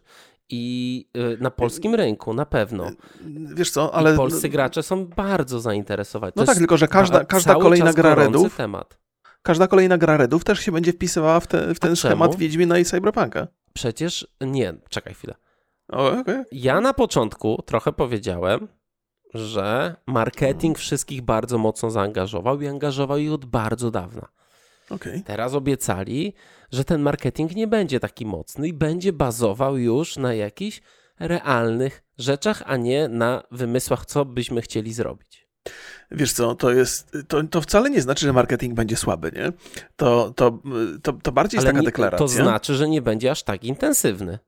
I 0.50 1.06
y, 1.16 1.38
na 1.40 1.50
polskim 1.50 1.94
rynku 1.94 2.34
na 2.34 2.46
pewno. 2.46 2.90
Wiesz 3.54 3.70
co, 3.70 3.94
ale. 3.94 4.14
I 4.14 4.16
polscy 4.16 4.48
gracze 4.48 4.82
są 4.82 5.06
bardzo 5.06 5.60
zainteresowani. 5.60 6.32
No 6.36 6.42
to 6.42 6.46
tak, 6.46 6.58
tylko 6.58 6.76
że 6.76 6.88
każda, 6.88 7.24
każda 7.24 7.54
kolejna 7.54 7.92
gra 7.92 8.14
Redów. 8.14 8.56
Temat. 8.56 8.98
Każda 9.42 9.66
kolejna 9.66 9.98
gra 9.98 10.16
Redów 10.16 10.44
też 10.44 10.60
się 10.60 10.72
będzie 10.72 10.92
wpisywała 10.92 11.40
w, 11.40 11.46
te, 11.46 11.74
w 11.74 11.78
ten 11.78 11.96
schemat 11.96 12.36
Wiedźmina 12.36 12.78
i 12.78 12.84
Cyberpunka. 12.84 13.46
Przecież 13.72 14.26
nie, 14.40 14.74
czekaj 14.88 15.14
chwilę. 15.14 15.34
O, 15.88 16.18
okay. 16.18 16.44
Ja 16.52 16.80
na 16.80 16.94
początku 16.94 17.62
trochę 17.66 17.92
powiedziałem, 17.92 18.68
że 19.34 19.96
marketing 20.06 20.78
wszystkich 20.78 21.22
bardzo 21.22 21.58
mocno 21.58 21.90
zaangażował 21.90 22.60
i 22.60 22.66
angażował 22.66 23.18
ich 23.18 23.32
od 23.32 23.44
bardzo 23.44 23.90
dawna. 23.90 24.28
Okay. 24.90 25.22
Teraz 25.26 25.54
obiecali, 25.54 26.34
że 26.72 26.84
ten 26.84 27.02
marketing 27.02 27.56
nie 27.56 27.66
będzie 27.66 28.00
taki 28.00 28.26
mocny 28.26 28.68
i 28.68 28.72
będzie 28.72 29.12
bazował 29.12 29.78
już 29.78 30.16
na 30.16 30.34
jakichś 30.34 30.80
realnych 31.20 32.02
rzeczach, 32.18 32.62
a 32.66 32.76
nie 32.76 33.08
na 33.08 33.42
wymysłach, 33.50 34.06
co 34.06 34.24
byśmy 34.24 34.62
chcieli 34.62 34.92
zrobić. 34.92 35.48
Wiesz 36.10 36.32
co, 36.32 36.54
to 36.54 36.70
jest, 36.70 37.16
to, 37.28 37.42
to 37.42 37.60
wcale 37.60 37.90
nie 37.90 38.02
znaczy, 38.02 38.26
że 38.26 38.32
marketing 38.32 38.74
będzie 38.74 38.96
słaby, 38.96 39.32
nie? 39.36 39.52
To, 39.96 40.32
to, 40.36 40.58
to, 41.02 41.12
to 41.12 41.32
bardziej 41.32 41.58
jest 41.58 41.66
taka 41.66 41.82
deklaracja. 41.82 42.18
To 42.18 42.28
znaczy, 42.28 42.74
że 42.74 42.88
nie 42.88 43.02
będzie 43.02 43.30
aż 43.30 43.42
tak 43.42 43.64
intensywny. 43.64 44.38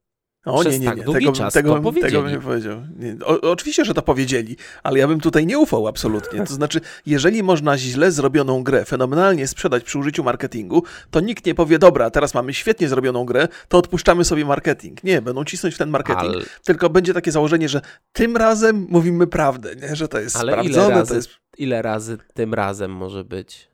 O 0.44 0.62
nie, 0.62 0.78
nie, 0.78 0.86
tak 0.86 0.98
nie. 0.98 1.04
Tak 1.04 1.14
tego, 1.14 1.32
czas 1.32 1.54
tego, 1.54 1.80
to 1.80 1.92
tego 1.92 2.22
bym 2.22 2.32
nie 2.32 2.38
powiedział. 2.38 2.82
Nie. 2.96 3.16
O, 3.24 3.50
oczywiście, 3.50 3.84
że 3.84 3.94
to 3.94 4.02
powiedzieli, 4.02 4.56
ale 4.82 4.98
ja 4.98 5.08
bym 5.08 5.20
tutaj 5.20 5.46
nie 5.46 5.58
ufał 5.58 5.86
absolutnie. 5.86 6.44
To 6.44 6.54
znaczy, 6.54 6.80
jeżeli 7.06 7.42
można 7.42 7.78
źle 7.78 8.12
zrobioną 8.12 8.62
grę 8.62 8.84
fenomenalnie 8.84 9.48
sprzedać 9.48 9.84
przy 9.84 9.98
użyciu 9.98 10.24
marketingu, 10.24 10.82
to 11.10 11.20
nikt 11.20 11.46
nie 11.46 11.54
powie, 11.54 11.78
dobra, 11.78 12.10
teraz 12.10 12.34
mamy 12.34 12.54
świetnie 12.54 12.88
zrobioną 12.88 13.24
grę, 13.24 13.48
to 13.68 13.78
odpuszczamy 13.78 14.24
sobie 14.24 14.44
marketing. 14.44 15.04
Nie, 15.04 15.22
będą 15.22 15.44
cisnąć 15.44 15.74
w 15.74 15.78
ten 15.78 15.90
marketing, 15.90 16.34
ale... 16.34 16.44
tylko 16.64 16.90
będzie 16.90 17.14
takie 17.14 17.32
założenie, 17.32 17.68
że 17.68 17.80
tym 18.12 18.36
razem 18.36 18.86
mówimy 18.90 19.26
prawdę, 19.26 19.76
nie? 19.76 19.96
że 19.96 20.08
to 20.08 20.20
jest 20.20 20.36
ale 20.36 20.52
sprawdzone. 20.52 20.86
Ile 20.86 20.98
razy, 20.98 21.14
jest... 21.14 21.30
ile 21.58 21.82
razy 21.82 22.18
tym 22.34 22.54
razem 22.54 22.90
może 22.92 23.24
być? 23.24 23.69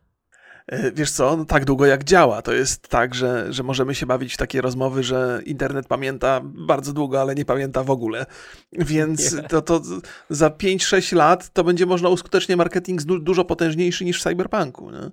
E, 0.66 0.92
wiesz 0.92 1.10
co, 1.10 1.36
no 1.36 1.44
tak 1.44 1.64
długo 1.64 1.86
jak 1.86 2.04
działa. 2.04 2.42
To 2.42 2.52
jest 2.52 2.88
tak, 2.88 3.14
że, 3.14 3.52
że 3.52 3.62
możemy 3.62 3.94
się 3.94 4.06
bawić 4.06 4.34
w 4.34 4.36
takie 4.36 4.60
rozmowy, 4.60 5.02
że 5.02 5.40
internet 5.46 5.86
pamięta 5.86 6.40
bardzo 6.44 6.92
długo, 6.92 7.20
ale 7.20 7.34
nie 7.34 7.44
pamięta 7.44 7.84
w 7.84 7.90
ogóle. 7.90 8.26
Więc 8.72 9.36
to, 9.48 9.62
to 9.62 9.82
za 10.30 10.48
5-6 10.48 11.16
lat 11.16 11.52
to 11.52 11.64
będzie 11.64 11.86
można 11.86 12.08
uskutecznić 12.08 12.58
marketing 12.58 13.02
dużo 13.02 13.44
potężniejszy 13.44 14.04
niż 14.04 14.20
w 14.20 14.22
cyberpunku. 14.22 14.90
Nie? 14.90 15.10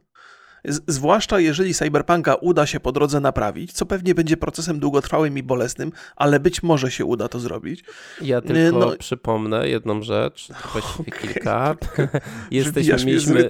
Zwłaszcza 0.65 1.39
jeżeli 1.39 1.73
Cyberpunka 1.73 2.35
uda 2.35 2.65
się 2.65 2.79
po 2.79 2.91
drodze 2.91 3.19
naprawić, 3.19 3.73
co 3.73 3.85
pewnie 3.85 4.15
będzie 4.15 4.37
procesem 4.37 4.79
długotrwałym 4.79 5.37
i 5.37 5.43
bolesnym, 5.43 5.91
ale 6.15 6.39
być 6.39 6.63
może 6.63 6.91
się 6.91 7.05
uda 7.05 7.27
to 7.27 7.39
zrobić. 7.39 7.83
Ja 8.21 8.41
tylko 8.41 8.79
no... 8.79 8.97
przypomnę 8.97 9.69
jedną 9.69 10.01
rzecz, 10.01 10.47
właściwie 10.73 11.11
okay. 11.15 11.19
kilka. 11.19 11.75
Jesteśmy, 12.51 13.05
mieliśmy, 13.05 13.49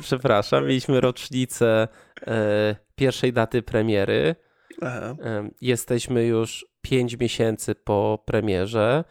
przepraszam, 0.00 0.66
mieliśmy 0.66 1.00
rocznicę 1.00 1.88
e, 2.26 2.76
pierwszej 2.94 3.32
daty 3.32 3.62
premiery. 3.62 4.34
E, 4.82 5.16
jesteśmy 5.60 6.26
już 6.26 6.66
pięć 6.82 7.18
miesięcy 7.18 7.74
po 7.74 8.22
premierze 8.26 9.04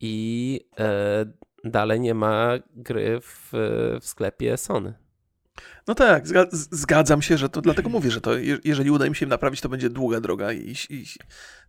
i 0.00 0.60
e, 0.78 1.26
dalej 1.64 2.00
nie 2.00 2.14
ma 2.14 2.52
gry 2.74 3.20
w, 3.20 3.50
w 4.00 4.06
sklepie 4.06 4.56
Sony. 4.56 4.94
No 5.90 5.94
tak, 5.94 6.24
zgadzam 6.52 7.22
się, 7.22 7.38
że 7.38 7.48
to 7.48 7.60
dlatego 7.60 7.88
mówię, 7.88 8.10
że 8.10 8.20
to 8.20 8.30
jeżeli 8.64 8.90
uda 8.90 9.06
im 9.06 9.14
się 9.14 9.26
naprawić, 9.26 9.60
to 9.60 9.68
będzie 9.68 9.90
długa 9.90 10.20
droga 10.20 10.52
i, 10.52 10.76
i 10.90 11.04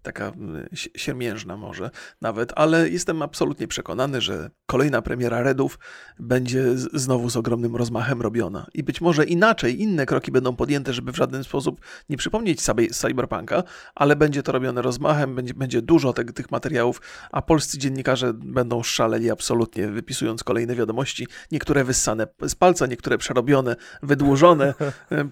taka 0.02 0.32
siermiężna 0.76 1.58
może 1.58 1.90
nawet, 2.22 2.54
ale 2.56 2.90
jestem 2.90 3.22
absolutnie 3.22 3.68
przekonany, 3.68 4.22
że 4.22 4.50
kolejna 4.66 5.02
premiera 5.02 5.42
Redów 5.42 5.80
będzie 6.20 6.64
znowu 6.94 7.30
z 7.30 7.38
ogromnym 7.38 7.76
rozmachem 7.76 8.22
robiona. 8.22 8.68
I 8.74 8.84
być 8.84 9.02
może 9.02 9.26
inaczej, 9.26 9.82
inne 9.82 10.06
kroki 10.06 10.32
będą 10.32 10.56
podjęte, 10.56 10.94
żeby 10.94 11.12
w 11.12 11.16
żaden 11.16 11.44
sposób 11.44 11.82
nie 12.10 12.18
przypomnieć 12.18 12.62
sobie 12.62 12.90
Cyberpunka, 12.90 13.64
ale 13.96 14.16
będzie 14.16 14.44
to 14.44 14.52
robione 14.52 14.82
rozmachem, 14.82 15.36
będzie, 15.36 15.54
będzie 15.54 15.82
dużo 15.82 16.14
te, 16.14 16.26
tych 16.26 16.52
materiałów, 16.52 17.02
a 17.32 17.42
polscy 17.42 17.78
dziennikarze 17.78 18.34
będą 18.34 18.84
szaleli 18.84 19.32
absolutnie, 19.32 19.88
wypisując 19.88 20.44
kolejne 20.44 20.76
wiadomości, 20.76 21.28
niektóre 21.52 21.84
wyssane 21.84 22.28
z 22.48 22.56
palca, 22.56 22.88
niektóre 22.88 23.18
przerobione, 23.18 23.76
wydłużone, 24.12 24.74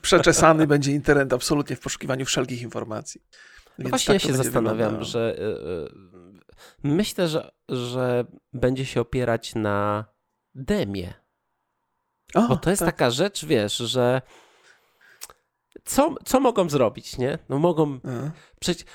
przeczesany 0.02 0.68
będzie 0.68 0.92
internet 0.92 1.34
absolutnie 1.34 1.76
w 1.76 1.80
poszukiwaniu 1.80 2.26
wszelkich 2.26 2.62
informacji. 2.62 3.22
No 3.78 3.90
właśnie 3.90 4.14
tak 4.14 4.24
ja 4.24 4.30
się 4.30 4.34
zastanawiam, 4.38 4.78
wyglądało. 4.78 5.04
że 5.04 5.36
yy, 6.84 6.94
myślę, 6.98 7.28
że, 7.28 7.52
że 7.70 8.26
będzie 8.54 8.86
się 8.86 9.02
opierać 9.02 9.56
na 9.56 10.06
demie. 10.56 11.14
O, 12.36 12.48
Bo 12.48 12.58
to 12.58 12.70
jest 12.70 12.80
tak. 12.80 12.96
taka 12.96 13.12
rzecz, 13.12 13.46
wiesz, 13.46 13.78
że 13.78 14.22
co, 15.86 16.16
co 16.26 16.40
mogą 16.40 16.70
zrobić, 16.70 17.18
nie? 17.18 17.38
No 17.50 17.60
mogą... 17.60 18.00
Przecież, 18.60 18.86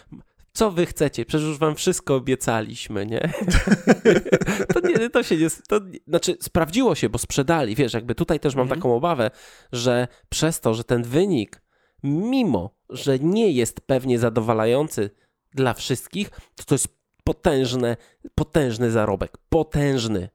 co 0.54 0.70
wy 0.70 0.86
chcecie? 0.86 1.24
Przecież 1.24 1.46
już 1.46 1.58
wam 1.58 1.74
wszystko 1.74 2.14
obiecaliśmy, 2.14 3.06
nie? 3.06 3.20
to, 4.74 4.80
nie 4.88 5.10
to 5.10 5.22
się 5.22 5.36
nie... 5.36 5.48
To, 5.68 5.80
znaczy, 6.08 6.36
sprawdziło 6.42 6.94
się, 6.94 7.08
bo 7.08 7.18
sprzedali. 7.18 7.74
Wiesz, 7.74 7.94
jakby 7.94 8.14
tutaj 8.14 8.40
też 8.40 8.54
mam 8.54 8.62
mhm. 8.62 8.80
taką 8.80 8.96
obawę, 8.96 9.30
że 9.72 10.08
przez 10.28 10.60
to, 10.60 10.74
że 10.74 10.84
ten 10.84 11.02
wynik, 11.02 11.62
mimo, 12.02 12.76
że 12.90 13.18
nie 13.18 13.50
jest 13.50 13.80
pewnie 13.80 14.18
zadowalający 14.18 15.10
dla 15.54 15.74
wszystkich, 15.74 16.30
to 16.54 16.64
to 16.64 16.74
jest 16.74 16.88
potężne, 17.24 17.96
potężny 18.34 18.90
zarobek. 18.90 19.38
Potężny. 19.48 20.28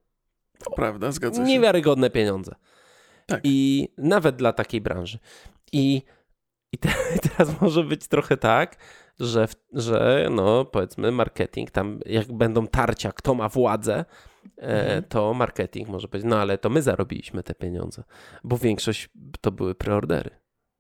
To 0.64 0.72
prawda, 0.72 1.12
zgadza 1.12 1.42
się. 1.42 1.48
Niewiarygodne 1.48 2.10
pieniądze. 2.10 2.56
Tak. 3.26 3.42
I 3.44 3.88
nawet 3.98 4.36
dla 4.36 4.54
takiej 4.54 4.82
branży. 4.82 5.20
I, 5.72 6.02
i 6.72 6.78
te, 6.78 6.90
teraz 7.30 7.62
może 7.62 7.84
być 7.84 8.08
trochę 8.08 8.38
tak, 8.38 8.78
że, 9.20 9.48
że 9.74 10.28
no 10.32 10.66
powiedzmy 10.66 11.12
marketing, 11.12 11.72
tam 11.72 12.00
jak 12.06 12.32
będą 12.32 12.68
tarcia, 12.68 13.12
kto 13.12 13.34
ma 13.34 13.50
władzę, 13.50 14.06
e, 14.58 14.62
mhm. 14.62 15.04
to 15.04 15.34
marketing 15.34 15.90
może 15.90 16.08
powiedzieć, 16.08 16.30
no 16.30 16.40
ale 16.40 16.58
to 16.58 16.70
my 16.70 16.82
zarobiliśmy 16.82 17.44
te 17.44 17.56
pieniądze, 17.56 18.04
bo 18.44 18.58
większość 18.58 19.10
to 19.42 19.52
były 19.52 19.76
preordery. 19.76 20.30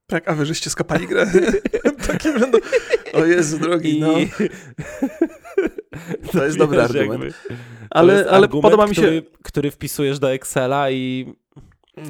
Tak, 0.07 0.27
a 0.29 0.35
wy 0.35 0.45
żeście 0.45 0.69
skapali 0.69 1.07
grę. 1.07 1.31
Takie 2.07 2.39
będą... 2.39 2.57
O 3.13 3.25
Jezu 3.25 3.59
drogi, 3.59 3.97
I... 3.97 4.01
no. 4.01 4.13
To 6.31 6.45
jest 6.45 6.57
dobry 6.57 6.81
argument. 6.81 7.23
Jakby, 7.23 7.33
ale, 7.89 8.13
ale 8.13 8.29
argument, 8.29 8.61
podoba 8.61 8.87
mi 8.87 8.95
się... 8.95 9.01
Który, 9.01 9.23
który 9.43 9.71
wpisujesz 9.71 10.19
do 10.19 10.31
Excela 10.31 10.91
i 10.91 11.33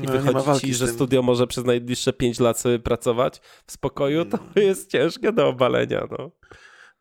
i 0.03 0.05
no, 0.05 0.33
wychodzi 0.33 0.59
ci, 0.59 0.73
że 0.73 0.87
studio 0.87 1.21
może 1.21 1.47
przez 1.47 1.65
najbliższe 1.65 2.13
5 2.13 2.39
lat 2.39 2.59
sobie 2.59 2.79
pracować 2.79 3.41
w 3.65 3.71
spokoju, 3.71 4.25
to 4.25 4.37
mm. 4.37 4.49
jest 4.55 4.91
ciężkie 4.91 5.31
do 5.31 5.47
obalenia. 5.47 6.07
No. 6.11 6.31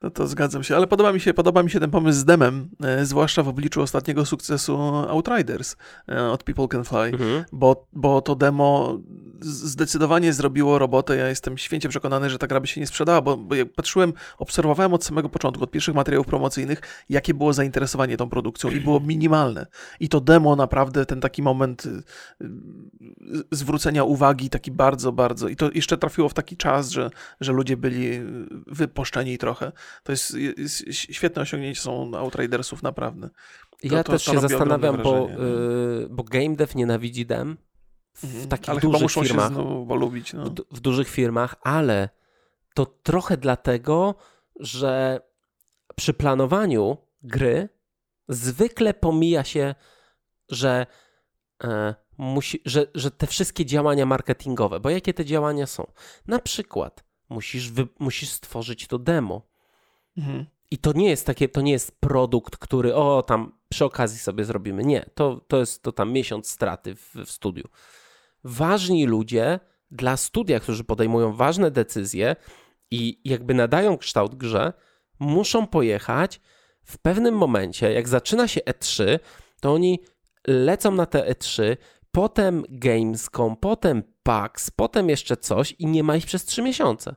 No 0.03 0.11
to 0.11 0.27
zgadzam 0.27 0.65
się, 0.65 0.77
ale 0.77 0.87
podoba 0.87 1.13
mi 1.13 1.21
się, 1.21 1.35
podoba 1.35 1.63
mi 1.63 1.71
się 1.71 1.81
ten 1.81 1.91
pomysł 1.91 2.19
z 2.19 2.25
demem, 2.25 2.69
e, 2.85 3.05
zwłaszcza 3.05 3.43
w 3.43 3.49
obliczu 3.49 3.83
ostatniego 3.83 4.27
sukcesu 4.27 4.79
Outriders 5.09 5.77
e, 6.09 6.31
od 6.31 6.43
People 6.43 6.69
Can 6.69 6.85
Fly, 6.85 6.99
mhm. 6.99 7.45
bo, 7.53 7.87
bo 7.93 8.21
to 8.21 8.35
demo 8.35 8.99
zdecydowanie 9.41 10.33
zrobiło 10.33 10.79
robotę. 10.79 11.17
Ja 11.17 11.29
jestem 11.29 11.59
święcie 11.59 11.89
przekonany, 11.89 12.31
że 12.31 12.39
ta 12.39 12.47
gra 12.47 12.61
by 12.61 12.67
się 12.67 12.81
nie 12.81 12.87
sprzedała, 12.87 13.21
bo, 13.21 13.37
bo 13.37 13.55
jak 13.55 13.73
patrzyłem, 13.73 14.13
obserwowałem 14.39 14.95
od 14.95 15.05
samego 15.05 15.29
początku, 15.29 15.65
od 15.65 15.71
pierwszych 15.71 15.95
materiałów 15.95 16.27
promocyjnych, 16.27 16.81
jakie 17.09 17.35
było 17.35 17.53
zainteresowanie 17.53 18.17
tą 18.17 18.29
produkcją 18.31 18.71
i 18.71 18.81
było 18.81 19.01
minimalne. 19.01 19.67
I 20.01 20.09
to 20.09 20.21
demo 20.21 20.57
naprawdę, 20.57 21.07
ten 21.07 21.21
taki 21.21 21.43
moment 21.43 21.87
y, 21.87 21.89
y, 22.43 22.47
zwrócenia 23.51 24.05
uwagi, 24.05 24.51
taki 24.51 24.71
bardzo, 24.71 25.13
bardzo. 25.13 25.49
I 25.49 25.57
to 25.57 25.71
jeszcze 25.75 25.99
trafiło 25.99 26.29
w 26.29 26.35
taki 26.35 26.57
czas, 26.57 26.91
że, 26.91 27.11
że 27.41 27.53
ludzie 27.53 27.77
byli 27.77 28.21
wypuszczeni 28.67 29.39
trochę. 29.39 29.73
To 30.03 30.13
jest, 30.13 30.35
jest 30.35 30.85
świetne 30.93 31.43
osiągnięcie 31.43 31.81
są 31.81 32.15
Outridersów, 32.15 32.83
naprawdę. 32.83 33.29
To, 33.29 33.95
ja 33.95 34.05
to, 34.05 34.13
też 34.13 34.25
to 34.25 34.33
się 34.33 34.41
zastanawiam, 34.41 35.03
bo, 35.03 35.29
yy, 35.29 36.09
bo 36.11 36.25
game 36.25 36.57
dev 36.57 36.73
nienawidzi 36.75 37.27
dem 37.27 37.57
w 38.15 38.25
mhm. 38.25 38.49
takich 38.49 38.69
ale 38.69 38.81
dużych 38.81 39.11
firmach. 39.11 39.53
Się 39.53 39.87
polubić, 39.89 40.33
no. 40.33 40.45
w, 40.45 40.55
w 40.77 40.81
dużych 40.81 41.09
firmach, 41.09 41.57
ale 41.63 42.09
to 42.75 42.87
trochę 42.87 43.37
dlatego, 43.37 44.15
że 44.61 45.21
przy 45.97 46.15
planowaniu 46.15 46.97
gry 47.23 47.69
zwykle 48.29 48.95
pomija 48.95 49.45
się, 49.45 49.75
że, 50.49 50.87
e, 51.65 51.95
musi, 52.19 52.63
że, 52.65 52.87
że 52.95 53.11
te 53.11 53.27
wszystkie 53.27 53.67
działania 53.67 54.07
marketingowe, 54.07 54.81
bo 54.81 54.91
jakie 54.91 55.15
te 55.15 55.25
działania 55.25 55.67
są? 55.67 55.93
Na 56.27 56.39
przykład 56.39 57.05
musisz, 57.29 57.71
wy, 57.71 57.89
musisz 57.99 58.31
stworzyć 58.31 58.87
to 58.87 58.99
demo. 58.99 59.49
Mhm. 60.19 60.47
I 60.71 60.79
to 60.79 60.93
nie 60.93 61.11
jest 61.11 61.27
takie, 61.27 61.49
to 61.49 61.61
nie 61.61 61.73
jest 61.73 62.01
produkt, 62.01 62.57
który 62.57 62.95
o 62.95 63.23
tam 63.23 63.53
przy 63.69 63.85
okazji 63.85 64.19
sobie 64.19 64.45
zrobimy. 64.45 64.85
Nie, 64.85 65.11
to, 65.15 65.41
to 65.49 65.59
jest 65.59 65.83
to 65.83 65.93
tam 65.93 66.13
miesiąc 66.13 66.51
straty 66.51 66.95
w, 66.95 67.15
w 67.15 67.31
studiu. 67.31 67.65
Ważni 68.45 69.07
ludzie 69.07 69.61
dla 69.91 70.17
studia, 70.17 70.61
którzy 70.61 70.85
podejmują 70.85 71.33
ważne 71.33 71.71
decyzje 71.71 72.37
i 72.91 73.21
jakby 73.25 73.55
nadają 73.55 73.99
kształt 73.99 74.35
grze, 74.35 74.73
muszą 75.19 75.67
pojechać 75.67 76.41
w 76.85 76.99
pewnym 76.99 77.35
momencie, 77.35 77.93
jak 77.93 78.09
zaczyna 78.09 78.49
się 78.49 78.61
E3, 78.61 79.19
to 79.61 79.73
oni 79.73 80.01
lecą 80.47 80.93
na 80.93 81.07
te 81.07 81.33
E3, 81.33 81.77
potem 82.13 82.65
Gamescom, 82.69 83.57
potem 83.57 84.03
PAX, 84.23 84.71
potem 84.71 85.09
jeszcze 85.09 85.37
coś 85.37 85.73
i 85.73 85.87
nie 85.87 86.03
ma 86.03 86.17
ich 86.17 86.27
przez 86.27 86.45
3 86.45 86.63
miesiące. 86.63 87.15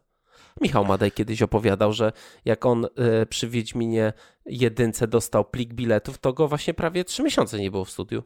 Michał 0.62 0.86
Madej 0.86 1.12
kiedyś 1.12 1.42
opowiadał, 1.42 1.94
że 1.94 2.12
jak 2.46 2.66
on 2.66 2.86
y, 2.86 3.26
przy 3.26 3.48
Wiedźminie 3.48 4.14
jedynce 4.46 5.08
dostał 5.08 5.46
plik 5.46 5.74
biletów, 5.74 6.18
to 6.18 6.34
go 6.34 6.48
właśnie 6.48 6.74
prawie 6.74 7.04
trzy 7.04 7.24
miesiące 7.24 7.60
nie 7.60 7.72
było 7.72 7.86
w 7.86 7.92
studiu. 7.92 8.24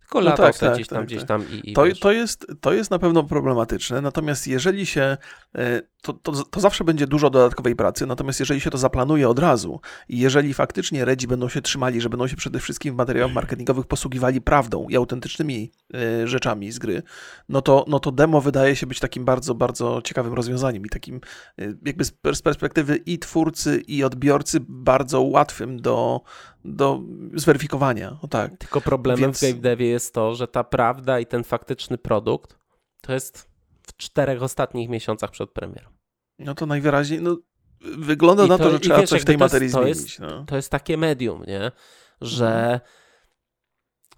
Tylko 0.00 0.20
no 0.20 0.24
latał 0.24 0.46
tak, 0.46 0.58
tak, 0.58 0.74
gdzieś 0.74 0.88
tam, 0.88 0.98
tak, 0.98 1.06
gdzieś 1.06 1.18
tak. 1.18 1.28
tam 1.28 1.44
i, 1.50 1.70
i 1.70 1.72
to, 1.72 1.84
to, 2.00 2.12
jest, 2.12 2.46
to 2.60 2.72
jest 2.72 2.90
na 2.90 2.98
pewno 2.98 3.24
problematyczne, 3.24 4.00
natomiast 4.00 4.46
jeżeli 4.46 4.86
się, 4.86 5.16
e, 5.54 5.82
to, 6.04 6.12
to, 6.12 6.32
to, 6.32 6.60
zawsze 6.60 6.84
będzie 6.84 7.06
dużo 7.06 7.30
dodatkowej 7.30 7.76
pracy, 7.76 8.06
natomiast 8.06 8.40
jeżeli 8.40 8.60
się 8.60 8.70
to 8.70 8.78
zaplanuje 8.78 9.28
od 9.28 9.38
razu 9.38 9.80
i 10.08 10.18
jeżeli 10.18 10.54
faktycznie 10.54 11.04
redzi 11.04 11.26
będą 11.26 11.48
się 11.48 11.62
trzymali, 11.62 12.00
że 12.00 12.08
będą 12.08 12.26
się 12.26 12.36
przede 12.36 12.60
wszystkim 12.60 12.94
w 12.94 12.96
materiałach 12.96 13.34
marketingowych 13.34 13.86
posługiwali 13.86 14.40
prawdą 14.40 14.88
i 14.88 14.96
autentycznymi 14.96 15.72
e, 15.94 16.26
rzeczami 16.26 16.72
z 16.72 16.78
gry, 16.78 17.02
no 17.48 17.62
to, 17.62 17.84
no 17.88 18.00
to 18.00 18.12
demo 18.12 18.40
wydaje 18.40 18.76
się 18.76 18.86
być 18.86 19.00
takim 19.00 19.24
bardzo, 19.24 19.54
bardzo 19.54 20.02
ciekawym 20.02 20.34
rozwiązaniem 20.34 20.86
i 20.86 20.88
takim 20.88 21.20
e, 21.58 21.74
jakby 21.86 22.04
z 22.04 22.12
perspektywy 22.42 22.96
i 22.96 23.18
twórcy 23.18 23.82
i 23.86 24.04
odbiorcy 24.04 24.58
bardzo 24.68 25.22
łatwym 25.22 25.80
do, 25.80 26.20
do 26.64 27.00
zweryfikowania. 27.34 28.16
O 28.22 28.28
tak. 28.28 28.56
Tylko 28.58 28.80
problemem 28.80 29.20
Więc... 29.20 29.38
w 29.38 29.42
game 29.42 29.60
devie 29.60 29.88
jest 29.88 30.14
to, 30.14 30.34
że 30.34 30.48
ta 30.48 30.64
prawda 30.64 31.20
i 31.20 31.26
ten 31.26 31.44
faktyczny 31.44 31.98
produkt 31.98 32.58
to 33.00 33.12
jest 33.12 33.53
w 33.86 33.96
czterech 33.96 34.42
ostatnich 34.42 34.88
miesiącach 34.88 35.30
przed 35.30 35.50
premierą. 35.50 35.90
No 36.38 36.54
to 36.54 36.66
najwyraźniej, 36.66 37.20
no, 37.22 37.36
wygląda 37.80 38.44
I 38.44 38.48
na 38.48 38.58
to, 38.58 38.70
że 38.70 38.80
trzeba 38.80 39.00
wiesz, 39.00 39.10
coś 39.10 39.22
w 39.22 39.24
tej 39.24 39.38
materii 39.38 39.70
to 39.70 39.82
zmienić. 39.82 39.98
Jest, 39.98 40.20
no. 40.20 40.44
To 40.44 40.56
jest 40.56 40.70
takie 40.70 40.96
medium, 40.96 41.44
nie? 41.46 41.72
Że, 42.20 42.54
mhm. 42.54 42.80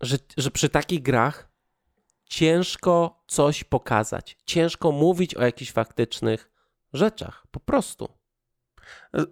że, 0.01 0.17
że 0.37 0.51
przy 0.51 0.69
takich 0.69 1.03
grach 1.03 1.49
ciężko 2.25 3.25
coś 3.27 3.65
pokazać. 3.65 4.37
Ciężko 4.45 4.93
mówić 4.93 5.35
o 5.35 5.43
jakichś 5.43 5.73
faktycznych 5.73 6.51
rzeczach. 6.93 7.47
Po 7.51 7.61
prostu. 7.61 8.09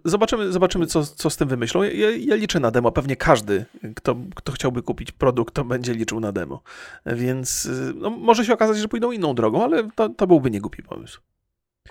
Zobaczymy, 0.05 0.51
zobaczymy 0.51 0.87
co, 0.87 1.03
co 1.03 1.29
z 1.29 1.37
tym 1.37 1.47
wymyślą. 1.47 1.83
Ja, 1.83 2.11
ja, 2.17 2.35
liczę 2.35 2.59
na 2.59 2.71
demo. 2.71 2.91
Pewnie 2.91 3.15
każdy, 3.15 3.65
kto, 3.95 4.15
kto 4.35 4.51
chciałby 4.51 4.81
kupić 4.81 5.11
produkt, 5.11 5.53
to 5.53 5.63
będzie 5.63 5.93
liczył 5.93 6.19
na 6.19 6.31
demo. 6.31 6.61
Więc 7.05 7.69
no, 7.95 8.09
może 8.09 8.45
się 8.45 8.53
okazać, 8.53 8.77
że 8.77 8.87
pójdą 8.87 9.11
inną 9.11 9.35
drogą, 9.35 9.63
ale 9.63 9.89
to, 9.95 10.09
to 10.09 10.27
byłby 10.27 10.51
niegłupi 10.51 10.83
pomysł. 10.83 11.21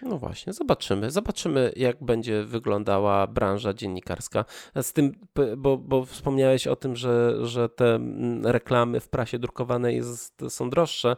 No 0.03 0.19
właśnie, 0.19 0.53
zobaczymy. 0.53 1.11
Zobaczymy, 1.11 1.73
jak 1.77 2.05
będzie 2.05 2.45
wyglądała 2.45 3.27
branża 3.27 3.75
dziennikarska. 3.75 4.45
Z 4.83 4.93
tym, 4.93 5.13
bo, 5.57 5.79
bo 5.79 6.05
wspomniałeś 6.05 6.67
o 6.67 6.77
tym, 6.77 6.97
że, 6.97 7.47
że 7.47 7.69
te 7.69 7.95
mm, 7.95 8.47
reklamy 8.47 9.01
w 9.01 9.09
prasie 9.09 9.39
drukowanej 9.39 9.97
jest, 9.97 10.43
są 10.49 10.71
droższe. 10.71 11.17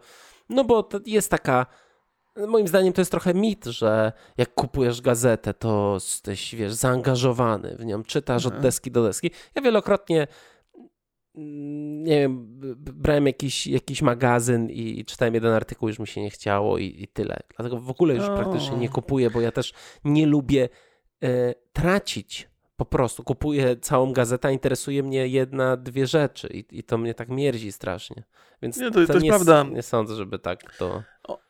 No 0.48 0.64
bo 0.64 0.88
jest 1.06 1.30
taka 1.30 1.66
Moim 2.48 2.68
zdaniem 2.68 2.92
to 2.92 3.00
jest 3.00 3.10
trochę 3.10 3.34
mit, 3.34 3.64
że 3.64 4.12
jak 4.36 4.54
kupujesz 4.54 5.00
gazetę, 5.00 5.54
to 5.54 5.94
jesteś, 5.94 6.54
wiesz, 6.54 6.72
zaangażowany 6.72 7.76
w 7.78 7.84
nią, 7.84 8.02
czytasz 8.02 8.46
od 8.46 8.52
mhm. 8.52 8.62
deski 8.62 8.90
do 8.90 9.02
deski. 9.02 9.30
Ja 9.54 9.62
wielokrotnie 9.62 10.26
nie 12.02 12.20
wiem, 12.20 12.46
brałem 12.76 13.26
jakiś, 13.26 13.66
jakiś 13.66 14.02
magazyn 14.02 14.70
i, 14.70 15.04
czytałem 15.04 15.34
jeden 15.34 15.52
artykuł, 15.52 15.88
już 15.88 15.98
mi 15.98 16.06
się 16.06 16.22
nie 16.22 16.30
chciało 16.30 16.78
i, 16.78 17.02
i 17.02 17.08
tyle. 17.08 17.40
Dlatego 17.56 17.78
w 17.78 17.90
ogóle 17.90 18.14
już 18.14 18.26
praktycznie 18.26 18.76
nie 18.76 18.88
kupuję, 18.88 19.30
bo 19.30 19.40
ja 19.40 19.52
też 19.52 19.72
nie 20.04 20.26
lubię 20.26 20.68
e, 21.22 21.54
tracić 21.72 22.48
po 22.76 22.84
prostu. 22.84 23.24
Kupuję 23.24 23.76
całą 23.76 24.12
gazetę, 24.12 24.52
interesuje 24.52 25.02
mnie 25.02 25.28
jedna, 25.28 25.76
dwie 25.76 26.06
rzeczy 26.06 26.48
i, 26.48 26.78
i 26.78 26.82
to 26.82 26.98
mnie 26.98 27.14
tak 27.14 27.28
mierzi 27.28 27.72
strasznie. 27.72 28.22
Więc 28.62 28.76
nie, 28.76 28.90
to, 28.90 29.00
to, 29.00 29.06
to 29.06 29.12
jest 29.12 29.24
nie, 29.24 29.30
prawda. 29.30 29.62
Nie 29.62 29.82
sądzę, 29.82 30.14
żeby 30.14 30.38
tak 30.38 30.76
to 30.78 31.02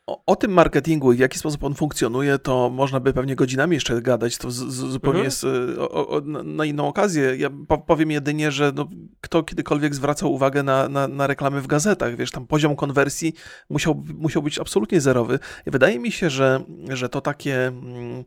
o, 0.07 0.23
o, 0.27 0.37
tym 0.37 0.51
marketingu 0.53 1.13
i 1.13 1.17
w 1.17 1.19
jaki 1.19 1.39
sposób 1.39 1.65
on 1.65 1.75
funkcjonuje, 1.75 2.39
to 2.39 2.71
można 2.71 3.01
by 3.01 3.13
pewnie 3.13 3.37
godzinami 3.37 3.75
jeszcze 3.75 4.03
gadać. 4.03 4.39
To 4.39 4.51
z, 4.51 4.55
z, 4.55 4.75
zupełnie 4.75 5.21
mhm. 5.21 5.25
jest 5.25 5.45
y, 5.45 5.81
o, 5.81 6.09
o, 6.09 6.21
na 6.45 6.65
inną 6.65 6.89
okazję. 6.89 7.37
Ja 7.37 7.51
powiem 7.87 8.11
jedynie, 8.11 8.51
że 8.51 8.73
no, 8.75 8.89
kto 9.21 9.43
kiedykolwiek 9.43 9.95
zwracał 9.95 10.33
uwagę 10.33 10.63
na, 10.63 10.89
na, 10.89 11.09
na, 11.09 11.27
reklamy 11.27 11.61
w 11.61 11.67
gazetach, 11.67 12.17
wiesz, 12.17 12.31
tam 12.31 12.47
poziom 12.47 12.77
konwersji 12.77 13.33
musiał, 13.71 14.05
musiał 14.15 14.43
być 14.43 14.59
absolutnie 14.59 15.01
zerowy. 15.01 15.39
Wydaje 15.67 15.99
mi 15.99 16.13
się, 16.13 16.31
że, 16.31 16.61
że 16.89 17.09
to 17.09 17.21
takie 17.21 17.67
mm, 17.67 18.25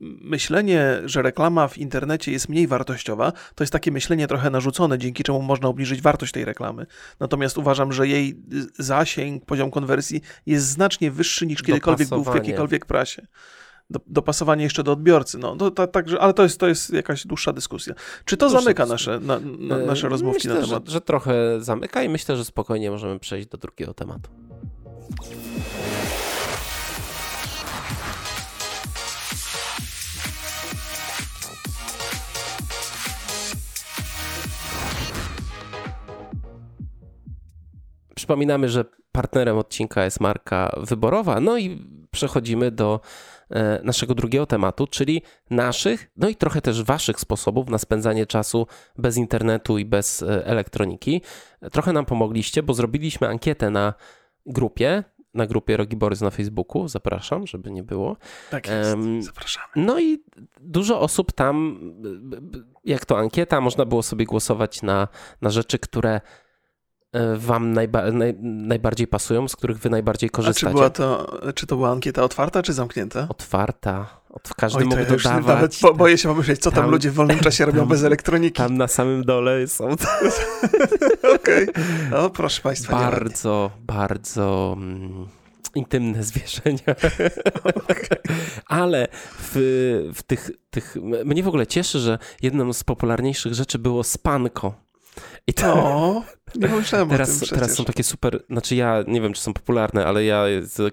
myślenie, 0.00 1.00
że 1.04 1.22
reklama 1.22 1.68
w 1.68 1.78
internecie 1.78 2.32
jest 2.32 2.48
mniej 2.48 2.66
wartościowa, 2.66 3.32
to 3.54 3.64
jest 3.64 3.72
takie 3.72 3.92
myślenie 3.92 4.28
trochę 4.28 4.50
narzucone, 4.50 4.98
dzięki 4.98 5.22
czemu 5.22 5.42
można 5.42 5.68
obniżyć 5.68 6.02
wartość 6.02 6.32
tej 6.32 6.44
reklamy. 6.44 6.86
Natomiast 7.20 7.58
uważam, 7.58 7.92
że 7.92 8.08
jej 8.08 8.36
zasięg, 8.78 9.44
poziom 9.44 9.70
konwersji 9.70 10.20
jest 10.46 10.66
znacznie 10.66 11.10
wyższy 11.10 11.46
niż 11.46 11.62
kiedykolwiek 11.62 12.08
był 12.08 12.24
w 12.24 12.34
jakiejkolwiek 12.34 12.86
prasie. 12.86 13.26
Do, 13.90 14.00
dopasowanie 14.06 14.64
jeszcze 14.64 14.82
do 14.82 14.92
odbiorcy. 14.92 15.38
No, 15.38 15.56
to, 15.56 15.70
to, 15.70 15.86
także, 15.86 16.20
ale 16.20 16.34
to 16.34 16.42
jest, 16.42 16.60
to 16.60 16.68
jest 16.68 16.92
jakaś 16.92 17.26
dłuższa 17.26 17.52
dyskusja. 17.52 17.94
Czy 18.24 18.36
to 18.36 18.50
zamyka 18.50 18.86
nasze, 18.86 19.20
na, 19.20 19.40
na, 19.58 19.78
nasze 19.78 20.08
rozmówki 20.08 20.48
myślę, 20.48 20.60
na 20.60 20.66
temat? 20.66 20.86
Że, 20.86 20.92
że 20.92 21.00
trochę 21.00 21.60
zamyka 21.60 22.02
i 22.02 22.08
myślę, 22.08 22.36
że 22.36 22.44
spokojnie 22.44 22.90
możemy 22.90 23.18
przejść 23.18 23.48
do 23.48 23.58
drugiego 23.58 23.94
tematu. 23.94 24.30
Przypominamy, 38.26 38.68
że 38.68 38.84
partnerem 39.12 39.58
odcinka 39.58 40.04
jest 40.04 40.20
marka 40.20 40.76
wyborowa. 40.76 41.40
No 41.40 41.58
i 41.58 41.86
przechodzimy 42.10 42.70
do 42.70 43.00
e, 43.50 43.80
naszego 43.84 44.14
drugiego 44.14 44.46
tematu, 44.46 44.86
czyli 44.86 45.22
naszych, 45.50 46.10
no 46.16 46.28
i 46.28 46.36
trochę 46.36 46.60
też 46.60 46.82
waszych 46.82 47.20
sposobów 47.20 47.68
na 47.68 47.78
spędzanie 47.78 48.26
czasu 48.26 48.66
bez 48.98 49.16
internetu 49.16 49.78
i 49.78 49.84
bez 49.84 50.22
e, 50.22 50.46
elektroniki. 50.46 51.22
Trochę 51.72 51.92
nam 51.92 52.06
pomogliście, 52.06 52.62
bo 52.62 52.74
zrobiliśmy 52.74 53.28
ankietę 53.28 53.70
na 53.70 53.94
grupie, 54.46 55.04
na 55.34 55.46
grupie 55.46 55.76
Rogi 55.76 55.96
Borys 55.96 56.20
na 56.20 56.30
Facebooku. 56.30 56.88
Zapraszam, 56.88 57.46
żeby 57.46 57.70
nie 57.70 57.82
było. 57.82 58.16
Tak 58.50 58.68
jest, 58.68 58.96
zapraszamy. 59.20 59.66
No 59.76 60.00
i 60.00 60.18
dużo 60.60 61.00
osób 61.00 61.32
tam, 61.32 61.80
jak 62.84 63.04
to 63.04 63.18
ankieta, 63.18 63.60
można 63.60 63.84
było 63.84 64.02
sobie 64.02 64.24
głosować 64.24 64.82
na, 64.82 65.08
na 65.42 65.50
rzeczy, 65.50 65.78
które 65.78 66.20
E, 66.20 66.45
wam 67.36 67.72
najba 67.72 68.10
naj 68.10 68.34
najbardziej 68.42 69.06
pasują, 69.06 69.48
z 69.48 69.56
których 69.56 69.78
wy 69.78 69.90
najbardziej 69.90 70.30
korzystacie? 70.30 70.66
A 70.66 70.70
czy, 70.70 70.74
była 70.74 70.90
to, 70.90 71.38
czy 71.52 71.66
to 71.66 71.76
była 71.76 71.90
ankieta 71.90 72.22
otwarta, 72.22 72.62
czy 72.62 72.72
zamknięta? 72.72 73.26
Otwarta. 73.28 74.06
Od, 74.30 74.54
każdy 74.54 74.78
Oj, 74.78 74.84
mógł 74.84 74.96
ja 74.96 75.04
dodawać. 75.04 75.46
Nawet 75.46 75.78
bo, 75.82 75.94
boję 75.94 76.18
się 76.18 76.28
pomyśleć, 76.28 76.60
co 76.60 76.70
tam, 76.70 76.82
tam, 76.82 76.90
ludzie 76.90 77.10
w 77.10 77.14
wolnym 77.14 77.38
czasie 77.38 77.64
robią 77.64 77.78
tam, 77.78 77.88
bez 77.88 78.04
elektroniki. 78.04 78.56
Tam 78.56 78.76
na 78.76 78.88
samym 78.88 79.24
dole 79.24 79.66
są. 79.66 79.84
Okej. 81.34 81.70
Okay. 81.70 81.84
No, 82.10 82.30
proszę 82.30 82.62
Państwa. 82.62 82.92
Bardzo, 82.92 83.70
bardzo 83.80 84.74
mm, 84.78 85.26
intymne 85.74 86.22
zwierzenia. 86.22 86.80
Ale 88.66 89.08
w, 89.38 90.10
w 90.14 90.22
tych, 90.22 90.50
tych. 90.70 90.96
Mnie 91.24 91.42
w 91.42 91.48
ogóle 91.48 91.66
cieszy, 91.66 91.98
że 91.98 92.18
jedną 92.42 92.72
z 92.72 92.84
popularniejszych 92.84 93.54
rzeczy 93.54 93.78
było 93.78 94.04
spanko. 94.04 94.85
I 95.46 95.54
to. 95.54 95.74
O, 95.74 96.22
nie 96.54 96.68
myślałem 96.68 97.08
teraz, 97.08 97.42
o 97.42 97.46
tym 97.46 97.58
teraz 97.58 97.74
są 97.74 97.84
takie 97.84 98.02
super. 98.02 98.44
Znaczy, 98.50 98.76
ja 98.76 99.04
nie 99.06 99.20
wiem, 99.20 99.32
czy 99.32 99.42
są 99.42 99.54
popularne, 99.54 100.06
ale 100.06 100.24
ja 100.24 100.44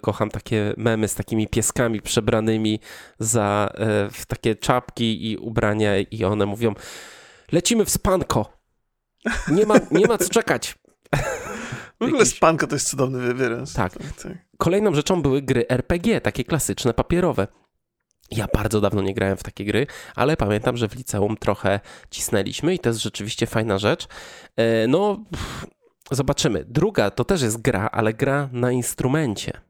kocham 0.01 0.29
takie 0.29 0.73
memy 0.77 1.07
z 1.07 1.15
takimi 1.15 1.47
pieskami 1.47 2.01
przebranymi 2.01 2.79
za 3.19 3.69
e, 3.73 4.09
w 4.11 4.25
takie 4.25 4.55
czapki 4.55 5.31
i 5.31 5.37
ubrania, 5.37 5.99
i 5.99 6.23
one 6.23 6.45
mówią: 6.45 6.73
Lecimy 7.51 7.85
w 7.85 7.89
spanko. 7.89 8.57
Nie 9.51 9.65
ma, 9.65 9.75
nie 9.91 10.07
ma 10.07 10.17
co 10.17 10.29
czekać. 10.29 10.75
W 11.99 12.03
ogóle 12.03 12.19
Jakiś... 12.19 12.35
spanko 12.35 12.67
to 12.67 12.75
jest 12.75 12.89
cudowny. 12.89 13.19
Tak. 13.75 13.93
tak, 13.93 14.13
tak. 14.23 14.31
Kolejną 14.57 14.95
rzeczą 14.95 15.21
były 15.21 15.41
gry 15.41 15.67
RPG, 15.69 16.21
takie 16.21 16.43
klasyczne, 16.43 16.93
papierowe. 16.93 17.47
Ja 18.35 18.47
bardzo 18.53 18.81
dawno 18.81 19.01
nie 19.01 19.13
grałem 19.13 19.37
w 19.37 19.43
takie 19.43 19.65
gry, 19.65 19.87
ale 20.15 20.37
pamiętam, 20.37 20.77
że 20.77 20.87
w 20.89 20.95
liceum 20.95 21.37
trochę 21.37 21.79
cisnęliśmy 22.09 22.75
i 22.75 22.79
to 22.79 22.89
jest 22.89 23.01
rzeczywiście 23.01 23.47
fajna 23.47 23.77
rzecz. 23.77 24.07
E, 24.55 24.87
no, 24.87 25.23
zobaczymy. 26.11 26.65
Druga 26.67 27.11
to 27.11 27.25
też 27.25 27.41
jest 27.41 27.61
gra, 27.61 27.89
ale 27.91 28.13
gra 28.13 28.49
na 28.51 28.71
instrumencie. 28.71 29.61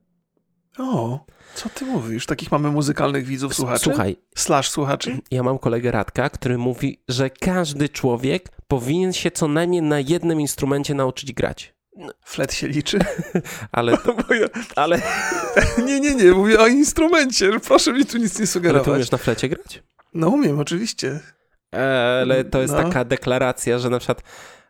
O, 0.79 1.25
co 1.55 1.69
ty 1.69 1.85
mówisz? 1.85 2.25
Takich 2.25 2.51
mamy 2.51 2.71
muzykalnych 2.71 3.25
widzów, 3.25 3.55
słuchaczy? 3.55 3.83
Słuchaj. 3.83 4.17
Slash 4.35 4.69
słuchaczy? 4.69 5.19
Ja 5.31 5.43
mam 5.43 5.59
kolegę 5.59 5.91
Radka, 5.91 6.29
który 6.29 6.57
mówi, 6.57 7.03
że 7.09 7.29
każdy 7.29 7.89
człowiek 7.89 8.49
powinien 8.67 9.13
się 9.13 9.31
co 9.31 9.47
najmniej 9.47 9.81
na 9.81 9.99
jednym 9.99 10.41
instrumencie 10.41 10.93
nauczyć 10.93 11.33
grać. 11.33 11.73
Flet 12.25 12.53
się 12.53 12.67
liczy? 12.67 12.99
ale, 13.71 13.91
ja... 14.41 14.47
ale... 14.75 15.01
nie, 15.85 15.99
nie, 15.99 16.15
nie, 16.15 16.31
mówię 16.31 16.59
o 16.59 16.67
instrumencie. 16.67 17.59
Proszę 17.59 17.93
mi 17.93 18.05
tu 18.05 18.17
nic 18.17 18.39
nie 18.39 18.47
sugerować. 18.47 18.79
Ale 18.79 18.85
ty 18.85 18.91
umiesz 18.91 19.11
na 19.11 19.17
flecie 19.17 19.49
grać? 19.49 19.83
No 20.13 20.29
umiem, 20.29 20.59
oczywiście. 20.59 21.19
Ale 22.21 22.43
to 22.43 22.61
jest 22.61 22.73
no. 22.73 22.83
taka 22.83 23.05
deklaracja, 23.05 23.79
że 23.79 23.89
na 23.89 23.99
przykład 23.99 24.21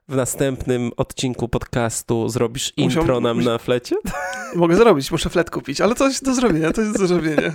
w 0.07 0.15
następnym 0.15 0.91
odcinku 0.97 1.47
podcastu 1.47 2.29
zrobisz 2.29 2.73
Musiał, 2.77 3.01
intro 3.01 3.19
nam 3.21 3.43
na 3.43 3.57
flecie? 3.57 3.95
Mogę 4.55 4.75
zrobić, 4.75 5.11
muszę 5.11 5.29
flet 5.29 5.49
kupić, 5.49 5.81
ale 5.81 5.95
coś 5.95 6.21
do 6.21 6.33
zrobienia, 6.33 6.71
to 6.71 6.81
jest 6.81 6.97
do 6.97 7.07
zrobienia. 7.07 7.53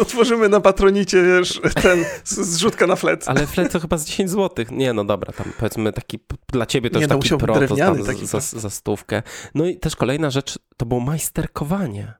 Otworzymy 0.00 0.48
na 0.48 0.60
patronicie, 0.60 1.22
wiesz, 1.22 1.60
ten 1.82 2.04
zrzutka 2.24 2.86
na 2.86 2.96
flet. 2.96 3.24
Ale 3.28 3.46
flet 3.46 3.72
to 3.72 3.80
chyba 3.80 3.98
z 3.98 4.04
10 4.04 4.30
zł. 4.30 4.64
Nie, 4.70 4.92
no 4.92 5.04
dobra, 5.04 5.32
tam 5.32 5.46
powiedzmy 5.58 5.92
taki, 5.92 6.18
dla 6.52 6.66
ciebie 6.66 6.90
to 6.90 6.98
Nie, 6.98 7.04
już 7.04 7.10
no, 7.10 7.18
taki 7.18 7.36
pro, 7.36 7.68
to 7.68 7.76
tam 7.76 8.04
taki 8.04 8.26
za, 8.26 8.40
za 8.40 8.70
stówkę. 8.70 9.22
No 9.54 9.66
i 9.66 9.76
też 9.76 9.96
kolejna 9.96 10.30
rzecz, 10.30 10.58
to 10.76 10.86
było 10.86 11.00
majsterkowanie. 11.00 12.14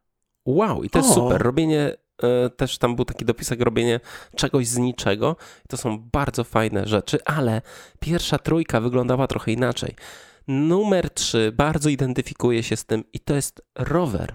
Wow, 0.46 0.82
i 0.82 0.90
to 0.90 0.98
jest 0.98 1.10
o. 1.10 1.14
super. 1.14 1.42
Robienie 1.42 1.96
też 2.56 2.78
tam 2.78 2.96
był 2.96 3.04
taki 3.04 3.24
dopisek 3.24 3.60
robienie 3.60 4.00
czegoś 4.36 4.66
z 4.66 4.78
niczego. 4.78 5.36
To 5.68 5.76
są 5.76 5.98
bardzo 5.98 6.44
fajne 6.44 6.86
rzeczy, 6.86 7.18
ale 7.24 7.62
pierwsza 8.00 8.38
trójka 8.38 8.80
wyglądała 8.80 9.26
trochę 9.26 9.52
inaczej. 9.52 9.94
Numer 10.48 11.10
trzy 11.10 11.52
bardzo 11.56 11.88
identyfikuje 11.88 12.62
się 12.62 12.76
z 12.76 12.84
tym 12.84 13.04
i 13.12 13.20
to 13.20 13.34
jest 13.34 13.62
rower. 13.78 14.34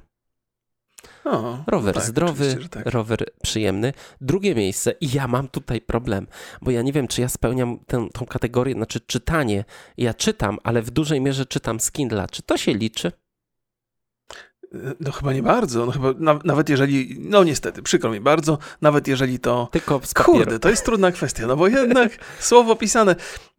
O, 1.25 1.63
rower 1.67 1.95
tak, 1.95 2.03
zdrowy, 2.03 2.57
tak. 2.71 2.85
rower 2.85 3.25
przyjemny. 3.43 3.93
Drugie 4.21 4.55
miejsce 4.55 4.91
i 5.01 5.11
ja 5.11 5.27
mam 5.27 5.47
tutaj 5.47 5.81
problem, 5.81 6.27
bo 6.61 6.71
ja 6.71 6.81
nie 6.81 6.93
wiem, 6.93 7.07
czy 7.07 7.21
ja 7.21 7.29
spełniam 7.29 7.79
tę, 7.87 8.07
tą 8.13 8.25
kategorię, 8.25 8.73
znaczy 8.73 8.99
czytanie. 8.99 9.65
Ja 9.97 10.13
czytam, 10.13 10.57
ale 10.63 10.81
w 10.81 10.91
dużej 10.91 11.21
mierze 11.21 11.45
czytam 11.45 11.79
z 11.79 11.91
Kindla. 11.91 12.27
Czy 12.27 12.41
to 12.41 12.57
się 12.57 12.73
liczy? 12.73 13.11
No 14.99 15.11
chyba 15.11 15.33
nie 15.33 15.43
bardzo. 15.43 15.85
No 15.85 15.91
chyba, 15.91 16.13
na, 16.19 16.39
nawet 16.43 16.69
jeżeli, 16.69 17.17
no 17.19 17.43
niestety, 17.43 17.81
przykro 17.81 18.11
mi 18.11 18.19
bardzo, 18.19 18.57
nawet 18.81 19.07
jeżeli 19.07 19.39
to... 19.39 19.69
Tylko 19.71 20.01
z 20.03 20.13
Kurde, 20.13 20.59
to 20.59 20.69
jest 20.69 20.85
trudna 20.85 21.11
kwestia, 21.11 21.47
no 21.47 21.55
bo 21.55 21.67
jednak 21.67 22.11
słowo 22.39 22.75
pisane, 22.75 23.15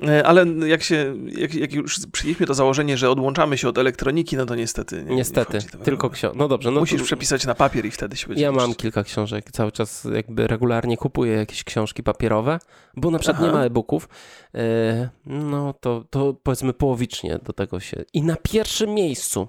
e, 0.08 0.26
ale 0.26 0.46
jak 0.66 0.82
się, 0.82 1.16
jak, 1.26 1.54
jak 1.54 1.72
już 1.72 2.00
przyjęliśmy 2.12 2.46
to 2.46 2.54
założenie, 2.54 2.96
że 2.96 3.10
odłączamy 3.10 3.58
się 3.58 3.68
od 3.68 3.78
elektroniki, 3.78 4.36
no 4.36 4.46
to 4.46 4.54
niestety... 4.54 5.04
Nie, 5.04 5.16
niestety, 5.16 5.58
nie 5.78 5.84
tylko 5.84 6.10
książki. 6.10 6.38
No 6.38 6.48
dobrze. 6.48 6.70
No 6.70 6.80
Musisz 6.80 7.00
to... 7.00 7.04
przepisać 7.04 7.46
na 7.46 7.54
papier 7.54 7.86
i 7.86 7.90
wtedy 7.90 8.16
się 8.16 8.26
będzie... 8.26 8.42
Ja 8.42 8.52
mam 8.52 8.74
kilka 8.74 9.02
książek, 9.02 9.50
cały 9.52 9.72
czas 9.72 10.08
jakby 10.14 10.46
regularnie 10.46 10.96
kupuję 10.96 11.32
jakieś 11.32 11.64
książki 11.64 12.02
papierowe, 12.02 12.58
bo 12.96 13.10
na 13.10 13.18
przykład 13.18 13.36
Aha. 13.36 13.46
nie 13.46 13.52
ma 13.52 13.64
e-booków, 13.64 14.08
e, 14.54 15.08
no 15.26 15.74
to, 15.80 16.04
to 16.10 16.34
powiedzmy 16.42 16.72
połowicznie 16.72 17.38
do 17.44 17.52
tego 17.52 17.80
się... 17.80 18.04
I 18.12 18.22
na 18.22 18.36
pierwszym 18.36 18.90
miejscu 18.90 19.48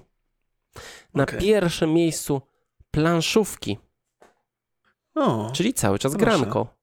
na 1.14 1.22
okay. 1.22 1.40
pierwszym 1.40 1.92
miejscu 1.92 2.42
planszówki. 2.90 3.78
O, 5.14 5.50
czyli 5.52 5.74
cały 5.74 5.98
czas 5.98 6.12
proszę. 6.12 6.24
granko. 6.24 6.78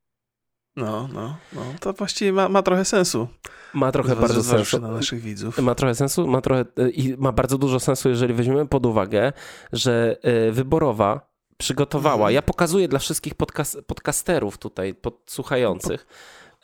No, 0.76 1.08
no, 1.14 1.38
no, 1.54 1.62
to 1.80 1.94
właściwie 1.94 2.34
ma, 2.34 2.50
ma 2.50 2.64
trochę 2.64 2.86
sensu. 2.86 3.28
Ma 3.74 3.92
trochę 3.92 4.16
bardzo 4.16 4.44
sensu. 4.44 4.80
na 4.80 4.92
naszych 4.92 5.22
widzów. 5.22 5.60
Ma 5.60 5.76
trochę 5.76 5.96
sensu, 5.96 6.28
ma 6.28 6.42
trochę 6.42 6.66
i 6.94 7.16
ma 7.18 7.32
bardzo 7.32 7.58
dużo 7.58 7.80
sensu, 7.80 8.10
jeżeli 8.10 8.34
weźmiemy 8.34 8.68
pod 8.68 8.86
uwagę, 8.86 9.34
że 9.74 10.18
e, 10.22 10.52
wyborowa 10.52 11.36
przygotowała, 11.58 12.16
mhm. 12.16 12.34
ja 12.34 12.42
pokazuję 12.42 12.88
dla 12.88 13.00
wszystkich 13.00 13.36
podcast, 13.36 13.78
podcasterów 13.88 14.58
tutaj, 14.58 14.94
podsłuchających, 14.94 16.08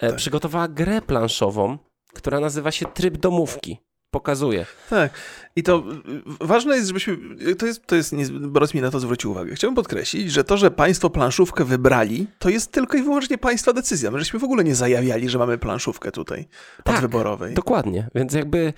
no, 0.01 0.07
tak. 0.07 0.17
przygotowała 0.17 0.67
grę 0.67 1.01
planszową, 1.01 1.77
która 2.13 2.39
nazywa 2.39 2.71
się 2.71 2.85
Tryb 2.85 3.17
Domówki 3.17 3.77
pokazuje. 4.11 4.65
Tak. 4.89 5.11
I 5.55 5.63
to 5.63 5.83
ważne 6.41 6.75
jest, 6.75 6.87
żebyśmy. 6.87 7.17
To 7.55 7.65
jest, 7.65 7.87
to 7.87 7.95
jest 7.95 8.15
Boros 8.31 8.73
mi 8.73 8.81
na 8.81 8.91
to 8.91 8.99
zwrócił 8.99 9.31
uwagę. 9.31 9.55
Chciałbym 9.55 9.75
podkreślić, 9.75 10.31
że 10.31 10.43
to, 10.43 10.57
że 10.57 10.71
państwo 10.71 11.09
planszówkę 11.09 11.65
wybrali, 11.65 12.27
to 12.39 12.49
jest 12.49 12.71
tylko 12.71 12.97
i 12.97 13.03
wyłącznie 13.03 13.37
państwa 13.37 13.73
decyzja. 13.73 14.11
My 14.11 14.19
żeśmy 14.19 14.39
w 14.39 14.43
ogóle 14.43 14.63
nie 14.63 14.75
zajawiali, 14.75 15.29
że 15.29 15.37
mamy 15.37 15.57
planszówkę 15.57 16.11
tutaj 16.11 16.47
tak, 16.83 16.95
odwyborowej. 16.95 17.53
Dokładnie. 17.53 18.09
Więc 18.15 18.33
jakby 18.33 18.73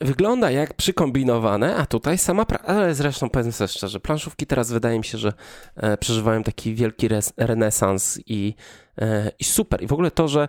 wygląda 0.00 0.50
jak 0.50 0.74
przykombinowane, 0.74 1.76
a 1.76 1.86
tutaj 1.86 2.18
sama 2.18 2.46
pra... 2.46 2.58
Ale 2.58 2.94
zresztą 2.94 3.30
powiedzmy 3.30 3.52
sobie 3.52 3.68
szczerze, 3.68 4.00
planszówki 4.00 4.46
teraz 4.46 4.72
wydaje 4.72 4.98
mi 4.98 5.04
się, 5.04 5.18
że 5.18 5.32
e, 5.76 5.96
przeżywają 5.96 6.42
taki 6.42 6.74
wielki 6.74 7.08
res, 7.08 7.32
renesans 7.36 8.20
i, 8.26 8.54
e, 8.98 9.32
i 9.38 9.44
super. 9.44 9.82
I 9.82 9.86
w 9.86 9.92
ogóle 9.92 10.10
to, 10.10 10.28
że 10.28 10.48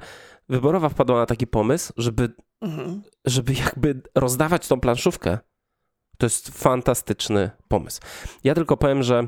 wyborowa 0.49 0.89
wpadła 0.89 1.19
na 1.19 1.25
taki 1.25 1.47
pomysł, 1.47 1.93
żeby, 1.97 2.29
mhm. 2.61 3.01
żeby 3.25 3.53
jakby 3.53 4.01
rozdawać 4.15 4.67
tą 4.67 4.79
planszówkę. 4.79 5.37
To 6.17 6.25
jest 6.25 6.49
fantastyczny 6.49 7.51
pomysł. 7.67 8.01
Ja 8.43 8.55
tylko 8.55 8.77
powiem, 8.77 9.03
że 9.03 9.27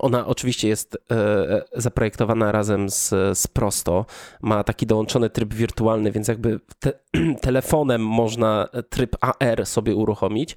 ona 0.00 0.26
oczywiście 0.26 0.68
jest 0.68 0.98
e, 1.10 1.62
zaprojektowana 1.72 2.52
razem 2.52 2.90
z, 2.90 3.08
z 3.38 3.46
Prosto. 3.46 4.06
Ma 4.42 4.64
taki 4.64 4.86
dołączony 4.86 5.30
tryb 5.30 5.54
wirtualny, 5.54 6.12
więc 6.12 6.28
jakby 6.28 6.60
te, 6.78 6.92
telefonem 7.42 8.06
można 8.06 8.68
tryb 8.88 9.16
AR 9.20 9.66
sobie 9.66 9.94
uruchomić. 9.94 10.56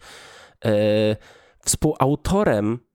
E, 0.66 0.72
współautorem 1.66 2.80
E, 2.84 2.93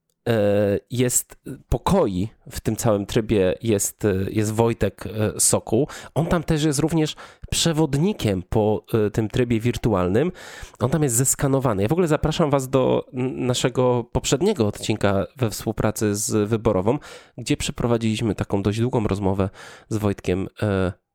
jest 0.91 1.37
pokoi 1.69 2.29
w 2.51 2.61
tym 2.61 2.77
całym 2.77 3.07
trybie 3.07 3.55
jest, 3.63 4.05
e, 4.05 4.15
jest 4.31 4.53
Wojtek 4.53 5.07
e, 5.07 5.41
Sokół. 5.41 5.89
On 6.15 6.27
tam 6.27 6.43
też 6.43 6.65
jest 6.65 6.79
również 6.79 7.17
przewodnikiem 7.51 8.43
po 8.49 8.85
tym 9.13 9.29
trybie 9.29 9.61
wirtualnym. 9.61 10.33
On 10.79 10.91
tam 10.91 11.03
jest 11.03 11.17
zeskanowany. 11.17 11.83
Ja 11.83 11.89
w 11.89 11.93
ogóle 11.93 12.09
zapraszam 12.09 12.51
Was 12.51 12.69
do 12.69 13.05
naszego 13.37 14.05
poprzedniego 14.13 14.67
odcinka 14.67 15.27
we 15.37 15.51
współpracy 15.51 16.17
z 16.17 16.49
Wyborową, 16.49 16.99
gdzie 17.39 17.57
przeprowadziliśmy 17.57 18.35
taką 18.35 18.63
dość 18.63 18.81
długą 18.81 19.07
rozmowę 19.07 19.51
z 19.89 19.97
Wojtkiem 19.97 20.49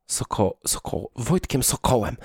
Soko, 0.07 0.57
Soko, 0.67 1.09
Wojtkiem 1.15 1.63
Sokołem. 1.63 2.17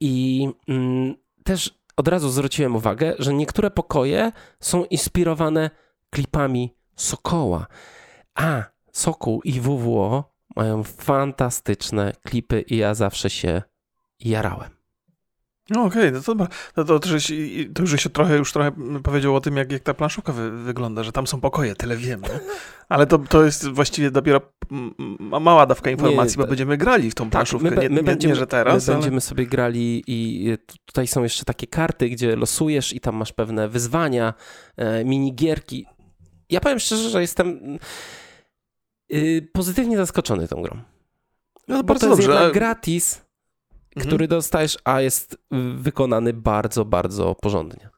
I 0.00 0.48
mm, 0.68 1.14
też 1.44 1.82
od 1.96 2.08
razu 2.08 2.30
zwróciłem 2.30 2.76
uwagę, 2.76 3.14
że 3.18 3.34
niektóre 3.34 3.70
pokoje 3.70 4.32
są 4.60 4.84
inspirowane 4.84 5.70
klipami 6.12 6.74
Sokoła. 6.96 7.66
A 8.34 8.62
Sokół 8.92 9.42
i 9.42 9.60
WWO 9.60 10.32
mają 10.56 10.82
fantastyczne 10.82 12.12
klipy 12.22 12.60
i 12.60 12.76
ja 12.76 12.94
zawsze 12.94 13.30
się 13.30 13.62
jarałem. 14.20 14.70
No 15.70 15.84
okej, 15.84 16.08
okay, 16.08 16.12
no 16.12 16.20
to, 16.20 16.34
no 16.34 16.46
to, 16.74 16.84
to, 16.84 16.98
to, 17.74 17.80
już 17.80 18.02
się 18.02 18.10
trochę, 18.10 18.36
już 18.36 18.52
trochę 18.52 18.72
powiedział 19.02 19.36
o 19.36 19.40
tym, 19.40 19.56
jak, 19.56 19.72
jak 19.72 19.82
ta 19.82 19.94
planszówka 19.94 20.32
wy, 20.32 20.50
wygląda, 20.50 21.02
że 21.02 21.12
tam 21.12 21.26
są 21.26 21.40
pokoje, 21.40 21.74
tyle 21.74 21.96
wiemy. 21.96 22.28
Ale 22.88 23.06
to, 23.06 23.18
to 23.18 23.44
jest 23.44 23.68
właściwie 23.68 24.10
dopiero 24.10 24.40
mała 25.40 25.66
dawka 25.66 25.90
informacji, 25.90 26.38
nie, 26.38 26.44
bo 26.44 26.48
będziemy 26.48 26.76
grali 26.76 27.10
w 27.10 27.14
tą 27.14 27.24
tak, 27.24 27.30
planszówkę, 27.30 27.70
my, 27.70 27.76
my, 27.76 27.88
nie, 27.88 28.02
będziemy, 28.02 28.34
nie, 28.34 28.40
że 28.40 28.46
teraz. 28.46 28.86
My 28.86 28.92
ale... 28.92 29.02
będziemy 29.02 29.20
sobie 29.20 29.46
grali 29.46 30.04
i 30.06 30.48
tutaj 30.84 31.06
są 31.06 31.22
jeszcze 31.22 31.44
takie 31.44 31.66
karty, 31.66 32.08
gdzie 32.08 32.36
losujesz 32.36 32.92
i 32.92 33.00
tam 33.00 33.16
masz 33.16 33.32
pewne 33.32 33.68
wyzwania, 33.68 34.34
e, 34.76 35.04
minigierki 35.04 35.86
ja 36.50 36.60
powiem 36.60 36.78
szczerze, 36.78 37.10
że 37.10 37.20
jestem 37.20 37.78
yy, 39.08 39.48
pozytywnie 39.52 39.96
zaskoczony 39.96 40.48
tą 40.48 40.62
grą. 40.62 40.82
No, 41.68 41.82
Bo 41.82 41.94
to 41.94 42.06
jest 42.06 42.28
dobrze. 42.28 42.50
gratis, 42.54 43.24
mhm. 43.96 44.06
który 44.06 44.28
dostajesz, 44.28 44.78
a 44.84 45.00
jest 45.00 45.38
wykonany 45.76 46.32
bardzo, 46.32 46.84
bardzo 46.84 47.34
porządnie. 47.34 47.91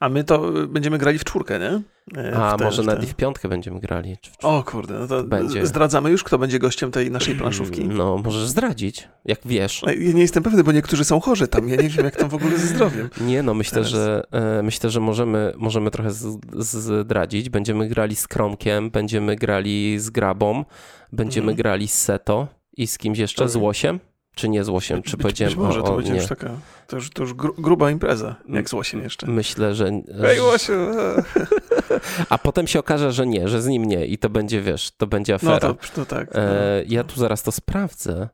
A 0.00 0.08
my 0.08 0.24
to 0.24 0.52
będziemy 0.68 0.98
grali 0.98 1.18
w 1.18 1.24
czwórkę, 1.24 1.58
nie? 1.58 1.82
E, 2.22 2.36
A 2.36 2.56
te, 2.56 2.64
może 2.64 2.82
te... 2.82 2.88
nawet 2.88 3.04
i 3.04 3.06
w 3.06 3.14
piątkę 3.14 3.48
będziemy 3.48 3.80
grali. 3.80 4.16
O 4.42 4.62
kurde, 4.62 4.98
no 4.98 5.06
to 5.06 5.24
będzie. 5.24 5.66
zdradzamy 5.66 6.10
już, 6.10 6.24
kto 6.24 6.38
będzie 6.38 6.58
gościem 6.58 6.90
tej 6.90 7.10
naszej 7.10 7.34
planszówki? 7.34 7.84
No, 7.84 8.18
możesz 8.24 8.46
zdradzić, 8.46 9.08
jak 9.24 9.38
wiesz. 9.44 9.82
Ja 9.86 10.12
nie 10.12 10.20
jestem 10.20 10.42
pewny, 10.42 10.64
bo 10.64 10.72
niektórzy 10.72 11.04
są 11.04 11.20
chorzy 11.20 11.48
tam, 11.48 11.68
ja 11.68 11.76
nie 11.76 11.88
wiem 11.88 12.04
jak 12.04 12.16
tam 12.16 12.28
w 12.28 12.34
ogóle 12.34 12.58
ze 12.58 12.66
zdrowiem. 12.66 13.10
Nie, 13.20 13.42
no 13.42 13.54
myślę, 13.54 13.84
że 13.84 14.22
e, 14.32 14.62
myślę, 14.62 14.90
że 14.90 15.00
możemy, 15.00 15.52
możemy 15.56 15.90
trochę 15.90 16.10
z, 16.10 16.38
zdradzić. 16.58 17.48
Będziemy 17.48 17.88
grali 17.88 18.16
z 18.16 18.28
Kromkiem, 18.28 18.90
będziemy 18.90 19.36
grali 19.36 19.98
z 19.98 20.10
Grabą, 20.10 20.64
będziemy 21.12 21.46
mm. 21.46 21.56
grali 21.56 21.88
z 21.88 21.94
Seto 21.94 22.48
i 22.76 22.86
z 22.86 22.98
kimś 22.98 23.18
jeszcze, 23.18 23.48
z 23.48 23.56
Łosiem. 23.56 24.00
Czy 24.34 24.48
nie 24.48 24.64
z 24.64 24.68
Łosiem, 24.68 25.02
czy 25.02 25.16
być, 25.16 25.22
powiedziałem 25.22 25.54
być 25.54 25.62
może 25.62 25.80
o, 25.80 25.82
to 25.82 25.96
będzie 25.96 26.12
nie. 26.12 26.18
już 26.18 26.28
taka, 26.28 26.50
to 26.86 26.96
już, 26.96 27.10
to 27.10 27.22
już 27.22 27.34
gruba 27.34 27.90
impreza, 27.90 28.34
jak 28.48 28.68
z 28.68 28.72
Łosiem 28.72 29.02
jeszcze. 29.02 29.26
Myślę, 29.26 29.74
że... 29.74 29.90
Hej 30.22 30.40
Łosiu! 30.40 30.72
A 32.28 32.38
potem 32.38 32.66
się 32.66 32.78
okaże, 32.78 33.12
że 33.12 33.26
nie, 33.26 33.48
że 33.48 33.62
z 33.62 33.66
nim 33.66 33.84
nie 33.84 34.06
i 34.06 34.18
to 34.18 34.30
będzie, 34.30 34.60
wiesz, 34.60 34.90
to 34.96 35.06
będzie 35.06 35.32
no 35.32 35.36
afera. 35.36 35.68
No 35.68 35.74
to, 35.74 35.94
to 35.94 36.06
tak. 36.06 36.34
No. 36.34 36.40
E, 36.40 36.82
ja 36.86 37.04
tu 37.04 37.20
zaraz 37.20 37.42
to 37.42 37.52
sprawdzę. 37.52 38.28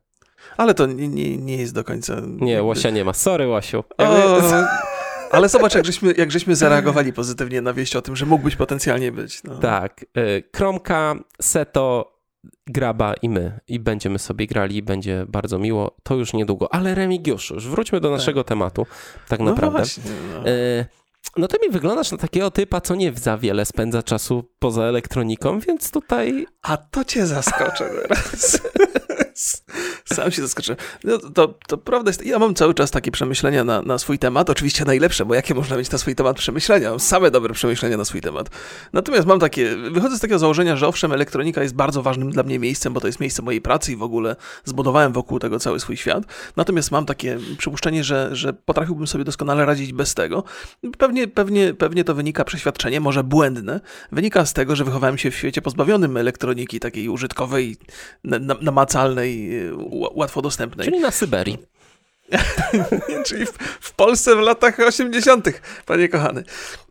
Ale 0.57 0.73
to 0.73 0.85
nie, 0.85 1.07
nie, 1.07 1.37
nie 1.37 1.57
jest 1.57 1.73
do 1.73 1.83
końca... 1.83 2.21
Nie, 2.25 2.63
Łosia 2.63 2.89
nie 2.89 3.05
ma. 3.05 3.13
Sorry, 3.13 3.47
Łosiu. 3.47 3.83
O, 3.97 4.31
ale 5.31 5.49
zobacz, 5.49 5.75
jak 5.75 5.85
żeśmy, 5.85 6.13
jak 6.17 6.31
żeśmy 6.31 6.55
zareagowali 6.55 7.13
pozytywnie 7.13 7.61
na 7.61 7.73
wieść 7.73 7.95
o 7.95 8.01
tym, 8.01 8.15
że 8.15 8.25
mógłbyś 8.25 8.55
potencjalnie 8.55 9.11
być. 9.11 9.43
No. 9.43 9.55
Tak. 9.55 10.05
E, 10.13 10.41
Kromka, 10.41 11.15
Seto, 11.41 12.10
Graba 12.67 13.13
i 13.13 13.29
my. 13.29 13.59
I 13.67 13.79
będziemy 13.79 14.19
sobie 14.19 14.47
grali 14.47 14.75
i 14.75 14.83
będzie 14.83 15.25
bardzo 15.27 15.59
miło. 15.59 15.95
To 16.03 16.15
już 16.15 16.33
niedługo. 16.33 16.73
Ale 16.73 16.95
Remigiuszu, 16.95 17.53
już 17.53 17.67
wróćmy 17.67 17.99
do 17.99 18.09
tak. 18.09 18.17
naszego 18.19 18.43
tak. 18.43 18.47
tematu. 18.47 18.85
Tak 19.27 19.39
no 19.39 19.45
naprawdę. 19.45 19.77
Właśnie, 19.77 20.03
no. 20.33 20.49
E, 20.49 20.85
no 21.37 21.47
to 21.47 21.57
mi 21.65 21.73
wyglądasz 21.73 22.11
na 22.11 22.17
takiego 22.17 22.51
typa, 22.51 22.81
co 22.81 22.95
nie 22.95 23.13
za 23.13 23.37
wiele 23.37 23.65
spędza 23.65 24.03
czasu 24.03 24.51
poza 24.59 24.83
elektroniką, 24.83 25.59
więc 25.59 25.91
tutaj... 25.91 26.45
A 26.61 26.77
to 26.77 27.05
cię 27.05 27.25
zaskoczę 27.25 27.89
teraz. 28.01 28.61
Sam 30.15 30.31
się 30.31 30.41
zaskoczyłem. 30.41 30.77
No, 31.03 31.17
to, 31.17 31.53
to 31.67 31.77
prawda 31.77 32.09
jest, 32.09 32.25
ja 32.25 32.39
mam 32.39 32.55
cały 32.55 32.73
czas 32.73 32.91
takie 32.91 33.11
przemyślenia 33.11 33.63
na, 33.63 33.81
na 33.81 33.97
swój 33.97 34.19
temat, 34.19 34.49
oczywiście 34.49 34.85
najlepsze, 34.85 35.25
bo 35.25 35.35
jakie 35.35 35.53
można 35.53 35.77
mieć 35.77 35.91
na 35.91 35.97
swój 35.97 36.15
temat 36.15 36.37
przemyślenia? 36.37 36.89
Mam 36.89 36.99
same 36.99 37.31
dobre 37.31 37.53
przemyślenia 37.53 37.97
na 37.97 38.05
swój 38.05 38.21
temat. 38.21 38.49
Natomiast 38.93 39.27
mam 39.27 39.39
takie, 39.39 39.75
wychodzę 39.75 40.17
z 40.17 40.19
takiego 40.19 40.39
założenia, 40.39 40.75
że 40.75 40.87
owszem, 40.87 41.11
elektronika 41.11 41.63
jest 41.63 41.75
bardzo 41.75 42.01
ważnym 42.03 42.31
dla 42.31 42.43
mnie 42.43 42.59
miejscem, 42.59 42.93
bo 42.93 43.01
to 43.01 43.07
jest 43.07 43.19
miejsce 43.19 43.41
mojej 43.41 43.61
pracy 43.61 43.91
i 43.91 43.95
w 43.95 44.03
ogóle 44.03 44.35
zbudowałem 44.65 45.13
wokół 45.13 45.39
tego 45.39 45.59
cały 45.59 45.79
swój 45.79 45.97
świat. 45.97 46.23
Natomiast 46.55 46.91
mam 46.91 47.05
takie 47.05 47.37
przypuszczenie, 47.57 48.03
że, 48.03 48.35
że 48.35 48.53
potrafiłbym 48.53 49.07
sobie 49.07 49.23
doskonale 49.23 49.65
radzić 49.65 49.93
bez 49.93 50.13
tego. 50.13 50.43
Pewnie, 50.97 51.27
pewnie, 51.27 51.73
pewnie 51.73 52.03
to 52.03 52.15
wynika 52.15 52.43
przeświadczenie, 52.43 52.99
może 52.99 53.23
błędne, 53.23 53.79
wynika 54.11 54.45
z 54.45 54.53
tego, 54.53 54.75
że 54.75 54.83
wychowałem 54.83 55.17
się 55.17 55.31
w 55.31 55.35
świecie 55.35 55.61
pozbawionym 55.61 56.17
elektroniki 56.17 56.79
takiej 56.79 57.09
użytkowej, 57.09 57.77
namacalnej, 58.61 59.30
łatwo 60.13 60.41
dostępnej. 60.41 60.85
Czyli 60.85 60.99
na 60.99 61.11
Syberii. 61.11 61.57
Czyli 63.25 63.45
w, 63.45 63.51
w, 63.79 63.93
Polsce 63.93 64.35
w 64.35 64.39
latach 64.39 64.79
80., 64.79 65.61
panie 65.85 66.09
kochany. 66.09 66.43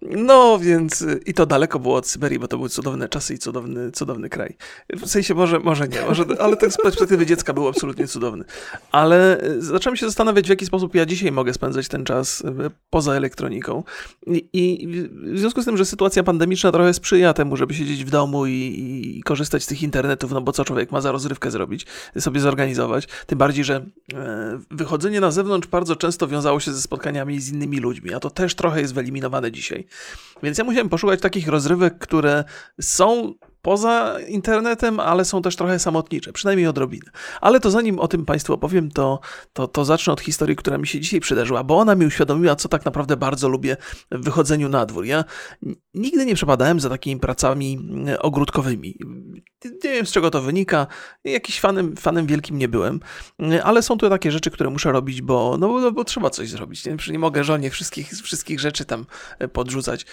No 0.03 0.59
więc 0.59 1.05
i 1.27 1.35
to 1.35 1.47
daleko 1.47 1.79
było 1.79 1.97
od 1.97 2.07
Syberii, 2.07 2.39
bo 2.39 2.49
to 2.49 2.57
były 2.57 2.69
cudowne 2.69 3.09
czasy 3.09 3.35
i 3.35 3.39
cudowny, 3.39 3.91
cudowny 3.93 4.29
kraj. 4.29 4.57
W 4.91 5.09
sensie 5.09 5.35
może, 5.35 5.59
może 5.59 5.89
nie, 5.89 6.03
może, 6.03 6.25
ale 6.39 6.57
tak 6.57 6.73
z 6.73 6.77
perspektywy 6.83 7.27
dziecka 7.27 7.53
był 7.53 7.69
absolutnie 7.69 8.07
cudowny. 8.07 8.45
Ale 8.93 9.41
e, 9.41 9.61
zacząłem 9.61 9.97
się 9.97 10.07
zastanawiać, 10.07 10.47
w 10.47 10.51
jaki 10.51 10.67
sposób 10.67 10.95
ja 10.95 11.07
dzisiaj 11.07 11.33
mogę 11.33 11.55
spędzać 11.55 11.89
ten 11.89 12.05
czas 12.05 12.45
e, 12.45 12.71
poza 12.91 13.15
elektroniką. 13.15 13.83
I, 14.27 14.49
i 14.53 14.89
w 15.35 15.39
związku 15.39 15.63
z 15.63 15.65
tym, 15.65 15.77
że 15.77 15.85
sytuacja 15.85 16.23
pandemiczna 16.23 16.73
trochę 16.73 16.95
sprzyja 16.95 17.35
temu, 17.35 17.57
żeby 17.57 17.75
siedzieć 17.75 18.05
w 18.05 18.11
domu 18.11 18.47
i, 18.47 18.53
i, 18.53 19.23
korzystać 19.23 19.63
z 19.63 19.67
tych 19.67 19.83
internetów, 19.83 20.33
no 20.33 20.41
bo 20.41 20.53
co 20.53 20.65
człowiek 20.65 20.93
ma 20.93 21.01
za 21.01 21.13
rozrywkę 21.13 21.51
zrobić, 21.51 21.87
sobie 22.19 22.41
zorganizować. 22.41 23.09
Tym 23.27 23.39
bardziej, 23.39 23.65
że 23.65 23.87
e, 24.15 24.61
wychodzenie 24.71 25.21
na 25.21 25.31
zewnątrz 25.31 25.69
bardzo 25.69 25.97
często 25.97 26.29
wiązało 26.29 26.61
się 26.61 26.73
ze 26.73 26.83
spotkaniami 26.83 27.41
z 27.41 27.53
innymi 27.53 27.79
ludźmi, 27.79 28.15
a 28.15 28.21
to 28.21 28.31
też 28.31 28.55
trochę 28.55 28.81
jest 28.81 28.95
wyeliminowane 28.95 29.53
dzisiaj. 29.53 29.90
Więc 30.43 30.59
ja 30.59 30.65
musiałem 30.65 30.89
poszukać 30.89 31.21
takich 31.21 31.49
rozrywek, 31.49 31.99
które 31.99 32.45
są 32.81 33.35
poza 33.63 34.17
internetem, 34.29 35.01
ale 35.01 35.25
są 35.25 35.43
też 35.43 35.57
trochę 35.57 35.79
samotnicze, 35.79 36.33
przynajmniej 36.33 36.67
odrobinę. 36.67 37.11
Ale 37.41 37.61
to 37.61 37.71
zanim 37.71 37.99
o 37.99 38.09
tym 38.09 38.25
Państwu 38.25 38.53
opowiem, 38.53 38.91
to, 38.91 39.21
to, 39.53 39.69
to 39.69 39.85
zacznę 39.85 40.13
od 40.13 40.21
historii, 40.21 40.57
która 40.57 40.79
mi 40.79 40.87
się 40.87 41.01
dzisiaj 41.01 41.21
przydarzyła, 41.21 41.65
bo 41.65 41.79
ona 41.79 41.95
mi 41.95 42.07
uświadomiła, 42.07 42.57
co 42.57 42.69
tak 42.69 42.85
naprawdę 42.85 43.17
bardzo 43.17 43.49
lubię 43.49 43.77
w 44.11 44.25
wychodzeniu 44.25 44.69
na 44.69 44.87
dwór. 44.87 45.05
Ja 45.05 45.25
nigdy 45.95 46.27
nie 46.27 46.35
przepadałem 46.35 46.81
za 46.81 46.89
takimi 46.89 47.21
pracami 47.21 47.79
mm, 47.81 48.17
ogródkowymi. 48.21 48.99
Nie 49.65 49.91
wiem, 49.91 50.07
z 50.07 50.13
czego 50.13 50.31
to 50.31 50.43
wynika. 50.43 50.87
Jakiś 51.25 51.61
fanem, 51.61 51.97
fanem 51.97 52.27
wielkim 52.27 52.59
nie 52.59 52.69
byłem, 52.69 53.01
ale 53.65 53.83
są 53.83 53.99
tu 53.99 54.09
takie 54.09 54.33
rzeczy, 54.33 54.51
które 54.51 54.71
muszę 54.71 54.93
robić, 54.93 55.23
bo, 55.23 55.57
no, 55.59 55.69
bo, 55.69 55.93
bo 55.93 56.05
trzeba 56.05 56.31
coś 56.31 56.49
zrobić. 56.49 56.87
Nie, 56.87 56.97
nie 57.11 57.19
mogę 57.19 57.45
żonie 57.45 57.71
wszystkich, 57.71 58.09
wszystkich 58.09 58.61
rzeczy 58.61 58.85
tam 58.85 59.07
e, 59.39 59.49
podrzucać. 59.49 60.07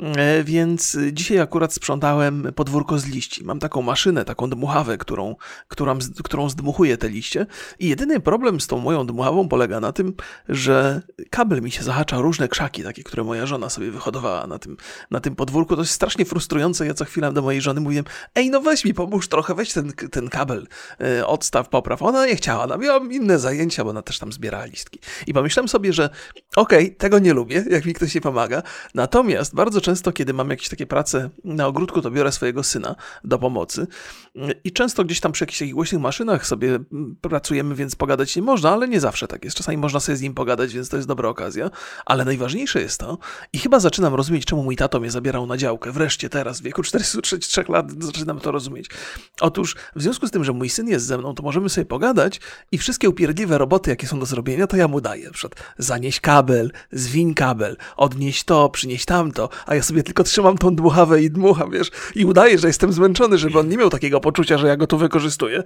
E, 0.00 0.44
więc 0.44 0.96
dzisiaj 1.12 1.38
akurat 1.38 1.74
sprzątałem 1.74 2.52
podwórko 2.54 2.98
z 2.98 3.06
liści. 3.06 3.44
Mam 3.44 3.58
taką 3.58 3.82
maszynę, 3.82 4.24
taką 4.24 4.50
dmuchawę, 4.50 4.98
którą, 4.98 5.36
którą, 5.68 5.98
którą 6.24 6.48
zdmuchuję 6.48 6.96
te 6.96 7.08
liście. 7.08 7.46
I 7.78 7.88
jedyny 7.88 8.20
problem 8.20 8.60
z 8.60 8.66
tą 8.66 8.78
moją 8.78 9.06
dmuchawą 9.06 9.48
polega 9.48 9.80
na 9.80 9.92
tym, 9.92 10.14
że 10.48 11.02
kabel 11.30 11.62
mi 11.62 11.70
się 11.70 11.82
zahacza 11.82 12.18
różne 12.18 12.48
krzaki, 12.48 12.82
takie, 12.82 13.02
które 13.02 13.24
moja 13.24 13.46
żona 13.46 13.70
sobie 13.70 13.90
wyhodowała 13.90 14.46
na 14.46 14.58
tym, 14.58 14.76
na 15.10 15.20
tym 15.20 15.36
podwórku. 15.36 15.76
To 15.76 15.82
jest 15.82 15.92
strasznie 15.92 16.24
frustrujące. 16.24 16.86
Ja 16.86 16.94
co 16.94 17.04
chwilę 17.04 17.32
do 17.32 17.42
mojej 17.42 17.60
żony 17.60 17.80
mówiłem, 17.80 18.04
ej, 18.34 18.50
no 18.50 18.60
weź 18.60 18.84
mi 18.84 18.94
pomóż 18.94 19.28
trochę, 19.28 19.54
weź 19.54 19.72
ten, 19.72 19.92
ten 19.92 20.28
kabel, 20.28 20.66
yy, 21.00 21.26
odstaw, 21.26 21.68
popraw. 21.68 22.02
Ona 22.02 22.26
nie 22.26 22.36
chciała, 22.36 22.64
ona 22.64 22.76
miała 22.76 23.00
inne 23.10 23.38
zajęcia, 23.38 23.84
bo 23.84 23.90
ona 23.90 24.02
też 24.02 24.18
tam 24.18 24.32
zbierała 24.32 24.64
listki. 24.64 24.98
I 25.26 25.32
pomyślałem 25.32 25.68
sobie, 25.68 25.92
że 25.92 26.10
okej, 26.56 26.84
okay, 26.84 26.96
tego 26.96 27.18
nie 27.18 27.34
lubię, 27.34 27.64
jak 27.70 27.84
mi 27.84 27.94
ktoś 27.94 28.14
nie 28.14 28.20
pomaga. 28.20 28.62
Natomiast 28.94 29.54
bardzo 29.54 29.80
często 29.80 29.89
często, 29.90 30.12
kiedy 30.12 30.34
mam 30.34 30.50
jakieś 30.50 30.68
takie 30.68 30.86
prace 30.86 31.30
na 31.44 31.66
ogródku, 31.66 32.02
to 32.02 32.10
biorę 32.10 32.32
swojego 32.32 32.62
syna 32.62 32.96
do 33.24 33.38
pomocy. 33.38 33.86
I 34.64 34.72
często 34.72 35.04
gdzieś 35.04 35.20
tam 35.20 35.32
przy 35.32 35.44
jakichś 35.44 35.58
takich 35.58 35.74
głośnych 35.74 36.00
maszynach 36.00 36.46
sobie 36.46 36.78
pracujemy, 37.20 37.74
więc 37.74 37.96
pogadać 37.96 38.36
nie 38.36 38.42
można, 38.42 38.70
ale 38.70 38.88
nie 38.88 39.00
zawsze 39.00 39.28
tak 39.28 39.44
jest. 39.44 39.56
Czasami 39.56 39.78
można 39.78 40.00
sobie 40.00 40.16
z 40.16 40.20
nim 40.20 40.34
pogadać, 40.34 40.74
więc 40.74 40.88
to 40.88 40.96
jest 40.96 41.08
dobra 41.08 41.28
okazja. 41.28 41.70
Ale 42.06 42.24
najważniejsze 42.24 42.80
jest 42.80 43.00
to, 43.00 43.18
i 43.52 43.58
chyba 43.58 43.80
zaczynam 43.80 44.14
rozumieć, 44.14 44.44
czemu 44.44 44.62
mój 44.62 44.76
tato 44.76 45.00
mnie 45.00 45.10
zabierał 45.10 45.46
na 45.46 45.56
działkę. 45.56 45.92
Wreszcie 45.92 46.28
teraz, 46.28 46.60
w 46.60 46.62
wieku 46.62 46.82
43 46.82 47.64
lat, 47.68 47.92
zaczynam 47.98 48.40
to 48.40 48.52
rozumieć. 48.52 48.86
Otóż, 49.40 49.76
w 49.96 50.02
związku 50.02 50.26
z 50.26 50.30
tym, 50.30 50.44
że 50.44 50.52
mój 50.52 50.68
syn 50.68 50.88
jest 50.88 51.06
ze 51.06 51.18
mną, 51.18 51.34
to 51.34 51.42
możemy 51.42 51.68
sobie 51.68 51.84
pogadać 51.84 52.40
i 52.72 52.78
wszystkie 52.78 53.08
upierdliwe 53.08 53.58
roboty, 53.58 53.90
jakie 53.90 54.06
są 54.06 54.20
do 54.20 54.26
zrobienia, 54.26 54.66
to 54.66 54.76
ja 54.76 54.88
mu 54.88 55.00
daję. 55.00 55.26
Na 55.26 55.32
przykład 55.32 55.62
zanieść 55.78 56.20
kabel, 56.20 56.72
zwiń 56.92 57.34
kabel, 57.34 57.76
odnieść 57.96 58.44
to, 58.44 58.68
przynieść 58.68 59.04
tamto, 59.04 59.48
a 59.66 59.74
ja 59.74 59.79
sobie 59.82 60.02
tylko 60.02 60.24
trzymam 60.24 60.58
tą 60.58 60.76
dmuchawę 60.76 61.22
i 61.22 61.30
dmucham, 61.30 61.70
wiesz, 61.70 61.90
i 62.14 62.24
udaję, 62.24 62.58
że 62.58 62.66
jestem 62.66 62.92
zmęczony, 62.92 63.38
żeby 63.38 63.58
on 63.58 63.68
nie 63.68 63.76
miał 63.76 63.90
takiego 63.90 64.20
poczucia, 64.20 64.58
że 64.58 64.68
ja 64.68 64.76
go 64.76 64.86
tu 64.86 64.98
wykorzystuję. 64.98 65.62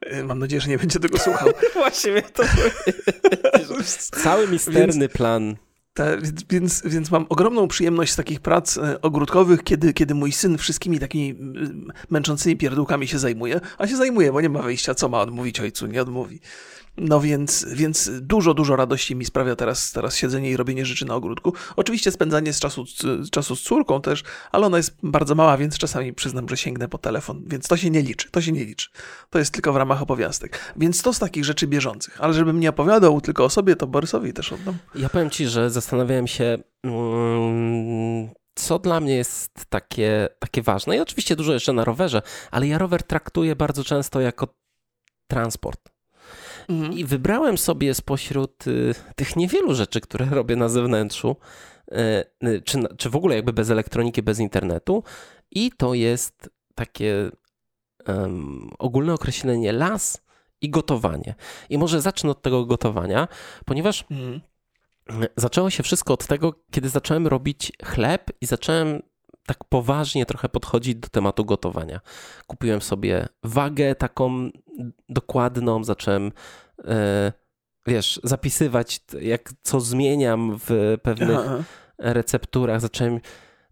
E, 0.00 0.24
mam 0.24 0.38
nadzieję, 0.38 0.60
że 0.60 0.68
nie 0.68 0.78
będzie 0.78 1.00
tego 1.00 1.18
słuchał. 1.18 1.48
Właściwie 1.74 2.22
to... 2.22 2.42
Cały 4.22 4.48
misterny 4.48 4.98
więc, 4.98 5.12
plan. 5.12 5.56
Ta, 5.94 6.04
więc, 6.50 6.82
więc 6.84 7.10
mam 7.10 7.26
ogromną 7.28 7.68
przyjemność 7.68 8.12
z 8.12 8.16
takich 8.16 8.40
prac 8.40 8.78
e, 8.78 9.00
ogródkowych, 9.00 9.62
kiedy, 9.62 9.92
kiedy 9.92 10.14
mój 10.14 10.32
syn 10.32 10.58
wszystkimi 10.58 10.98
takimi 10.98 11.36
męczącymi 12.10 12.56
pierdółkami 12.56 13.08
się 13.08 13.18
zajmuje, 13.18 13.60
a 13.78 13.86
się 13.86 13.96
zajmuje, 13.96 14.32
bo 14.32 14.40
nie 14.40 14.48
ma 14.48 14.62
wyjścia, 14.62 14.94
co 14.94 15.08
ma 15.08 15.20
odmówić 15.20 15.60
ojcu, 15.60 15.86
nie 15.86 16.02
odmówi. 16.02 16.40
No 17.02 17.20
więc, 17.20 17.66
więc 17.72 18.10
dużo, 18.20 18.54
dużo 18.54 18.76
radości 18.76 19.16
mi 19.16 19.24
sprawia 19.24 19.56
teraz, 19.56 19.92
teraz 19.92 20.16
siedzenie 20.16 20.50
i 20.50 20.56
robienie 20.56 20.86
rzeczy 20.86 21.04
na 21.04 21.14
ogródku. 21.14 21.52
Oczywiście 21.76 22.10
spędzanie 22.10 22.52
z 22.52 22.60
czasu, 22.60 22.84
z 23.20 23.30
czasu 23.30 23.56
z 23.56 23.62
córką 23.62 24.00
też, 24.00 24.22
ale 24.52 24.66
ona 24.66 24.76
jest 24.76 24.96
bardzo 25.02 25.34
mała, 25.34 25.56
więc 25.56 25.78
czasami 25.78 26.12
przyznam, 26.12 26.48
że 26.48 26.56
sięgnę 26.56 26.88
po 26.88 26.98
telefon, 26.98 27.42
więc 27.46 27.68
to 27.68 27.76
się 27.76 27.90
nie 27.90 28.02
liczy, 28.02 28.30
to 28.30 28.40
się 28.40 28.52
nie 28.52 28.64
liczy. 28.64 28.88
To 29.30 29.38
jest 29.38 29.52
tylko 29.52 29.72
w 29.72 29.76
ramach 29.76 30.02
opowiastek. 30.02 30.74
Więc 30.76 31.02
to 31.02 31.12
z 31.12 31.18
takich 31.18 31.44
rzeczy 31.44 31.66
bieżących. 31.66 32.20
Ale 32.20 32.34
żebym 32.34 32.60
nie 32.60 32.70
opowiadał 32.70 33.20
tylko 33.20 33.44
o 33.44 33.50
sobie, 33.50 33.76
to 33.76 33.86
Borysowi 33.86 34.32
też 34.32 34.52
oddam. 34.52 34.78
Ja 34.94 35.08
powiem 35.08 35.30
ci, 35.30 35.46
że 35.46 35.70
zastanawiałem 35.70 36.26
się... 36.26 36.58
Mm, 36.84 38.28
co 38.54 38.78
dla 38.78 39.00
mnie 39.00 39.14
jest 39.16 39.50
takie, 39.68 40.28
takie 40.38 40.62
ważne. 40.62 40.96
I 40.96 41.00
oczywiście 41.00 41.36
dużo 41.36 41.52
jeszcze 41.52 41.72
na 41.72 41.84
rowerze, 41.84 42.22
ale 42.50 42.66
ja 42.66 42.78
rower 42.78 43.02
traktuję 43.02 43.56
bardzo 43.56 43.84
często 43.84 44.20
jako 44.20 44.48
transport. 45.30 45.99
Mhm. 46.70 46.92
I 46.92 47.04
wybrałem 47.04 47.58
sobie 47.58 47.94
spośród 47.94 48.66
y, 48.66 48.94
tych 49.16 49.36
niewielu 49.36 49.74
rzeczy, 49.74 50.00
które 50.00 50.26
robię 50.40 50.56
na 50.56 50.68
zewnętrzu, 50.68 51.36
y, 51.88 52.46
y, 52.48 52.62
czy, 52.62 52.78
czy 52.96 53.10
w 53.10 53.16
ogóle 53.16 53.36
jakby 53.36 53.52
bez 53.52 53.70
elektroniki, 53.70 54.22
bez 54.22 54.38
internetu, 54.38 55.02
i 55.50 55.72
to 55.72 55.94
jest 55.94 56.50
takie 56.74 57.30
um, 58.08 58.70
ogólne 58.78 59.14
określenie 59.14 59.72
las 59.72 60.22
i 60.60 60.70
gotowanie. 60.70 61.34
I 61.68 61.78
może 61.78 62.00
zacznę 62.00 62.30
od 62.30 62.42
tego 62.42 62.66
gotowania, 62.66 63.28
ponieważ 63.64 64.04
mhm. 64.10 64.40
zaczęło 65.36 65.70
się 65.70 65.82
wszystko 65.82 66.14
od 66.14 66.26
tego, 66.26 66.54
kiedy 66.70 66.88
zacząłem 66.88 67.26
robić 67.26 67.72
chleb 67.84 68.30
i 68.40 68.46
zacząłem 68.46 69.02
tak 69.46 69.64
poważnie 69.64 70.26
trochę 70.26 70.48
podchodzić 70.48 70.94
do 70.94 71.08
tematu 71.08 71.44
gotowania. 71.44 72.00
Kupiłem 72.46 72.82
sobie 72.82 73.28
wagę 73.42 73.94
taką 73.94 74.50
dokładną, 75.08 75.84
zacząłem 75.84 76.32
e, 76.84 77.32
wiesz, 77.86 78.20
zapisywać 78.24 79.00
jak 79.20 79.52
co 79.62 79.80
zmieniam 79.80 80.58
w 80.58 80.96
pewnych 81.02 81.38
Aha. 81.38 81.62
recepturach, 81.98 82.80
zacząłem 82.80 83.20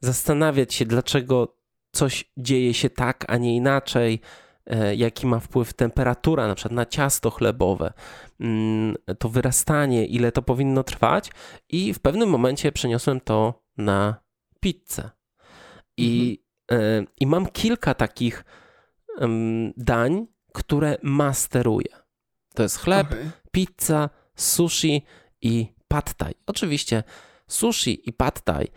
zastanawiać 0.01 0.75
się, 0.75 0.85
dlaczego 0.85 1.59
coś 1.93 2.33
dzieje 2.37 2.75
się 2.75 2.91
tak, 2.91 3.25
a 3.29 3.37
nie 3.37 3.57
inaczej, 3.57 4.21
e, 4.67 4.95
jaki 4.95 5.27
ma 5.27 5.41
wpływ 5.41 5.73
temperatura, 5.73 6.49
na 6.49 6.55
przykład 6.55 6.73
na 6.73 6.87
ciasto 6.87 7.31
chlebowe, 7.31 7.93
mm, 8.41 8.95
to 9.19 9.29
wyrastanie, 9.29 10.07
ile 10.07 10.33
to 10.33 10.43
powinno 10.43 10.85
trwać, 10.85 11.31
i 11.69 11.95
w 11.95 12.01
pewnym 12.01 12.29
momencie 12.29 12.73
przeniosłem 12.73 13.21
to 13.21 13.63
na 13.77 14.17
pizzę. 14.61 15.11
I, 15.99 16.43
mhm. 16.69 17.07
i 17.21 17.27
mam 17.27 17.47
kilka 17.47 17.95
takich 17.95 18.45
dań, 19.77 20.27
które 20.53 20.97
masteruję. 21.03 21.89
To 22.55 22.63
jest 22.63 22.79
chleb, 22.79 23.07
okay. 23.07 23.31
pizza, 23.53 24.11
sushi 24.37 25.03
i 25.43 25.67
pad 25.89 26.15
thai. 26.15 26.35
Oczywiście 26.47 27.03
sushi 27.49 28.09
i 28.09 28.13
pad 28.13 28.45
thai 28.45 28.69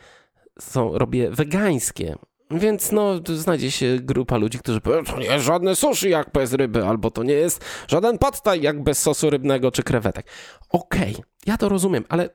są, 0.60 0.98
robię 0.98 1.30
wegańskie, 1.32 2.16
więc 2.52 2.92
no, 2.92 3.20
znajdzie 3.36 3.72
się 3.72 3.98
grupa 4.02 4.38
ludzi, 4.38 4.60
którzy 4.60 4.82
powiedzą, 4.82 5.14
to 5.14 5.20
nie 5.20 5.26
jest 5.26 5.46
żadne 5.46 5.76
sushi 5.76 6.10
jak 6.10 6.32
bez 6.32 6.54
ryby, 6.54 6.86
albo 6.86 7.12
to 7.12 7.24
nie 7.24 7.34
jest 7.34 7.66
żaden 7.88 8.18
pad 8.18 8.44
thai 8.44 8.62
jak 8.62 8.84
bez 8.84 9.00
sosu 9.00 9.30
rybnego 9.30 9.72
czy 9.72 9.84
krewetek. 9.84 10.26
Okej, 10.70 11.14
okay, 11.14 11.26
ja 11.46 11.58
to 11.58 11.70
rozumiem, 11.70 12.06
ale 12.10 12.30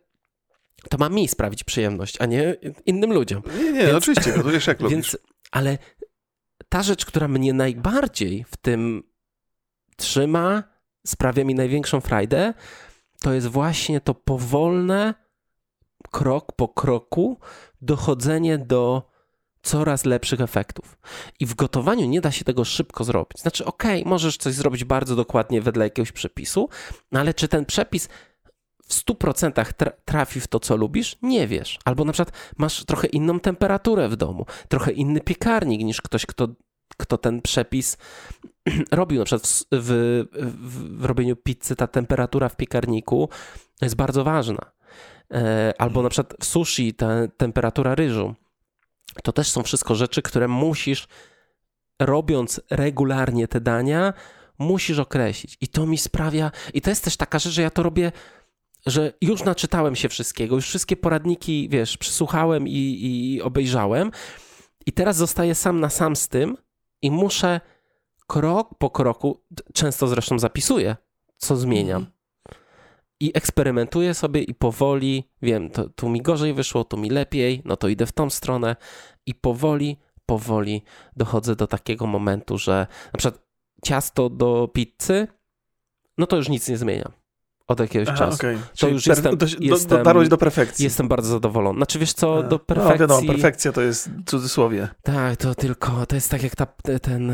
to 0.91 0.99
ma 0.99 1.09
mi 1.09 1.29
sprawić 1.29 1.65
przyjemność, 1.65 2.21
a 2.21 2.27
nie 2.27 2.57
innym 2.87 3.13
ludziom. 3.13 3.43
Nie, 3.59 3.73
nie, 3.73 3.87
więc, 3.87 3.95
oczywiście, 3.95 4.33
gotujesz 4.33 4.67
jak 4.67 4.81
lubisz. 4.81 4.93
Więc, 4.97 5.19
ale 5.51 5.79
ta 6.69 6.83
rzecz, 6.83 7.07
która 7.07 7.29
mnie 7.29 7.53
najbardziej 7.53 8.45
w 8.45 8.57
tym 8.57 9.03
trzyma, 9.97 10.63
sprawia 11.07 11.45
mi 11.45 11.55
największą 11.55 12.01
frajdę, 12.01 12.55
to 13.21 13.33
jest 13.33 13.47
właśnie 13.47 14.01
to 14.01 14.15
powolne, 14.15 15.15
krok 16.11 16.53
po 16.53 16.69
kroku, 16.69 17.39
dochodzenie 17.81 18.59
do 18.59 19.11
coraz 19.63 20.05
lepszych 20.05 20.41
efektów. 20.41 20.99
I 21.41 21.47
w 21.47 21.55
gotowaniu 21.55 22.07
nie 22.07 22.21
da 22.21 22.31
się 22.31 22.45
tego 22.45 22.65
szybko 22.65 23.05
zrobić. 23.05 23.41
Znaczy, 23.41 23.65
okej, 23.65 24.01
okay, 24.01 24.11
możesz 24.11 24.37
coś 24.37 24.55
zrobić 24.55 24.85
bardzo 24.85 25.17
dokładnie 25.17 25.61
wedle 25.61 25.85
jakiegoś 25.85 26.13
przepisu, 26.13 26.69
no 27.13 27.21
ale 27.21 27.35
czy 27.35 27.49
ten 27.49 27.65
przepis 27.65 28.09
w 28.87 28.93
100% 28.93 29.65
trafi 30.05 30.41
w 30.41 30.47
to, 30.47 30.61
co 30.61 30.77
lubisz, 30.77 31.17
nie 31.23 31.47
wiesz. 31.49 31.79
Albo 31.85 32.05
na 32.05 32.13
przykład 32.13 32.37
masz 32.57 32.85
trochę 32.85 33.07
inną 33.07 33.41
temperaturę 33.41 34.09
w 34.09 34.17
domu, 34.17 34.47
trochę 34.69 34.93
inny 34.93 35.21
piekarnik 35.21 35.81
niż 35.81 36.03
ktoś, 36.03 36.27
kto, 36.27 36.49
kto 36.97 37.19
ten 37.19 37.43
przepis 37.43 37.97
robił. 38.93 39.19
Na 39.19 39.25
przykład 39.25 39.47
w, 39.47 39.65
w, 39.73 40.25
w, 41.01 41.05
robieniu 41.05 41.37
pizzy 41.37 41.77
ta 41.77 41.87
temperatura 41.87 42.49
w 42.49 42.57
piekarniku 42.57 43.29
jest 43.83 43.95
bardzo 43.95 44.25
ważna. 44.25 44.77
E, 45.35 45.75
albo 45.79 46.03
na 46.03 46.09
przykład 46.09 46.35
w 46.41 46.45
sushi 46.45 46.95
ta 46.95 47.29
temperatura 47.37 47.95
ryżu. 47.95 48.35
To 49.23 49.33
też 49.33 49.51
są 49.51 49.63
wszystko 49.63 49.95
rzeczy, 49.95 50.23
które 50.23 50.49
musisz, 50.49 51.09
robiąc 52.01 52.61
regularnie 52.71 53.49
te 53.49 53.61
dania, 53.61 54.13
musisz 54.59 54.99
określić. 54.99 55.57
I 55.61 55.69
to 55.69 55.87
mi 55.87 55.99
sprawia, 55.99 56.51
i 56.75 56.81
to 56.81 56.91
jest 56.91 57.05
też 57.05 57.17
taka 57.17 57.39
rzecz, 57.39 57.53
że 57.53 57.63
ja 57.63 57.71
to 57.71 57.83
robię 57.83 58.13
że 58.87 59.13
już 59.21 59.45
naczytałem 59.45 59.97
się 59.97 60.09
wszystkiego, 60.09 60.55
już 60.55 60.67
wszystkie 60.67 60.97
poradniki, 60.97 61.69
wiesz, 61.69 61.97
przysłuchałem 61.97 62.69
i, 62.69 62.99
i 63.03 63.43
obejrzałem, 63.43 64.11
i 64.87 64.93
teraz 64.93 65.17
zostaję 65.17 65.55
sam 65.55 65.81
na 65.81 65.91
sam 65.91 66.17
z 66.17 66.29
tym 66.29 66.57
i 67.03 67.11
muszę 67.11 67.61
krok 68.27 68.79
po 68.79 68.91
kroku, 68.91 69.41
często 69.75 70.07
zresztą 70.07 70.39
zapisuję, 70.39 70.97
co 71.37 71.57
zmieniam. 71.57 71.97
Mhm. 71.97 72.17
I 73.21 73.31
eksperymentuję 73.35 74.15
sobie 74.15 74.43
i 74.43 74.55
powoli, 74.55 75.31
wiem, 75.43 75.71
to, 75.71 75.89
tu 75.89 76.09
mi 76.09 76.23
gorzej 76.23 76.55
wyszło, 76.55 76.85
tu 76.85 76.97
mi 76.97 77.11
lepiej, 77.11 77.63
no 77.65 77.77
to 77.77 77.89
idę 77.89 78.07
w 78.07 78.13
tą 78.13 78.31
stronę 78.31 78.77
i 79.27 79.35
powoli, 79.35 79.97
powoli 80.27 80.83
dochodzę 81.17 81.57
do 81.57 81.67
takiego 81.67 82.07
momentu, 82.07 82.59
że 82.59 82.87
na 83.13 83.19
przykład 83.19 83.43
ciasto 83.85 84.31
do 84.31 84.69
pizzy, 84.69 85.29
no 86.19 86.27
to 86.27 86.37
już 86.37 86.49
nic 86.49 86.69
nie 86.69 86.77
zmieniam 86.77 87.13
od 87.69 87.81
jakiegoś 87.81 88.09
Aha, 88.09 88.19
czasu. 88.19 88.37
Okay. 88.37 88.59
To 88.79 88.89
już 88.89 89.07
jestem, 89.07 89.37
do, 89.37 89.47
jestem, 89.61 89.99
dotarłeś 89.99 90.29
do 90.29 90.39
perfekcji. 90.39 90.85
Jestem 90.85 91.09
bardzo 91.09 91.29
zadowolony. 91.29 91.79
Znaczy 91.79 91.99
wiesz 91.99 92.13
co, 92.13 92.43
do 92.43 92.59
perfekcji... 92.59 92.93
No 92.93 92.99
wiadomo, 92.99 93.33
perfekcja 93.33 93.73
to 93.73 93.81
jest 93.81 94.11
w 94.11 94.25
cudzysłowie. 94.25 94.89
Tak, 95.03 95.37
to 95.37 95.55
tylko, 95.55 96.07
to 96.07 96.15
jest 96.15 96.31
tak 96.31 96.43
jak 96.43 96.57
ta, 96.57 96.67
ten, 97.03 97.33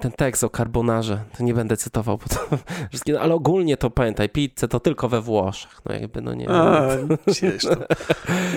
ten 0.00 0.12
tekst 0.12 0.44
o 0.44 0.48
carbonarze. 0.48 1.20
To 1.38 1.44
nie 1.44 1.54
będę 1.54 1.76
cytował, 1.76 2.18
bo 2.18 2.24
to 2.34 2.58
wszystkie, 2.90 3.20
ale 3.20 3.34
ogólnie 3.34 3.76
to 3.76 3.90
pamiętaj, 3.90 4.28
pizzę 4.28 4.68
to 4.68 4.80
tylko 4.80 5.08
we 5.08 5.20
Włoszech. 5.20 5.80
No 5.84 5.94
jakby, 5.94 6.20
no 6.20 6.34
nie 6.34 6.50
A, 6.50 6.88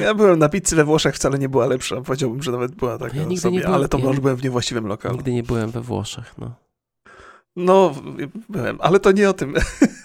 Ja 0.01 0.13
byłem 0.13 0.39
na 0.39 0.49
pizzy 0.49 0.75
we 0.75 0.83
Włoszech, 0.83 1.15
wcale 1.15 1.39
nie 1.39 1.49
była 1.49 1.65
lepsza. 1.65 2.01
Powiedziałbym, 2.01 2.43
że 2.43 2.51
nawet 2.51 2.75
była 2.75 2.97
taka 2.97 3.17
ja 3.17 3.37
sobie, 3.37 3.59
byłem, 3.59 3.73
ale 3.73 3.87
to 3.87 3.97
może 3.97 4.21
byłem 4.21 4.35
w 4.35 4.43
niewłaściwym 4.43 4.87
lokalu. 4.87 5.15
Nigdy 5.15 5.33
nie 5.33 5.43
byłem 5.43 5.71
we 5.71 5.81
Włoszech, 5.81 6.33
no. 6.37 6.68
No, 7.55 7.95
byłem, 8.49 8.77
ale 8.81 8.99
to 8.99 9.11
nie 9.11 9.29
o 9.29 9.33
tym. 9.33 9.53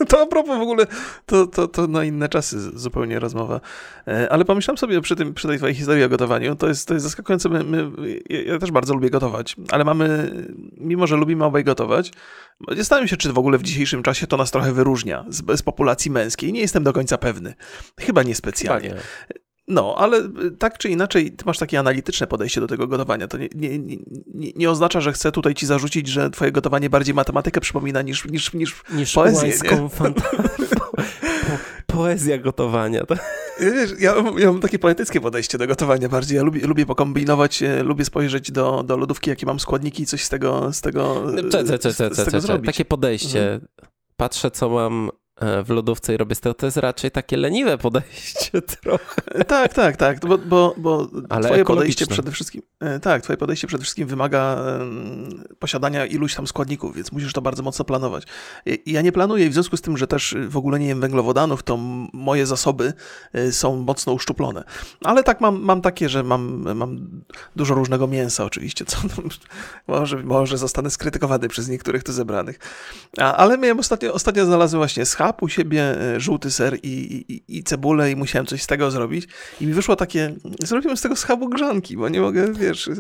To 0.09 0.22
a 0.22 0.26
propos 0.26 0.59
w 0.59 0.62
ogóle, 0.62 0.86
to, 1.26 1.47
to, 1.47 1.68
to 1.68 1.86
na 1.86 2.05
inne 2.05 2.28
czasy 2.28 2.78
zupełnie 2.78 3.18
rozmowa. 3.18 3.61
E, 4.09 4.32
ale 4.32 4.45
pomyślałem 4.45 4.78
sobie 4.78 5.01
przy, 5.01 5.16
tym, 5.16 5.34
przy 5.34 5.49
tej 5.49 5.59
twojej 5.59 5.74
historii 5.74 6.05
o 6.05 6.09
gotowaniu, 6.09 6.57
to 6.57 6.68
jest, 6.68 6.88
to 6.88 6.95
jest 6.95 7.05
zaskakujące. 7.05 7.49
My, 7.49 7.64
my, 7.64 7.90
ja 8.28 8.59
też 8.59 8.70
bardzo 8.70 8.95
lubię 8.95 9.11
gotować, 9.11 9.57
ale 9.70 9.84
mamy, 9.84 10.32
mimo 10.76 11.07
że 11.07 11.16
lubimy 11.16 11.45
obaj 11.45 11.64
gotować, 11.64 12.12
zastanawiam 12.76 13.09
się, 13.09 13.16
czy 13.16 13.32
w 13.32 13.38
ogóle 13.38 13.59
w 13.59 13.62
dzisiejszym 13.62 14.03
czasie 14.03 14.26
to 14.26 14.36
nas 14.36 14.51
trochę 14.51 14.72
wyróżnia 14.72 15.24
z, 15.28 15.59
z 15.59 15.62
populacji 15.62 16.11
męskiej. 16.11 16.53
Nie 16.53 16.61
jestem 16.61 16.84
do 16.84 16.92
końca 16.92 17.18
pewny. 17.18 17.55
Chyba 18.01 18.22
niespecjalnie. 18.22 18.88
Chyba 18.88 19.01
nie. 19.01 19.43
No, 19.68 19.94
ale 19.98 20.18
y, 20.18 20.50
tak 20.58 20.78
czy 20.78 20.88
inaczej, 20.88 21.32
ty 21.32 21.44
masz 21.46 21.58
takie 21.58 21.78
analityczne 21.78 22.26
podejście 22.26 22.60
do 22.60 22.66
tego 22.66 22.86
gotowania. 22.86 23.28
To 23.28 23.38
nie, 23.38 23.48
nie, 23.54 23.78
nie, 23.78 24.52
nie, 24.56 24.70
oznacza, 24.70 25.00
że 25.00 25.12
chcę 25.12 25.32
tutaj 25.32 25.54
ci 25.54 25.66
zarzucić, 25.66 26.08
że 26.08 26.30
twoje 26.30 26.52
gotowanie 26.52 26.90
bardziej 26.90 27.14
matematykę 27.14 27.60
przypomina 27.60 28.02
niż, 28.02 28.24
niż, 28.24 28.52
niż, 28.52 28.82
niż 28.92 29.12
poezję. 29.12 29.52
Poezja 31.86 32.38
gotowania. 32.38 33.06
To... 33.06 33.14
Wiesz, 33.60 33.90
ja, 33.98 34.14
ja, 34.38 34.52
mam 34.52 34.60
takie 34.60 34.78
poetyckie 34.78 35.20
podejście 35.20 35.58
do 35.58 35.66
gotowania 35.66 36.08
bardziej. 36.08 36.36
Ja 36.36 36.42
lubię, 36.42 36.66
lubię 36.66 36.86
pokombinować, 36.86 37.62
e, 37.62 37.82
lubię 37.82 38.04
spojrzeć 38.04 38.52
do, 38.52 38.82
do 38.82 38.96
lodówki, 38.96 39.30
jakie 39.30 39.46
mam 39.46 39.60
składniki 39.60 40.02
i 40.02 40.06
coś 40.06 40.24
z 40.24 40.28
tego, 40.28 40.72
z 40.72 40.80
tego, 40.80 41.22
cze, 41.50 41.64
cze, 41.64 41.78
cze, 41.78 41.92
z, 41.92 41.96
z 41.96 42.24
tego 42.24 42.40
zrobić. 42.40 42.66
Takie 42.66 42.84
podejście. 42.84 43.52
Mhm. 43.52 43.68
Patrzę, 44.16 44.50
co 44.50 44.68
mam 44.68 45.10
w 45.64 45.70
lodówce 45.70 46.14
i 46.14 46.16
robię 46.16 46.34
z 46.34 46.40
tego, 46.40 46.55
to 46.55 46.66
jest 46.66 46.76
raczej 46.76 47.11
takie 47.11 47.36
leniwe 47.36 47.78
podejście 47.78 48.62
trochę. 48.82 49.45
Tak, 49.47 49.74
tak, 49.74 49.97
tak, 49.97 50.20
bo, 50.20 50.38
bo, 50.38 50.74
bo 50.76 51.09
Ale 51.28 51.49
twoje 51.49 51.64
podejście 51.64 52.07
przede 52.07 52.32
wszystkim, 52.32 52.62
e, 52.80 53.01
tak, 53.01 53.22
twoje 53.22 53.36
podejście 53.36 53.66
przede 53.66 53.82
wszystkim 53.82 54.09
wymaga 54.09 54.64
posiadania 55.59 56.07
iluś 56.07 56.34
tam 56.34 56.47
składników, 56.47 56.97
więc 56.97 57.12
musisz 57.12 57.32
to 57.32 57.42
bardzo 57.42 57.62
mocno 57.62 57.84
planować. 57.84 58.24
Ja 58.86 59.03
nie 59.03 59.12
planuję 59.12 59.47
i 59.47 59.51
w 59.51 59.53
związku 59.53 59.76
z 59.76 59.80
tym, 59.80 59.97
że 59.97 60.07
też 60.07 60.36
w 60.49 60.57
ogóle 60.57 60.78
nie 60.78 60.86
jem 60.86 61.01
węglowodanów, 61.01 61.62
to 61.62 61.76
moje 62.12 62.47
zasoby 62.47 62.92
e, 63.32 63.53
są 63.53 63.76
mocno 63.76 64.12
uszczuplone. 64.12 64.64
Ale 65.05 65.22
tak 65.22 65.40
mam, 65.40 65.62
mam 65.62 65.82
takie, 65.82 66.09
że 66.09 66.22
mam, 66.22 66.74
mam 66.76 67.22
dużo 67.57 67.74
różnego 67.74 68.07
mięsa 68.07 68.45
oczywiście, 68.45 68.84
co 68.84 68.97
może, 69.88 70.16
może 70.16 70.59
zostanę 70.59 70.90
skrytykowany 70.90 71.49
przez 71.49 71.68
niektórych 71.68 72.05
tu 72.05 72.12
zebranych. 72.12 72.59
A, 73.18 73.36
ale 73.36 73.59
miałem 73.59 73.78
ostatnio, 73.78 74.12
ostatnio 74.12 74.47
znalazłem 74.47 74.80
właśnie 74.80 75.07
schab, 75.07 75.34
schab 75.35 75.43
u 75.43 75.49
siebie 75.49 76.01
e, 76.01 76.20
żółty 76.20 76.51
ser 76.51 76.78
i, 76.82 77.24
i, 77.28 77.59
i 77.59 77.64
cebulę 77.64 78.11
i 78.11 78.16
musiałem 78.16 78.47
coś 78.47 78.62
z 78.62 78.66
tego 78.66 78.91
zrobić 78.91 79.28
i 79.61 79.66
mi 79.66 79.72
wyszło 79.72 79.97
takie, 79.97 80.35
zrobiłem 80.62 80.97
z 80.97 81.01
tego 81.01 81.16
schabu 81.16 81.49
grzanki, 81.49 81.97
bo 81.97 82.09
nie 82.09 82.20
mogę, 82.20 82.53
wiesz, 82.53 82.91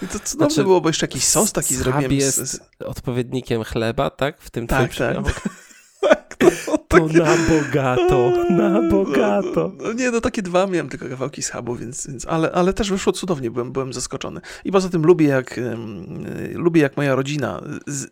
to 0.00 0.06
cudowne 0.06 0.24
znaczy, 0.24 0.62
było, 0.62 0.80
bo 0.80 0.88
jeszcze 0.88 1.06
jakiś 1.06 1.24
sos 1.24 1.52
taki 1.52 1.74
zrobiłem. 1.74 2.12
jest 2.12 2.46
z... 2.46 2.60
odpowiednikiem 2.86 3.64
chleba, 3.64 4.10
tak? 4.10 4.40
W 4.40 4.50
tym 4.50 4.66
tak, 4.66 4.94
tak. 4.94 5.16
tak, 6.00 6.36
no, 6.68 6.78
to 6.90 7.06
na 7.06 7.36
bogato, 7.48 8.32
na 8.50 8.82
bogato. 8.82 9.72
No, 9.78 9.84
no, 9.84 9.92
nie, 9.92 10.10
no 10.10 10.20
takie 10.20 10.42
dwa 10.42 10.66
miałem 10.66 10.88
tylko 10.88 11.08
kawałki 11.08 11.42
schabu, 11.42 11.76
więc, 11.76 12.06
więc 12.06 12.26
ale, 12.26 12.52
ale 12.52 12.72
też 12.72 12.90
wyszło 12.90 13.12
cudownie, 13.12 13.50
byłem, 13.50 13.72
byłem 13.72 13.92
zaskoczony. 13.92 14.40
I 14.64 14.72
poza 14.72 14.88
tym 14.88 15.02
lubię 15.02 15.26
jak, 15.26 15.60
um, 15.70 16.24
lubię 16.54 16.82
jak 16.82 16.96
moja 16.96 17.14
rodzina 17.14 17.60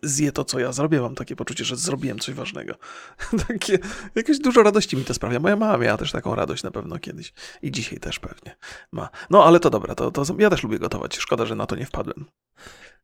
zje 0.03 0.31
to, 0.31 0.45
co 0.45 0.59
ja 0.59 0.71
zrobię. 0.71 1.01
Mam 1.01 1.15
takie 1.15 1.35
poczucie, 1.35 1.65
że 1.65 1.75
zrobiłem 1.75 2.19
coś 2.19 2.35
ważnego. 2.35 2.73
takie, 3.47 3.79
jakieś 4.15 4.39
dużo 4.39 4.63
radości 4.63 4.97
mi 4.97 5.05
to 5.05 5.13
sprawia. 5.13 5.39
Moja 5.39 5.55
mama 5.55 5.77
miała 5.77 5.97
też 5.97 6.11
taką 6.11 6.35
radość 6.35 6.63
na 6.63 6.71
pewno 6.71 6.99
kiedyś. 6.99 7.33
I 7.61 7.71
dzisiaj 7.71 7.99
też 7.99 8.19
pewnie 8.19 8.55
ma. 8.91 9.09
No, 9.29 9.45
ale 9.45 9.59
to 9.59 9.69
dobra, 9.69 9.95
to, 9.95 10.11
to 10.11 10.23
ja 10.37 10.49
też 10.49 10.63
lubię 10.63 10.79
gotować. 10.79 11.17
Szkoda, 11.17 11.45
że 11.45 11.55
na 11.55 11.65
to 11.65 11.75
nie 11.75 11.85
wpadłem. 11.85 12.25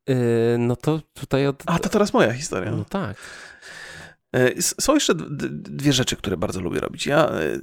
Yy, 0.08 0.16
no 0.60 0.76
to 0.76 1.02
tutaj 1.14 1.48
od... 1.48 1.64
A, 1.66 1.80
to 1.80 1.90
teraz 1.90 2.14
moja 2.14 2.34
historia. 2.34 2.72
No 2.72 2.86
tak. 2.90 3.18
E, 4.36 4.62
są 4.62 4.94
jeszcze 4.94 5.14
dwie 5.50 5.94
rzeczy, 5.94 6.16
które 6.16 6.38
bardzo 6.38 6.62
lubię 6.62 6.80
robić. 6.80 7.06
Ja 7.06 7.30
e, 7.30 7.60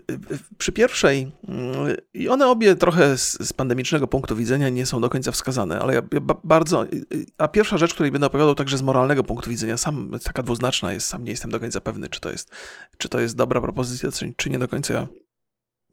przy 0.58 0.72
pierwszej, 0.72 1.32
mm, 1.48 1.96
i 2.14 2.28
one 2.28 2.46
obie 2.46 2.76
trochę 2.76 3.18
z, 3.18 3.52
pandemicznego 3.52 4.06
punktu 4.06 4.36
widzenia 4.36 4.68
nie 4.68 4.86
są 4.86 5.00
do 5.00 5.10
końca 5.10 5.32
wskazane, 5.32 5.78
ale 5.80 5.94
ja, 5.94 6.02
bardzo. 6.44 6.86
A 7.38 7.48
pierwsza 7.48 7.78
rzecz, 7.78 7.94
której 7.94 8.12
będę 8.12 8.26
opowiadał 8.26 8.54
także 8.54 8.78
z 8.78 8.82
moralnego 8.82 9.24
punktu 9.24 9.50
widzenia, 9.50 9.76
sam 9.76 10.10
taka 10.24 10.42
dwuznaczna 10.42 10.92
jest, 10.92 11.06
sam 11.06 11.24
nie 11.24 11.30
jestem 11.30 11.50
do 11.50 11.60
końca 11.60 11.80
pewny, 11.80 12.08
czy 12.08 12.20
to 12.20 12.30
jest, 12.30 12.50
czy 12.98 13.08
to 13.08 13.20
jest 13.20 13.36
dobra 13.36 13.60
propozycja, 13.60 14.10
czy 14.36 14.50
nie 14.50 14.58
do 14.58 14.68
końca 14.68 15.06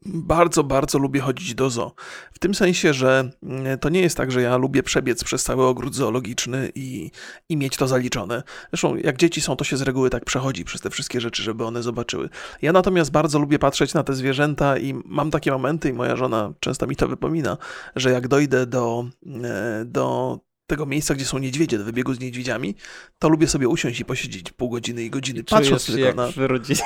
bardzo, 0.06 0.64
bardzo 0.64 0.98
lubię 0.98 1.20
chodzić 1.20 1.56
do 1.56 1.70
zoo. 1.70 1.94
W 2.34 2.40
tym 2.40 2.56
sensie, 2.56 2.94
że 2.94 3.32
mm, 3.44 3.80
to 3.80 3.90
nie 3.90 4.02
jest 4.02 4.18
tak, 4.18 4.32
że 4.32 4.42
ja 4.42 4.58
lubię 4.58 4.84
przebiec 4.84 5.24
przez 5.24 5.44
cały 5.44 5.66
ogród 5.66 5.96
zoologiczny 5.96 6.72
i, 6.76 7.12
i 7.50 7.58
mieć 7.58 7.78
to 7.78 7.88
zaliczone. 7.88 8.44
Zresztą, 8.72 8.96
jak 8.96 9.18
dzieci 9.18 9.42
są, 9.42 9.56
to 9.56 9.64
się 9.64 9.78
z 9.78 9.82
reguły 9.82 10.10
tak 10.10 10.26
przechodzi 10.26 10.66
przez 10.66 10.82
te 10.82 10.90
wszystkie 10.90 11.22
rzeczy, 11.22 11.44
żeby 11.44 11.66
one 11.66 11.84
zobaczyły. 11.84 12.30
Ja 12.62 12.72
natomiast 12.72 13.12
bardzo 13.12 13.40
lubię 13.40 13.60
patrzeć 13.60 13.94
na 13.94 14.04
te 14.04 14.14
zwierzęta 14.14 14.78
i 14.78 14.94
mam 15.06 15.32
takie 15.32 15.52
momenty, 15.52 15.90
i 15.90 15.94
moja 15.94 16.16
żona 16.16 16.54
często 16.60 16.88
mi 16.88 16.96
to 16.96 17.08
wypomina, 17.08 17.58
że 17.96 18.12
jak 18.12 18.28
dojdę 18.28 18.66
do, 18.66 19.06
e, 19.44 19.86
do 19.86 20.40
tego 20.68 20.86
miejsca, 20.86 21.16
gdzie 21.16 21.26
są 21.26 21.38
niedźwiedzie, 21.38 21.78
do 21.78 21.84
wybiegu 21.84 22.14
z 22.14 22.20
niedźwiedziami, 22.20 22.76
to 23.20 23.30
lubię 23.30 23.48
sobie 23.48 23.68
usiąść 23.68 24.00
i 24.00 24.06
posiedzieć 24.06 24.52
pół 24.52 24.70
godziny 24.70 25.04
i 25.04 25.10
godziny, 25.10 25.44
patrząc 25.44 25.86
tylko 25.86 26.02
jak 26.02 26.16
na... 26.16 26.32
w 26.32 26.38
rodzinie. 26.38 26.82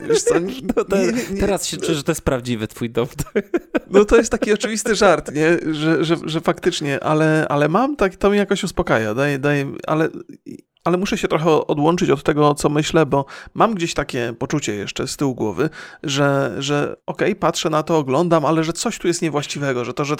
Wiesz 0.00 0.22
co, 0.22 0.34
no 0.76 0.84
to, 0.84 0.98
nie, 0.98 1.06
nie, 1.06 1.40
teraz 1.40 1.66
się 1.66 1.76
czuję, 1.76 1.94
że 1.94 2.02
to 2.02 2.12
jest 2.12 2.22
prawdziwy 2.22 2.68
twój 2.68 2.90
dom. 2.90 3.06
No 3.90 4.04
to 4.04 4.16
jest 4.16 4.30
taki 4.30 4.52
oczywisty 4.52 4.94
żart, 4.94 5.34
nie? 5.34 5.74
Że, 5.74 6.04
że, 6.04 6.16
że 6.24 6.40
faktycznie, 6.40 7.04
ale, 7.04 7.46
ale 7.48 7.68
mam, 7.68 7.96
tak, 7.96 8.16
to 8.16 8.30
mi 8.30 8.36
jakoś 8.36 8.64
uspokaja, 8.64 9.14
daje, 9.14 9.38
daje, 9.38 9.72
ale 9.86 10.08
ale 10.84 10.96
muszę 10.96 11.18
się 11.18 11.28
trochę 11.28 11.50
odłączyć 11.66 12.10
od 12.10 12.22
tego, 12.22 12.54
co 12.54 12.68
myślę, 12.68 13.06
bo 13.06 13.24
mam 13.54 13.74
gdzieś 13.74 13.94
takie 13.94 14.34
poczucie 14.38 14.74
jeszcze 14.74 15.08
z 15.08 15.16
tyłu 15.16 15.34
głowy, 15.34 15.70
że, 16.02 16.54
że 16.58 16.96
okej, 17.06 17.28
okay, 17.28 17.40
patrzę 17.40 17.70
na 17.70 17.82
to, 17.82 17.98
oglądam, 17.98 18.44
ale 18.44 18.64
że 18.64 18.72
coś 18.72 18.98
tu 18.98 19.08
jest 19.08 19.22
niewłaściwego, 19.22 19.84
że 19.84 19.94
to, 19.94 20.04
że 20.04 20.16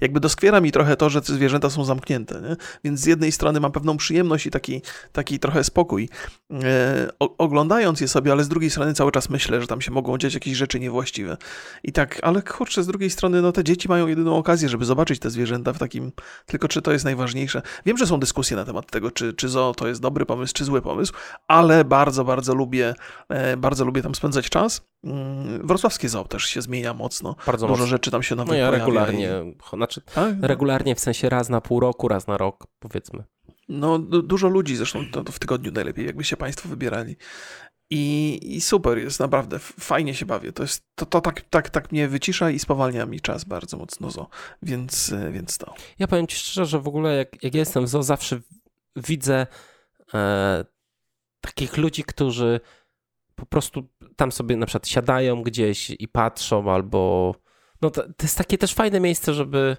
jakby 0.00 0.20
doskwiera 0.20 0.60
mi 0.60 0.72
trochę 0.72 0.96
to, 0.96 1.10
że 1.10 1.22
te 1.22 1.32
zwierzęta 1.32 1.70
są 1.70 1.84
zamknięte, 1.84 2.40
nie? 2.40 2.56
więc 2.84 3.00
z 3.00 3.06
jednej 3.06 3.32
strony 3.32 3.60
mam 3.60 3.72
pewną 3.72 3.96
przyjemność 3.96 4.46
i 4.46 4.50
taki, 4.50 4.82
taki 5.12 5.38
trochę 5.38 5.64
spokój 5.64 6.08
e, 6.52 7.08
oglądając 7.18 8.00
je 8.00 8.08
sobie, 8.08 8.32
ale 8.32 8.44
z 8.44 8.48
drugiej 8.48 8.70
strony 8.70 8.94
cały 8.94 9.12
czas 9.12 9.30
myślę, 9.30 9.60
że 9.60 9.66
tam 9.66 9.80
się 9.80 9.90
mogą 9.90 10.18
dziać 10.18 10.34
jakieś 10.34 10.56
rzeczy 10.56 10.80
niewłaściwe. 10.80 11.36
I 11.82 11.92
tak, 11.92 12.18
ale 12.22 12.42
kurczę, 12.42 12.82
z 12.82 12.86
drugiej 12.86 13.10
strony, 13.10 13.42
no 13.42 13.52
te 13.52 13.64
dzieci 13.64 13.88
mają 13.88 14.06
jedyną 14.06 14.36
okazję, 14.36 14.68
żeby 14.68 14.84
zobaczyć 14.84 15.18
te 15.18 15.30
zwierzęta 15.30 15.72
w 15.72 15.78
takim, 15.78 16.12
tylko 16.46 16.68
czy 16.68 16.82
to 16.82 16.92
jest 16.92 17.04
najważniejsze? 17.04 17.62
Wiem, 17.86 17.98
że 17.98 18.06
są 18.06 18.20
dyskusje 18.20 18.56
na 18.56 18.64
temat 18.64 18.90
tego, 18.90 19.10
czy, 19.10 19.32
czy 19.32 19.48
to 19.74 19.88
jest 19.88 20.00
dobry 20.00 20.26
pomysł 20.26 20.54
czy 20.54 20.64
zły 20.64 20.82
pomysł, 20.82 21.12
ale 21.48 21.84
bardzo, 21.84 22.24
bardzo 22.24 22.54
lubię, 22.54 22.94
e, 23.28 23.56
bardzo 23.56 23.84
lubię 23.84 24.02
tam 24.02 24.14
spędzać 24.14 24.48
czas. 24.50 24.86
Mm, 25.04 25.66
wrocławskie 25.66 26.08
zoo 26.08 26.24
też 26.24 26.44
się 26.44 26.62
zmienia 26.62 26.94
mocno. 26.94 27.36
Bardzo 27.46 27.66
Dużo 27.66 27.78
mocno. 27.78 27.86
rzeczy 27.86 28.10
tam 28.10 28.22
się 28.22 28.34
nowych 28.34 28.50
no 28.50 28.56
ja 28.56 28.70
regularnie, 28.70 29.30
i... 29.72 29.76
znaczy 29.76 30.00
tak? 30.14 30.34
regularnie 30.42 30.94
w 30.94 31.00
sensie 31.00 31.28
raz 31.28 31.48
na 31.48 31.60
pół 31.60 31.80
roku, 31.80 32.08
raz 32.08 32.26
na 32.26 32.36
rok 32.36 32.66
powiedzmy. 32.78 33.24
No, 33.68 33.98
dużo 33.98 34.48
ludzi, 34.48 34.76
zresztą 34.76 35.04
to, 35.12 35.24
to 35.24 35.32
w 35.32 35.38
tygodniu 35.38 35.72
najlepiej, 35.72 36.06
jakby 36.06 36.24
się 36.24 36.36
Państwo 36.36 36.68
wybierali. 36.68 37.16
I, 37.90 38.40
I, 38.56 38.60
super 38.60 38.98
jest, 38.98 39.20
naprawdę, 39.20 39.58
fajnie 39.58 40.14
się 40.14 40.26
bawię. 40.26 40.52
To, 40.52 40.62
jest, 40.62 40.84
to, 40.94 41.06
to 41.06 41.20
tak, 41.20 41.40
tak, 41.40 41.70
tak 41.70 41.92
mnie 41.92 42.08
wycisza 42.08 42.50
i 42.50 42.58
spowalnia 42.58 43.06
mi 43.06 43.20
czas 43.20 43.44
bardzo 43.44 43.76
mocno 43.76 44.10
zo, 44.10 44.28
więc, 44.62 45.12
e, 45.12 45.32
więc 45.32 45.58
to. 45.58 45.74
Ja 45.98 46.06
powiem 46.06 46.26
Ci 46.26 46.36
szczerze, 46.36 46.66
że 46.66 46.80
w 46.80 46.88
ogóle 46.88 47.16
jak, 47.16 47.42
jak 47.42 47.54
jestem 47.54 47.84
w 47.84 47.88
zo, 47.88 48.02
zawsze 48.02 48.40
widzę 48.96 49.46
e, 50.14 50.64
takich 51.40 51.76
ludzi, 51.76 52.04
którzy 52.04 52.60
po 53.34 53.46
prostu 53.46 53.88
tam 54.16 54.32
sobie 54.32 54.56
na 54.56 54.66
przykład 54.66 54.88
siadają 54.88 55.42
gdzieś 55.42 55.90
i 55.90 56.08
patrzą, 56.08 56.72
albo. 56.72 57.34
No 57.82 57.90
to, 57.90 58.02
to 58.02 58.22
jest 58.22 58.38
takie 58.38 58.58
też 58.58 58.74
fajne 58.74 59.00
miejsce, 59.00 59.34
żeby, 59.34 59.76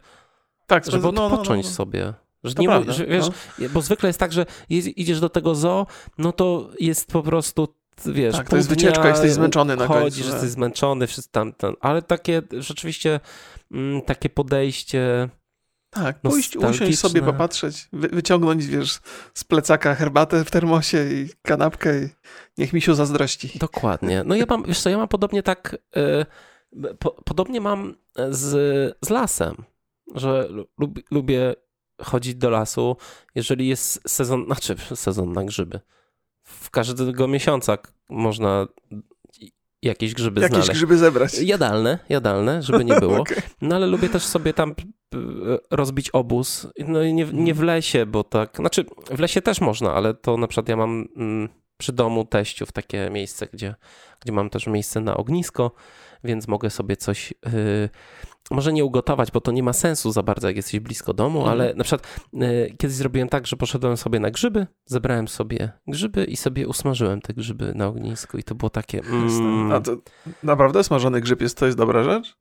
tak, 0.67 0.85
żeby 0.85 1.07
odpocząć 1.07 1.47
no, 1.47 1.47
no, 1.47 1.55
no, 1.55 1.55
no. 1.55 1.75
sobie. 1.75 2.13
Że 2.43 2.53
nie, 2.59 2.67
prawda, 2.67 2.93
że, 2.93 3.05
wiesz, 3.05 3.25
no. 3.59 3.69
Bo 3.69 3.81
zwykle 3.81 4.09
jest 4.09 4.19
tak, 4.19 4.33
że 4.33 4.45
idziesz 4.69 5.19
do 5.19 5.29
tego 5.29 5.55
zoo, 5.55 5.87
no 6.17 6.31
to 6.31 6.69
jest 6.79 7.11
po 7.11 7.23
prostu 7.23 7.67
wiesz, 8.05 8.35
tak, 8.35 8.49
to 8.49 8.55
jest 8.55 8.69
wycieczka, 8.69 9.09
jesteś 9.09 9.31
zmęczony 9.31 9.75
na 9.75 9.87
końcu. 9.87 10.23
że 10.23 10.31
jesteś 10.31 10.49
zmęczony, 10.49 11.07
wszystko 11.07 11.31
tam, 11.31 11.53
tam, 11.53 11.75
ale 11.81 12.01
takie 12.01 12.41
rzeczywiście 12.51 13.19
m, 13.71 13.79
mm, 13.79 14.01
takie 14.01 14.29
podejście 14.29 15.29
tak, 15.95 16.19
pójść, 16.21 16.57
usiąść 16.57 16.99
sobie, 16.99 17.21
popatrzeć, 17.21 17.87
wy, 17.93 18.07
wyciągnąć, 18.07 18.65
wiesz, 18.65 18.99
z 19.33 19.43
plecaka 19.43 19.95
herbatę 19.95 20.45
w 20.45 20.51
termosie 20.51 21.05
i 21.11 21.29
kanapkę 21.41 22.03
i 22.03 22.09
niech 22.57 22.73
mi 22.73 22.81
się 22.81 22.95
zazdrości. 22.95 23.59
Dokładnie. 23.59 24.23
No 24.25 24.35
ja 24.35 24.45
mam, 24.49 24.63
wiesz 24.63 24.79
co, 24.79 24.89
ja 24.89 24.97
mam 24.97 25.07
podobnie 25.07 25.43
tak, 25.43 25.77
y, 25.97 26.95
po, 26.99 27.11
podobnie 27.11 27.61
mam 27.61 27.95
z, 28.29 28.49
z 29.05 29.09
lasem, 29.09 29.55
że 30.15 30.49
lub, 30.77 30.99
lubię 31.11 31.55
chodzić 32.01 32.35
do 32.35 32.49
lasu, 32.49 32.97
jeżeli 33.35 33.67
jest 33.67 34.09
sezon, 34.09 34.45
znaczy 34.45 34.75
sezon 34.95 35.31
na 35.31 35.43
grzyby. 35.43 35.79
W 36.43 36.69
każdego 36.69 37.27
miesiąca 37.27 37.77
można 38.09 38.67
jakieś 39.85 40.13
grzyby 40.13 40.41
jakieś 40.41 40.55
znaleźć. 40.55 40.71
grzyby 40.71 40.97
zebrać. 40.97 41.39
Jadalne, 41.41 41.99
jadalne, 42.09 42.63
żeby 42.63 42.85
nie 42.85 42.99
było. 42.99 43.19
okay. 43.21 43.41
No 43.61 43.75
ale 43.75 43.87
lubię 43.87 44.09
też 44.09 44.23
sobie 44.23 44.53
tam 44.53 44.75
rozbić 45.71 46.09
obóz. 46.09 46.67
No 46.87 47.03
i 47.03 47.13
nie, 47.13 47.25
nie 47.33 47.53
w 47.53 47.61
lesie, 47.61 48.05
bo 48.05 48.23
tak, 48.23 48.55
znaczy 48.55 48.85
w 49.11 49.19
lesie 49.19 49.41
też 49.41 49.61
można, 49.61 49.93
ale 49.93 50.13
to 50.13 50.37
na 50.37 50.47
przykład 50.47 50.69
ja 50.69 50.75
mam 50.75 51.07
mm, 51.17 51.49
przy 51.77 51.93
domu 51.93 52.25
teściów 52.25 52.71
takie 52.71 53.09
miejsce, 53.11 53.47
gdzie, 53.53 53.75
gdzie 54.21 54.33
mam 54.33 54.49
też 54.49 54.67
miejsce 54.67 54.99
na 54.99 55.17
ognisko, 55.17 55.71
więc 56.23 56.47
mogę 56.47 56.69
sobie 56.69 56.97
coś 56.97 57.33
yy, 57.45 57.89
może 58.51 58.73
nie 58.73 58.85
ugotować, 58.85 59.31
bo 59.31 59.41
to 59.41 59.51
nie 59.51 59.63
ma 59.63 59.73
sensu 59.73 60.11
za 60.11 60.23
bardzo, 60.23 60.47
jak 60.47 60.55
jesteś 60.55 60.79
blisko 60.79 61.13
domu, 61.13 61.39
mhm. 61.39 61.51
ale 61.51 61.73
na 61.73 61.83
przykład 61.83 62.21
y, 62.33 62.75
kiedyś 62.77 62.97
zrobiłem 62.97 63.29
tak, 63.29 63.47
że 63.47 63.55
poszedłem 63.55 63.97
sobie 63.97 64.19
na 64.19 64.31
grzyby, 64.31 64.67
zebrałem 64.85 65.27
sobie 65.27 65.71
grzyby 65.87 66.25
i 66.25 66.37
sobie 66.37 66.67
usmażyłem 66.67 67.21
te 67.21 67.33
grzyby 67.33 67.73
na 67.75 67.87
ognisku 67.87 68.37
i 68.37 68.43
to 68.43 68.55
było 68.55 68.69
takie... 68.69 68.99
Mm, 68.99 69.71
A 69.71 69.81
to 69.81 69.97
naprawdę 70.43 70.83
smażony 70.83 71.21
grzyb 71.21 71.41
jest, 71.41 71.57
to 71.57 71.65
jest 71.65 71.77
dobra 71.77 72.03
rzecz? 72.03 72.37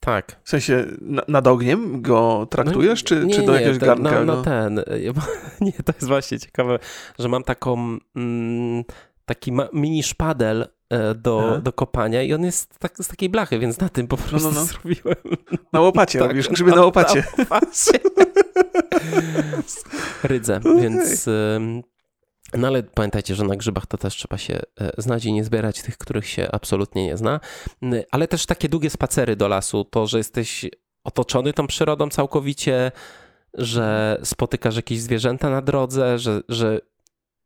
Tak. 0.00 0.40
W 0.44 0.48
sensie 0.48 0.86
na, 1.00 1.22
nad 1.28 1.46
ogniem 1.46 2.02
go 2.02 2.46
traktujesz, 2.50 3.02
no, 3.02 3.08
czy, 3.08 3.26
nie, 3.26 3.34
czy 3.34 3.42
do 3.42 3.52
nie, 3.52 3.58
jakiegoś 3.58 3.78
garnka? 3.78 4.24
No, 4.24 4.36
no 4.36 4.42
ten, 4.42 4.80
nie, 5.60 5.72
to 5.72 5.92
jest 5.92 6.08
właśnie 6.08 6.38
ciekawe, 6.38 6.78
że 7.18 7.28
mam 7.28 7.44
taką... 7.44 7.98
Mm, 8.16 8.84
taki 9.26 9.52
mini 9.72 10.02
szpadel 10.02 10.66
e, 10.90 11.14
do, 11.14 11.60
do 11.62 11.72
kopania 11.72 12.22
i 12.22 12.34
on 12.34 12.44
jest 12.44 12.78
tak, 12.78 12.98
z 12.98 13.08
takiej 13.08 13.28
blachy, 13.28 13.58
więc 13.58 13.80
na 13.80 13.88
tym 13.88 14.06
po 14.06 14.16
prostu 14.16 14.48
no, 14.48 14.54
no, 14.54 14.60
no. 14.60 14.66
zrobiłem. 14.66 15.16
Na 15.72 15.80
łopacie 15.80 16.18
tak, 16.18 16.28
robisz, 16.28 16.48
grzyby 16.48 16.70
na, 16.70 16.76
na 16.76 16.84
łopacie. 16.84 17.24
Na 17.38 17.44
łopacie. 17.44 17.98
Rydze, 20.22 20.56
okay. 20.56 20.80
więc... 20.80 21.26
No 22.54 22.68
ale 22.68 22.82
pamiętajcie, 22.82 23.34
że 23.34 23.44
na 23.44 23.56
grzybach 23.56 23.86
to 23.86 23.98
też 23.98 24.14
trzeba 24.14 24.38
się 24.38 24.60
e, 24.80 24.90
znać 24.98 25.24
i 25.24 25.32
nie 25.32 25.44
zbierać 25.44 25.82
tych, 25.82 25.98
których 25.98 26.26
się 26.26 26.48
absolutnie 26.52 27.06
nie 27.06 27.16
zna. 27.16 27.40
Ale 28.10 28.28
też 28.28 28.46
takie 28.46 28.68
długie 28.68 28.90
spacery 28.90 29.36
do 29.36 29.48
lasu, 29.48 29.84
to, 29.84 30.06
że 30.06 30.18
jesteś 30.18 30.66
otoczony 31.04 31.52
tą 31.52 31.66
przyrodą 31.66 32.08
całkowicie, 32.08 32.92
że 33.54 34.18
spotykasz 34.24 34.76
jakieś 34.76 35.00
zwierzęta 35.00 35.50
na 35.50 35.62
drodze, 35.62 36.18
że, 36.18 36.42
że 36.48 36.80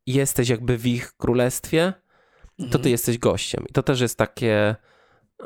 jesteś 0.07 0.49
jakby 0.49 0.79
w 0.79 0.87
ich 0.87 1.13
królestwie, 1.13 1.93
to 2.59 2.65
ty 2.65 2.77
mhm. 2.77 2.91
jesteś 2.91 3.19
gościem. 3.19 3.65
I 3.69 3.73
to 3.73 3.83
też 3.83 4.01
jest 4.01 4.19
takie, 4.19 4.77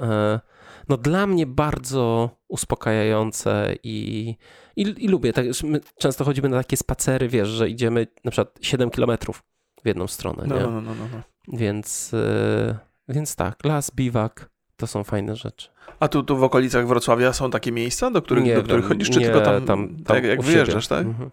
e, 0.00 0.40
no 0.88 0.96
dla 0.96 1.26
mnie 1.26 1.46
bardzo 1.46 2.30
uspokajające 2.48 3.74
i, 3.82 4.34
i, 4.76 5.04
i 5.04 5.08
lubię. 5.08 5.32
Tak, 5.32 5.46
my 5.64 5.80
często 5.98 6.24
chodzimy 6.24 6.48
na 6.48 6.56
takie 6.56 6.76
spacery, 6.76 7.28
wiesz, 7.28 7.48
że 7.48 7.68
idziemy 7.68 8.06
na 8.24 8.30
przykład 8.30 8.58
7 8.60 8.90
kilometrów 8.90 9.42
w 9.84 9.86
jedną 9.86 10.06
stronę, 10.06 10.44
no, 10.46 10.56
nie? 10.56 10.62
No, 10.62 10.70
no, 10.70 10.80
no, 10.80 11.08
no. 11.12 11.22
Więc, 11.58 12.14
e, 12.14 12.78
więc 13.08 13.36
tak, 13.36 13.64
las, 13.64 13.90
biwak, 13.90 14.50
to 14.76 14.86
są 14.86 15.04
fajne 15.04 15.36
rzeczy. 15.36 15.68
A 16.00 16.08
tu, 16.08 16.22
tu 16.22 16.36
w 16.36 16.42
okolicach 16.42 16.88
Wrocławia 16.88 17.32
są 17.32 17.50
takie 17.50 17.72
miejsca, 17.72 18.10
do 18.10 18.22
których, 18.22 18.44
nie 18.44 18.54
do 18.54 18.62
których 18.62 18.84
chodzisz, 18.84 19.10
czy 19.10 19.18
nie, 19.18 19.26
tylko 19.26 19.40
tam, 19.40 19.64
tam, 19.64 19.96
tam 20.04 20.16
jak, 20.16 20.24
jak 20.24 20.42
wyjeżdżasz, 20.42 20.88
tak? 20.88 21.06
Mhm. 21.06 21.30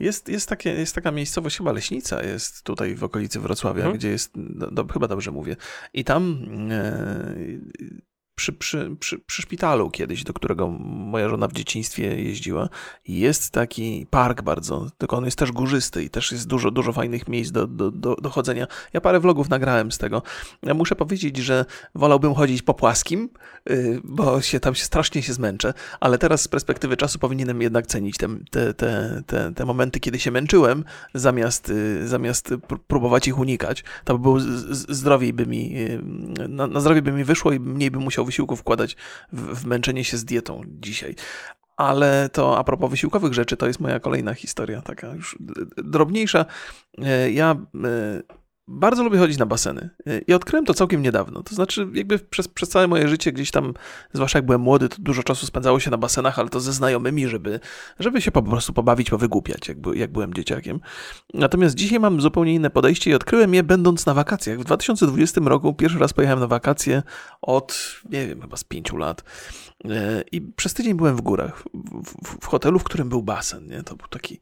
Jest, 0.00 0.28
jest, 0.28 0.48
takie, 0.48 0.70
jest 0.70 0.94
taka 0.94 1.10
miejscowość, 1.10 1.56
chyba 1.58 1.72
Leśnica 1.72 2.22
jest 2.22 2.62
tutaj 2.62 2.94
w 2.94 3.04
okolicy 3.04 3.40
Wrocławia, 3.40 3.82
hmm. 3.82 3.98
gdzie 3.98 4.08
jest, 4.08 4.32
do, 4.72 4.86
chyba 4.86 5.08
dobrze 5.08 5.30
mówię, 5.30 5.56
i 5.92 6.04
tam 6.04 6.44
e, 6.70 7.34
przy, 8.38 8.52
przy, 8.52 8.96
przy, 9.00 9.18
przy 9.18 9.42
szpitalu 9.42 9.90
kiedyś, 9.90 10.24
do 10.24 10.32
którego 10.32 10.68
moja 10.68 11.28
żona 11.28 11.48
w 11.48 11.52
dzieciństwie 11.52 12.22
jeździła. 12.22 12.68
Jest 13.08 13.50
taki 13.50 14.06
park 14.10 14.42
bardzo, 14.42 14.90
tylko 14.98 15.16
on 15.16 15.24
jest 15.24 15.38
też 15.38 15.52
górzysty 15.52 16.04
i 16.04 16.10
też 16.10 16.32
jest 16.32 16.46
dużo, 16.46 16.70
dużo 16.70 16.92
fajnych 16.92 17.28
miejsc 17.28 17.50
do, 17.50 17.66
do, 17.66 17.90
do, 17.90 18.14
do 18.14 18.30
chodzenia. 18.30 18.66
Ja 18.92 19.00
parę 19.00 19.20
vlogów 19.20 19.48
nagrałem 19.48 19.92
z 19.92 19.98
tego. 19.98 20.22
Ja 20.62 20.74
muszę 20.74 20.96
powiedzieć, 20.96 21.36
że 21.36 21.64
wolałbym 21.94 22.34
chodzić 22.34 22.62
po 22.62 22.74
płaskim, 22.74 23.28
y, 23.70 24.00
bo 24.04 24.40
się 24.40 24.60
tam 24.60 24.74
się 24.74 24.84
strasznie 24.84 25.22
się 25.22 25.32
zmęczę, 25.32 25.74
ale 26.00 26.18
teraz 26.18 26.42
z 26.42 26.48
perspektywy 26.48 26.96
czasu 26.96 27.18
powinienem 27.18 27.62
jednak 27.62 27.86
cenić 27.86 28.16
te, 28.16 28.28
te, 28.50 28.74
te, 28.74 29.22
te, 29.26 29.52
te 29.54 29.64
momenty, 29.64 30.00
kiedy 30.00 30.18
się 30.18 30.30
męczyłem, 30.30 30.84
zamiast, 31.14 31.70
y, 31.70 32.08
zamiast 32.08 32.54
próbować 32.86 33.28
ich 33.28 33.38
unikać. 33.38 33.84
To 34.04 34.14
by 34.14 34.22
było 34.22 34.36
zdrowiej 34.88 35.32
by 35.32 35.46
mi, 35.46 35.78
y, 35.78 36.02
na, 36.48 36.66
na 36.66 36.80
zdrowie 36.80 37.02
by 37.02 37.12
mi 37.12 37.24
wyszło 37.24 37.52
i 37.52 37.60
mniej 37.60 37.90
bym 37.90 38.02
musiał 38.02 38.27
wysiłku 38.28 38.56
wkładać 38.56 38.96
w, 39.32 39.60
w 39.60 39.66
męczenie 39.66 40.04
się 40.04 40.16
z 40.16 40.24
dietą 40.24 40.60
dzisiaj. 40.66 41.14
Ale 41.76 42.28
to 42.32 42.58
a 42.58 42.64
propos 42.64 42.90
wysiłkowych 42.90 43.34
rzeczy, 43.34 43.56
to 43.56 43.66
jest 43.66 43.80
moja 43.80 44.00
kolejna 44.00 44.34
historia, 44.34 44.82
taka 44.82 45.14
już 45.14 45.38
drobniejsza. 45.76 46.46
E, 46.98 47.30
ja 47.30 47.56
e, 47.84 48.37
bardzo 48.68 49.04
lubię 49.04 49.18
chodzić 49.18 49.38
na 49.38 49.46
baseny 49.46 49.90
i 50.26 50.34
odkryłem 50.34 50.64
to 50.64 50.74
całkiem 50.74 51.02
niedawno. 51.02 51.42
To 51.42 51.54
znaczy, 51.54 51.88
jakby 51.94 52.18
przez, 52.18 52.48
przez 52.48 52.68
całe 52.68 52.86
moje 52.86 53.08
życie 53.08 53.32
gdzieś 53.32 53.50
tam, 53.50 53.74
zwłaszcza 54.12 54.38
jak 54.38 54.46
byłem 54.46 54.60
młody, 54.60 54.88
to 54.88 54.96
dużo 54.98 55.22
czasu 55.22 55.46
spędzało 55.46 55.80
się 55.80 55.90
na 55.90 55.96
basenach, 55.96 56.38
ale 56.38 56.48
to 56.48 56.60
ze 56.60 56.72
znajomymi, 56.72 57.28
żeby, 57.28 57.60
żeby 57.98 58.22
się 58.22 58.30
po 58.30 58.42
prostu 58.42 58.72
pobawić, 58.72 59.10
powygłupiać, 59.10 59.68
jak, 59.68 59.78
jak 59.94 60.12
byłem 60.12 60.34
dzieciakiem. 60.34 60.80
Natomiast 61.34 61.74
dzisiaj 61.74 62.00
mam 62.00 62.20
zupełnie 62.20 62.54
inne 62.54 62.70
podejście 62.70 63.10
i 63.10 63.14
odkryłem 63.14 63.54
je 63.54 63.62
będąc 63.62 64.06
na 64.06 64.14
wakacjach. 64.14 64.58
W 64.58 64.64
2020 64.64 65.40
roku 65.44 65.74
pierwszy 65.74 65.98
raz 65.98 66.12
pojechałem 66.12 66.40
na 66.40 66.46
wakacje 66.46 67.02
od, 67.42 67.94
nie 68.10 68.26
wiem, 68.26 68.40
chyba 68.40 68.56
z 68.56 68.64
pięciu 68.64 68.96
lat. 68.96 69.24
E, 69.84 70.24
I 70.32 70.40
przez 70.40 70.74
tydzień 70.74 70.94
byłem 70.94 71.16
w 71.16 71.20
górach, 71.20 71.62
w, 71.74 72.14
w, 72.24 72.40
w, 72.40 72.46
hotelu, 72.46 72.78
w 72.78 72.84
którym 72.84 73.08
był 73.08 73.22
basen. 73.22 73.66
Nie? 73.66 73.82
To 73.82 73.96
był 73.96 74.08
taki. 74.08 74.40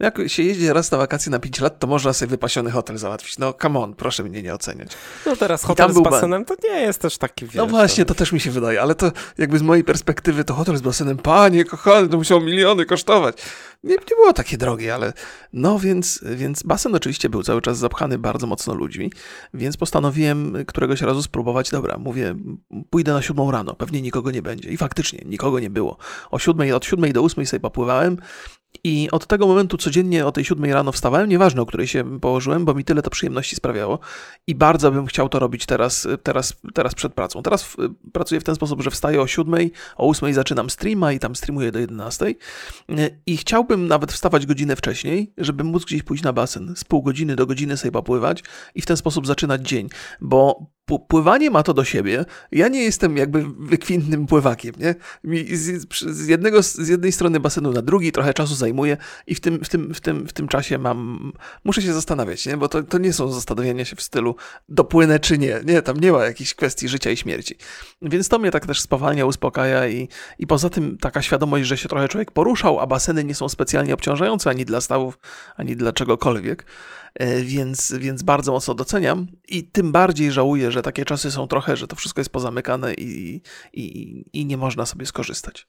Jak 0.00 0.18
się 0.26 0.42
jeździ 0.42 0.72
raz 0.72 0.90
na 0.90 0.98
wakacje 0.98 1.30
na 1.30 1.38
5 1.38 1.60
lat, 1.60 1.78
to 1.78 1.86
można 1.86 2.12
sobie 2.12 2.30
wypasiony 2.30 2.70
hotel 2.70 2.98
załatwić. 2.98 3.38
No, 3.38 3.54
come 3.62 3.80
on, 3.80 3.94
proszę 3.94 4.22
mnie 4.22 4.42
nie 4.42 4.54
oceniać. 4.54 4.92
No 5.26 5.36
teraz 5.36 5.64
hotel 5.64 5.92
z 5.92 6.00
basenem 6.02 6.44
to 6.44 6.54
nie 6.64 6.80
jest 6.80 7.00
też 7.00 7.18
taki 7.18 7.44
wiesz, 7.44 7.54
No 7.54 7.66
właśnie, 7.66 8.04
to 8.04 8.14
też 8.14 8.32
mi 8.32 8.40
się 8.40 8.50
wydaje, 8.50 8.82
ale 8.82 8.94
to 8.94 9.12
jakby 9.38 9.58
z 9.58 9.62
mojej 9.62 9.84
perspektywy 9.84 10.44
to 10.44 10.54
hotel 10.54 10.76
z 10.76 10.80
basenem, 10.80 11.18
panie 11.18 11.64
kochany, 11.64 12.08
to 12.08 12.16
musiał 12.16 12.40
miliony 12.40 12.86
kosztować. 12.86 13.36
Nie, 13.84 13.94
nie 13.94 14.16
było 14.16 14.32
takie 14.32 14.58
drogie, 14.58 14.94
ale 14.94 15.12
no 15.52 15.78
więc, 15.78 16.24
więc 16.36 16.62
basen 16.62 16.94
oczywiście 16.94 17.28
był 17.28 17.42
cały 17.42 17.62
czas 17.62 17.78
zapchany 17.78 18.18
bardzo 18.18 18.46
mocno 18.46 18.74
ludźmi, 18.74 19.12
więc 19.54 19.76
postanowiłem 19.76 20.56
któregoś 20.66 21.00
razu 21.00 21.22
spróbować, 21.22 21.70
dobra, 21.70 21.98
mówię, 21.98 22.34
pójdę 22.90 23.12
na 23.12 23.22
siódmą 23.22 23.50
rano, 23.50 23.74
pewnie 23.74 24.02
nikogo 24.02 24.30
nie 24.30 24.42
będzie. 24.42 24.68
I 24.70 24.76
faktycznie, 24.76 25.22
nikogo 25.26 25.60
nie 25.60 25.70
było. 25.70 25.96
O 26.30 26.38
siódmej, 26.38 26.72
od 26.72 26.84
siódmej 26.84 27.12
do 27.12 27.22
ósmej 27.22 27.46
sobie 27.46 27.60
popływałem 27.60 28.16
i 28.84 29.08
od 29.12 29.26
tego 29.26 29.46
momentu 29.46 29.76
codziennie 29.76 30.26
o 30.26 30.32
tej 30.32 30.44
siódmej 30.44 30.72
rano 30.72 30.92
wstawałem, 30.92 31.28
nieważne 31.28 31.62
o 31.62 31.66
której 31.66 31.86
się 31.86 32.20
położyłem, 32.20 32.64
bo 32.64 32.74
mi 32.74 32.84
tyle 32.84 33.02
to 33.02 33.10
przyjemności 33.10 33.56
sprawiało 33.56 33.98
i 34.46 34.54
bardzo 34.54 34.90
bym 34.90 35.06
chciał 35.06 35.28
to 35.28 35.38
robić 35.38 35.66
teraz, 35.66 36.08
teraz, 36.22 36.54
teraz 36.74 36.94
przed 36.94 37.14
pracą. 37.14 37.42
Teraz 37.42 37.76
pracuję 38.12 38.40
w 38.40 38.44
ten 38.44 38.54
sposób, 38.54 38.82
że 38.82 38.90
wstaję 38.90 39.20
o 39.20 39.26
siódmej, 39.26 39.72
o 39.96 40.06
ósmej 40.06 40.32
zaczynam 40.32 40.70
streama 40.70 41.12
i 41.12 41.18
tam 41.18 41.36
streamuję 41.36 41.72
do 41.72 41.78
jedenastej 41.78 42.38
i 43.26 43.36
chciałbym 43.36 43.86
nawet 43.86 44.12
wstawać 44.12 44.46
godzinę 44.46 44.76
wcześniej, 44.76 45.32
żeby 45.38 45.64
móc 45.64 45.84
gdzieś 45.84 46.02
pójść 46.02 46.22
na 46.22 46.32
basen, 46.32 46.74
z 46.76 46.84
pół 46.84 47.02
godziny 47.02 47.36
do 47.36 47.46
godziny 47.46 47.76
sobie 47.76 47.92
popływać 47.92 48.42
i 48.74 48.82
w 48.82 48.86
ten 48.86 48.96
sposób 48.96 49.26
zaczynać 49.26 49.68
dzień, 49.68 49.88
bo 50.20 50.66
pływanie 51.08 51.50
ma 51.50 51.62
to 51.62 51.74
do 51.74 51.84
siebie. 51.84 52.24
Ja 52.52 52.68
nie 52.68 52.82
jestem 52.82 53.16
jakby 53.16 53.44
wykwintnym 53.58 54.26
pływakiem, 54.26 54.74
nie? 54.78 54.94
Z, 55.56 55.94
z, 55.94 56.28
jednego, 56.28 56.62
z 56.62 56.88
jednej 56.88 57.12
strony 57.12 57.40
basenu 57.40 57.72
na 57.72 57.82
drugi 57.82 58.12
trochę 58.12 58.34
czasu 58.34 58.54
zajmuje 58.54 58.96
i 59.26 59.34
w 59.34 59.40
tym, 59.40 59.64
w 59.64 59.68
tym, 59.68 59.94
w 59.94 60.00
tym, 60.00 60.28
w 60.28 60.32
tym 60.32 60.48
czasie 60.48 60.78
mam, 60.78 61.32
muszę 61.64 61.82
się 61.82 61.92
zastanawiać, 61.92 62.46
nie? 62.46 62.56
Bo 62.56 62.68
to, 62.68 62.82
to 62.82 62.98
nie 62.98 63.12
są 63.12 63.32
zastanowienia 63.32 63.84
się 63.84 63.96
w 63.96 64.02
stylu 64.02 64.36
dopłynę 64.68 65.20
czy 65.20 65.38
nie. 65.38 65.60
Nie, 65.64 65.82
tam 65.82 66.00
nie 66.00 66.12
ma 66.12 66.24
jakichś 66.24 66.54
kwestii 66.54 66.88
życia 66.88 67.10
i 67.10 67.16
śmierci. 67.16 67.54
Więc 68.02 68.28
to 68.28 68.38
mnie 68.38 68.50
tak 68.50 68.66
też 68.66 68.80
spowalnia, 68.80 69.26
uspokaja 69.26 69.88
i, 69.88 70.08
i 70.38 70.46
poza 70.46 70.70
tym 70.70 70.98
taka 70.98 71.22
świadomość, 71.22 71.66
że 71.66 71.76
się 71.76 71.88
trochę 71.88 72.08
człowiek 72.08 72.30
poruszał, 72.30 72.80
a 72.80 72.86
baseny 72.86 73.24
nie 73.24 73.34
są 73.34 73.48
specjalnie 73.48 73.94
obciążające 73.94 74.50
ani 74.50 74.64
dla 74.64 74.80
stawów, 74.80 75.18
ani 75.56 75.76
dla 75.76 75.92
czegokolwiek. 75.92 76.66
E, 77.14 77.42
więc, 77.42 77.92
więc 77.92 78.22
bardzo 78.22 78.52
mocno 78.52 78.74
doceniam 78.74 79.26
i 79.48 79.64
tym 79.64 79.92
bardziej 79.92 80.32
żałuję, 80.32 80.72
że 80.72 80.82
takie 80.82 81.04
czasy 81.04 81.30
są 81.30 81.46
trochę, 81.46 81.76
że 81.76 81.88
to 81.88 81.96
wszystko 81.96 82.20
jest 82.20 82.30
pozamykane 82.30 82.94
i, 82.94 83.40
i, 83.72 84.24
i 84.32 84.46
nie 84.46 84.56
można 84.56 84.86
sobie 84.86 85.06
skorzystać. 85.06 85.66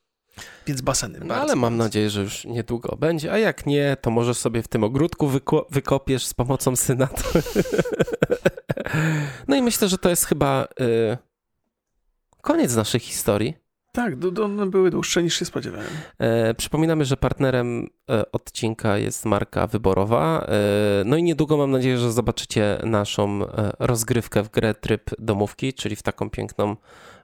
Więc 0.67 0.81
baseny. 0.81 1.19
No, 1.25 1.35
ale 1.35 1.55
mam 1.55 1.77
nadzieję, 1.77 2.09
że 2.09 2.21
już 2.21 2.45
niedługo 2.45 2.95
będzie, 2.95 3.31
a 3.31 3.37
jak 3.37 3.65
nie, 3.65 3.97
to 4.01 4.11
może 4.11 4.33
sobie 4.33 4.63
w 4.63 4.67
tym 4.67 4.83
ogródku 4.83 5.27
wyko 5.27 5.67
wykopiesz 5.71 6.25
z 6.25 6.33
pomocą 6.33 6.75
syna. 6.75 7.07
no 9.47 9.55
i 9.55 9.61
myślę, 9.61 9.87
że 9.87 9.97
to 9.97 10.09
jest 10.09 10.25
chyba 10.25 10.67
y, 10.81 11.17
koniec 12.41 12.75
naszej 12.75 12.99
historii. 12.99 13.64
Tak, 13.95 14.13
one 14.43 14.65
były 14.65 14.91
dłuższe 14.91 15.23
niż 15.23 15.39
się 15.39 15.45
spodziewałem. 15.45 15.89
E, 16.19 16.53
przypominamy, 16.53 17.05
że 17.05 17.17
partnerem 17.17 17.87
e, 18.09 18.31
odcinka 18.31 18.97
jest 18.97 19.25
marka 19.25 19.67
wyborowa. 19.67 20.45
E, 20.47 21.03
no 21.05 21.17
i 21.17 21.23
niedługo 21.23 21.57
mam 21.57 21.71
nadzieję, 21.71 21.97
że 21.97 22.11
zobaczycie 22.11 22.79
naszą 22.83 23.43
e, 23.43 23.71
rozgrywkę 23.79 24.43
w 24.43 24.49
grę 24.49 24.73
tryb 24.73 25.09
domówki, 25.19 25.73
czyli 25.73 25.95
w 25.95 26.03
taką 26.03 26.29
piękną, 26.29 26.75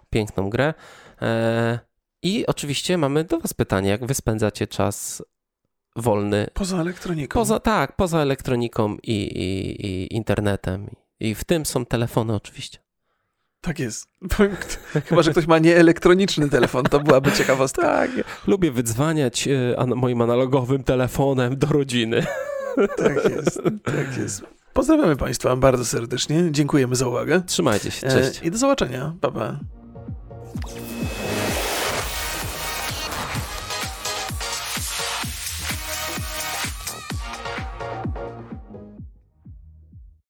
piękną 0.09 0.49
grę. 0.49 0.74
E, 1.22 1.80
I 2.24 2.45
oczywiście 2.45 2.97
mamy 2.97 3.24
do 3.24 3.39
Was 3.39 3.53
pytanie, 3.53 3.89
jak 3.89 4.05
wy 4.05 4.13
spędzacie 4.13 4.67
czas 4.67 5.24
wolny? 5.95 6.47
Poza 6.53 6.82
elektroniką. 6.82 7.39
Poza, 7.39 7.59
tak, 7.59 7.95
poza 7.95 8.19
elektroniką 8.19 8.97
i, 9.03 9.11
i, 9.11 9.86
i 9.86 10.15
internetem. 10.15 10.89
I 11.19 11.36
w 11.36 11.43
tym 11.43 11.65
są 11.65 11.86
telefony 11.86 12.36
oczywiście. 12.36 12.80
Tak 13.62 13.80
jest. 13.80 14.07
Chyba, 15.07 15.22
że 15.22 15.32
ktoś 15.32 15.47
ma 15.47 15.59
nieelektroniczny 15.59 16.49
telefon, 16.49 16.84
to 16.84 16.99
byłaby 16.99 17.32
ciekawostka. 17.32 17.82
Tak, 17.82 18.12
lubię 18.47 18.72
wydzwaniać 18.72 19.47
e, 19.47 19.86
moim 19.95 20.22
analogowym 20.22 20.84
telefonem 20.84 21.57
do 21.57 21.68
rodziny. 21.68 22.26
Tak 22.97 23.16
jest, 23.30 23.62
tak 23.84 24.18
jest. 24.18 24.43
Pozdrawiamy 24.74 25.16
Państwa 25.16 25.55
bardzo 25.55 25.86
serdecznie. 25.86 26.43
Dziękujemy 26.51 26.95
za 26.95 27.07
uwagę. 27.07 27.41
Trzymajcie 27.45 27.91
się, 27.91 28.07
cześć. 28.09 28.39
E, 28.43 28.45
I 28.45 28.51
do 28.51 28.57
zobaczenia. 28.57 29.14
Pa, 29.22 29.32
pa. 29.32 29.59